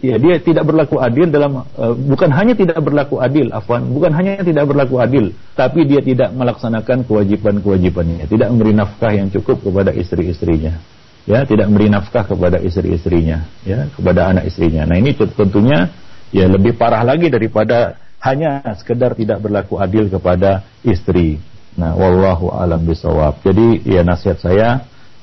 ya 0.00 0.16
dia 0.16 0.40
tidak 0.40 0.64
berlaku 0.64 0.96
adil 0.96 1.28
dalam 1.28 1.60
uh, 1.60 1.92
bukan 1.92 2.32
hanya 2.32 2.56
tidak 2.56 2.80
berlaku 2.80 3.20
adil 3.20 3.52
afwan 3.52 3.84
bukan 3.92 4.16
hanya 4.16 4.40
tidak 4.40 4.64
berlaku 4.64 4.96
adil 4.96 5.36
tapi 5.52 5.84
dia 5.84 6.00
tidak 6.00 6.32
melaksanakan 6.32 7.04
kewajiban-kewajibannya 7.04 8.24
tidak 8.24 8.48
memberi 8.48 8.72
nafkah 8.72 9.12
yang 9.12 9.28
cukup 9.28 9.60
kepada 9.60 9.92
istri-istrinya 9.92 10.80
ya 11.28 11.44
tidak 11.44 11.68
memberi 11.68 11.92
nafkah 11.92 12.24
kepada 12.24 12.56
istri-istrinya 12.64 13.44
ya 13.60 13.92
kepada 13.92 14.32
anak 14.32 14.48
istrinya 14.48 14.88
nah 14.88 14.96
ini 14.96 15.12
tentunya 15.12 15.92
ya 16.32 16.48
lebih 16.48 16.80
parah 16.80 17.04
lagi 17.04 17.28
daripada 17.28 18.00
hanya 18.20 18.60
sekedar 18.76 19.16
tidak 19.16 19.40
berlaku 19.40 19.80
adil 19.80 20.12
kepada 20.12 20.64
istri. 20.84 21.40
Nah 21.76 21.96
wallahu 21.96 22.52
alam 22.52 22.84
bisawab 22.84 23.40
jadi 23.40 23.80
ya 23.84 24.00
nasihat 24.04 24.38
saya 24.42 24.68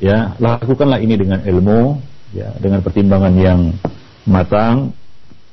ya 0.01 0.33
lakukanlah 0.41 0.97
ini 0.97 1.17
dengan 1.17 1.43
ilmu 1.45 2.01
ya 2.33 2.53
dengan 2.57 2.81
pertimbangan 2.81 3.33
yang 3.37 3.59
matang. 4.25 4.93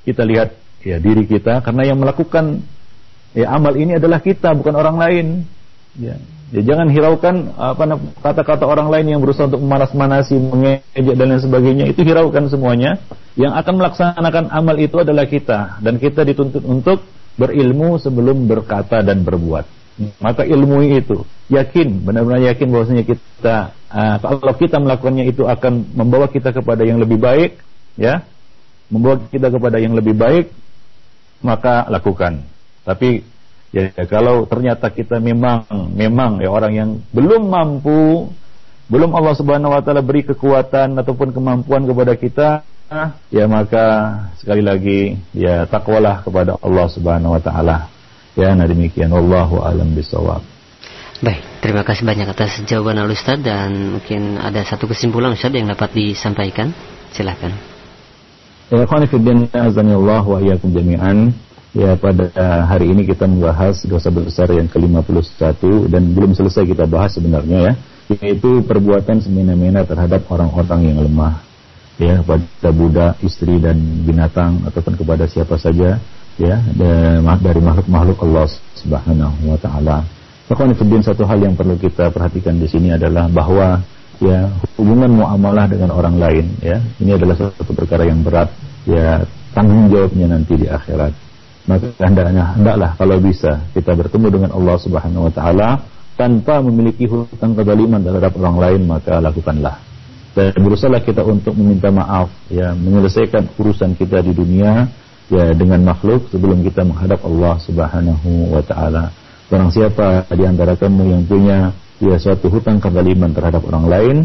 Kita 0.05 0.21
lihat 0.25 0.53
ya 0.85 1.01
diri 1.01 1.25
kita 1.25 1.65
karena 1.65 1.89
yang 1.89 1.99
melakukan 2.01 2.61
ya 3.33 3.53
amal 3.53 3.73
ini 3.73 3.97
adalah 3.97 4.21
kita 4.21 4.53
bukan 4.53 4.75
orang 4.77 4.97
lain. 5.01 5.27
Ya, 5.95 6.19
ya 6.53 6.61
jangan 6.61 6.91
hiraukan 6.93 7.55
apa 7.57 7.85
kata-kata 8.21 8.65
orang 8.67 8.93
lain 8.93 9.17
yang 9.17 9.21
berusaha 9.25 9.49
untuk 9.49 9.63
memanas-manasi 9.65 10.37
mengejek 10.37 11.15
dan 11.17 11.27
lain 11.33 11.43
sebagainya. 11.43 11.85
Itu 11.89 12.05
hiraukan 12.05 12.53
semuanya. 12.53 13.01
Yang 13.35 13.53
akan 13.65 13.75
melaksanakan 13.81 14.45
amal 14.53 14.77
itu 14.79 14.97
adalah 15.01 15.27
kita. 15.27 15.83
Dan 15.83 15.99
kita 15.99 16.23
dituntut 16.23 16.63
untuk 16.63 17.03
berilmu 17.35 17.99
sebelum 17.99 18.47
berkata 18.47 19.03
dan 19.03 19.27
berbuat. 19.27 19.67
Maka 20.19 20.43
ilmu 20.43 20.83
itu. 20.91 21.23
Yakin 21.47 22.03
benar-benar 22.03 22.51
yakin 22.51 22.67
bahwasanya 22.73 23.05
kita 23.07 23.77
uh, 23.95 24.17
kalau 24.19 24.55
kita 24.59 24.83
melakukannya 24.83 25.31
itu 25.31 25.47
akan 25.47 25.95
membawa 25.95 26.27
kita 26.27 26.51
kepada 26.51 26.83
yang 26.83 26.99
lebih 26.99 27.23
baik 27.23 27.63
ya. 27.95 28.27
Membawa 28.91 29.23
kita 29.31 29.49
kepada 29.49 29.81
yang 29.81 29.95
lebih 29.97 30.13
baik, 30.19 30.53
maka 31.41 31.87
lakukan. 31.89 32.43
Tapi 32.85 33.25
ya 33.71 33.91
kalau 34.07 34.45
ternyata 34.51 34.91
kita 34.93 35.19
memang 35.19 35.67
memang 35.95 36.43
ya 36.43 36.51
orang 36.51 36.73
yang 36.75 36.91
belum 37.15 37.49
mampu, 37.49 38.29
belum 38.91 39.11
Allah 39.15 39.35
Subhanahu 39.39 39.73
wa 39.73 39.81
taala 39.81 40.05
beri 40.05 40.27
kekuatan 40.27 40.99
ataupun 41.01 41.33
kemampuan 41.33 41.89
kepada 41.89 42.13
kita, 42.19 42.49
ya 43.33 43.45
maka 43.49 43.85
sekali 44.39 44.63
lagi 44.63 45.19
ya 45.33 45.65
takwalah 45.67 46.23
kepada 46.23 46.57
Allah 46.61 46.87
Subhanahu 46.89 47.35
wa 47.37 47.43
taala. 47.43 47.89
Ya, 48.35 48.51
nah 48.51 48.67
demikian 48.67 49.15
wallahu 49.15 49.63
alam 49.63 49.95
bisawab. 49.95 50.43
Baik, 51.23 51.41
terima 51.63 51.87
kasih 51.87 52.03
banyak 52.03 52.27
atas 52.27 52.59
jawaban 52.67 52.99
Al 52.99 53.07
Ustaz 53.09 53.39
dan 53.39 53.95
mungkin 53.95 54.43
ada 54.43 54.67
satu 54.67 54.91
kesimpulan 54.91 55.39
Ustaz 55.39 55.55
yang 55.55 55.71
dapat 55.71 55.95
disampaikan. 55.95 56.75
Silakan. 57.15 57.55
Ya, 58.75 58.83
Khonifuddin 58.83 59.47
azanillah 59.55 60.27
wa 60.27 60.43
iyyakum 60.43 60.75
jami'an. 60.75 61.31
Ya, 61.75 61.95
pada 61.99 62.31
hari 62.67 62.91
ini 62.91 63.07
kita 63.07 63.27
membahas 63.27 63.83
dosa 63.87 64.11
besar 64.11 64.47
yang 64.51 64.71
ke-51 64.71 65.59
dan 65.91 66.15
belum 66.15 66.35
selesai 66.35 66.71
kita 66.71 66.87
bahas 66.87 67.19
sebenarnya 67.19 67.59
ya, 67.71 67.73
yaitu 68.19 68.63
perbuatan 68.63 69.19
semena-mena 69.19 69.83
terhadap 69.87 70.27
orang-orang 70.31 70.91
yang 70.91 70.99
lemah. 71.03 71.54
Ya, 71.95 72.19
pada 72.27 72.71
budak, 72.75 73.23
istri 73.23 73.63
dan 73.63 73.79
binatang 74.03 74.67
ataupun 74.67 74.99
kepada 74.99 75.31
siapa 75.31 75.55
saja 75.55 76.03
ya, 76.35 76.57
dari 77.39 77.61
makhluk-makhluk 77.63 78.19
Allah 78.27 78.51
Subhanahu 78.75 79.55
wa 79.55 79.59
taala. 79.63 80.03
Khonifuddin 80.51 81.07
satu 81.07 81.23
hal 81.25 81.41
yang 81.41 81.55
perlu 81.55 81.79
kita 81.79 82.11
perhatikan 82.11 82.59
di 82.59 82.67
sini 82.67 82.93
adalah 82.93 83.31
bahwa 83.31 83.81
ya 84.23 84.47
hubungan 84.79 85.11
muamalah 85.11 85.67
dengan 85.67 85.91
orang 85.95 86.21
lain 86.21 86.47
ya 86.63 86.79
ini 87.03 87.17
adalah 87.19 87.35
satu 87.35 87.73
perkara 87.75 88.07
yang 88.07 88.23
berat 88.23 88.53
ya 88.87 89.25
tanggung 89.57 89.91
jawabnya 89.91 90.39
nanti 90.39 90.55
di 90.55 90.67
akhirat 90.71 91.11
maka 91.65 91.89
hendaknya 91.99 92.45
hendaklah 92.55 92.91
kalau 93.01 93.17
bisa 93.19 93.65
kita 93.73 93.97
bertemu 93.97 94.27
dengan 94.31 94.51
Allah 94.55 94.77
Subhanahu 94.79 95.27
wa 95.27 95.33
taala 95.33 95.69
tanpa 96.15 96.63
memiliki 96.63 97.09
hutang 97.11 97.57
kezaliman 97.59 98.05
terhadap 98.05 98.37
orang 98.39 98.57
lain 98.61 98.81
maka 98.87 99.19
lakukanlah 99.19 99.81
dan 100.35 100.51
berusaha 100.59 100.99
kita 100.99 101.23
untuk 101.23 101.55
meminta 101.55 101.95
maaf 101.95 102.27
ya 102.51 102.75
menyelesaikan 102.75 103.55
urusan 103.55 103.95
kita 103.95 104.19
di 104.21 104.35
dunia 104.35 104.91
ya 105.31 105.55
dengan 105.55 105.81
makhluk 105.87 106.29
sebelum 106.29 106.61
kita 106.67 106.83
menghadap 106.85 107.23
Allah 107.23 107.55
Subhanahu 107.63 108.53
wa 108.53 108.63
taala. 108.67 109.15
Barang 109.49 109.71
siapa 109.71 110.27
di 110.35 110.45
antara 110.45 110.75
kamu 110.75 111.03
yang 111.15 111.23
punya 111.25 111.59
ya 112.03 112.17
suatu 112.19 112.51
hutang 112.51 112.83
kezaliman 112.83 113.31
terhadap 113.31 113.63
orang 113.71 113.87
lain, 113.87 114.17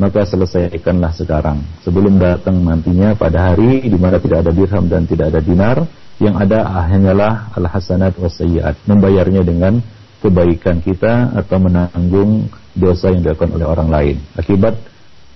maka 0.00 0.24
selesaikanlah 0.24 1.12
sekarang. 1.12 1.60
Sebelum 1.84 2.16
datang 2.16 2.58
nantinya 2.64 3.12
pada 3.14 3.52
hari 3.52 3.84
di 3.84 3.98
mana 3.98 4.16
tidak 4.18 4.46
ada 4.46 4.52
dirham 4.54 4.84
dan 4.88 5.04
tidak 5.04 5.36
ada 5.36 5.40
dinar 5.44 5.76
yang 6.18 6.34
ada 6.34 6.66
hanyalah 6.88 7.54
al 7.54 7.66
hasanat 7.70 8.16
wasayyiat 8.18 8.74
membayarnya 8.88 9.44
dengan 9.46 9.78
kebaikan 10.18 10.82
kita 10.82 11.30
atau 11.30 11.62
menanggung 11.62 12.50
dosa 12.74 13.14
yang 13.14 13.22
dilakukan 13.22 13.54
oleh 13.54 13.66
orang 13.66 13.88
lain. 13.90 14.16
Akibat 14.34 14.74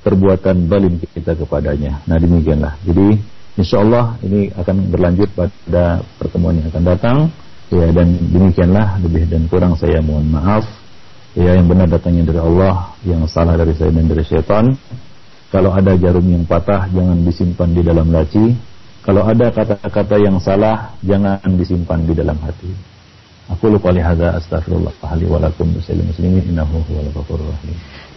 perbuatan 0.03 0.67
balim 0.67 0.99
kita 0.99 1.39
kepadanya. 1.39 2.03
Nah 2.11 2.19
demikianlah. 2.19 2.75
Jadi 2.83 3.17
insya 3.57 3.81
Allah 3.81 4.19
ini 4.27 4.51
akan 4.53 4.77
berlanjut 4.91 5.31
pada 5.33 6.03
pertemuan 6.19 6.59
yang 6.59 6.69
akan 6.69 6.85
datang. 6.85 7.19
Ya 7.73 7.89
dan 7.89 8.13
demikianlah 8.21 9.01
lebih 9.01 9.33
dan 9.33 9.49
kurang 9.49 9.73
saya 9.79 10.03
mohon 10.05 10.29
maaf. 10.29 10.67
Ya 11.33 11.57
yang 11.57 11.65
benar 11.65 11.89
datangnya 11.89 12.29
dari 12.29 12.41
Allah, 12.45 12.93
yang 13.09 13.25
salah 13.25 13.57
dari 13.57 13.73
saya 13.73 13.89
dan 13.89 14.05
dari 14.05 14.21
syaitan. 14.21 14.77
Kalau 15.49 15.73
ada 15.73 15.97
jarum 15.97 16.25
yang 16.29 16.45
patah 16.45 16.89
jangan 16.93 17.25
disimpan 17.25 17.69
di 17.73 17.81
dalam 17.81 18.13
laci. 18.13 18.53
Kalau 19.03 19.27
ada 19.27 19.51
kata-kata 19.51 20.17
yang 20.21 20.37
salah 20.39 20.95
jangan 21.03 21.41
disimpan 21.57 22.05
di 22.05 22.13
dalam 22.15 22.37
hati. 22.39 22.71
Aku 23.51 23.69
lupa 23.69 23.91
lihada 23.91 24.39
astagfirullah 24.39 24.95
wa 25.03 25.39
lakum 25.43 25.67
muslimin 25.75 26.47
innahu 26.47 26.79
huwal. 26.87 27.11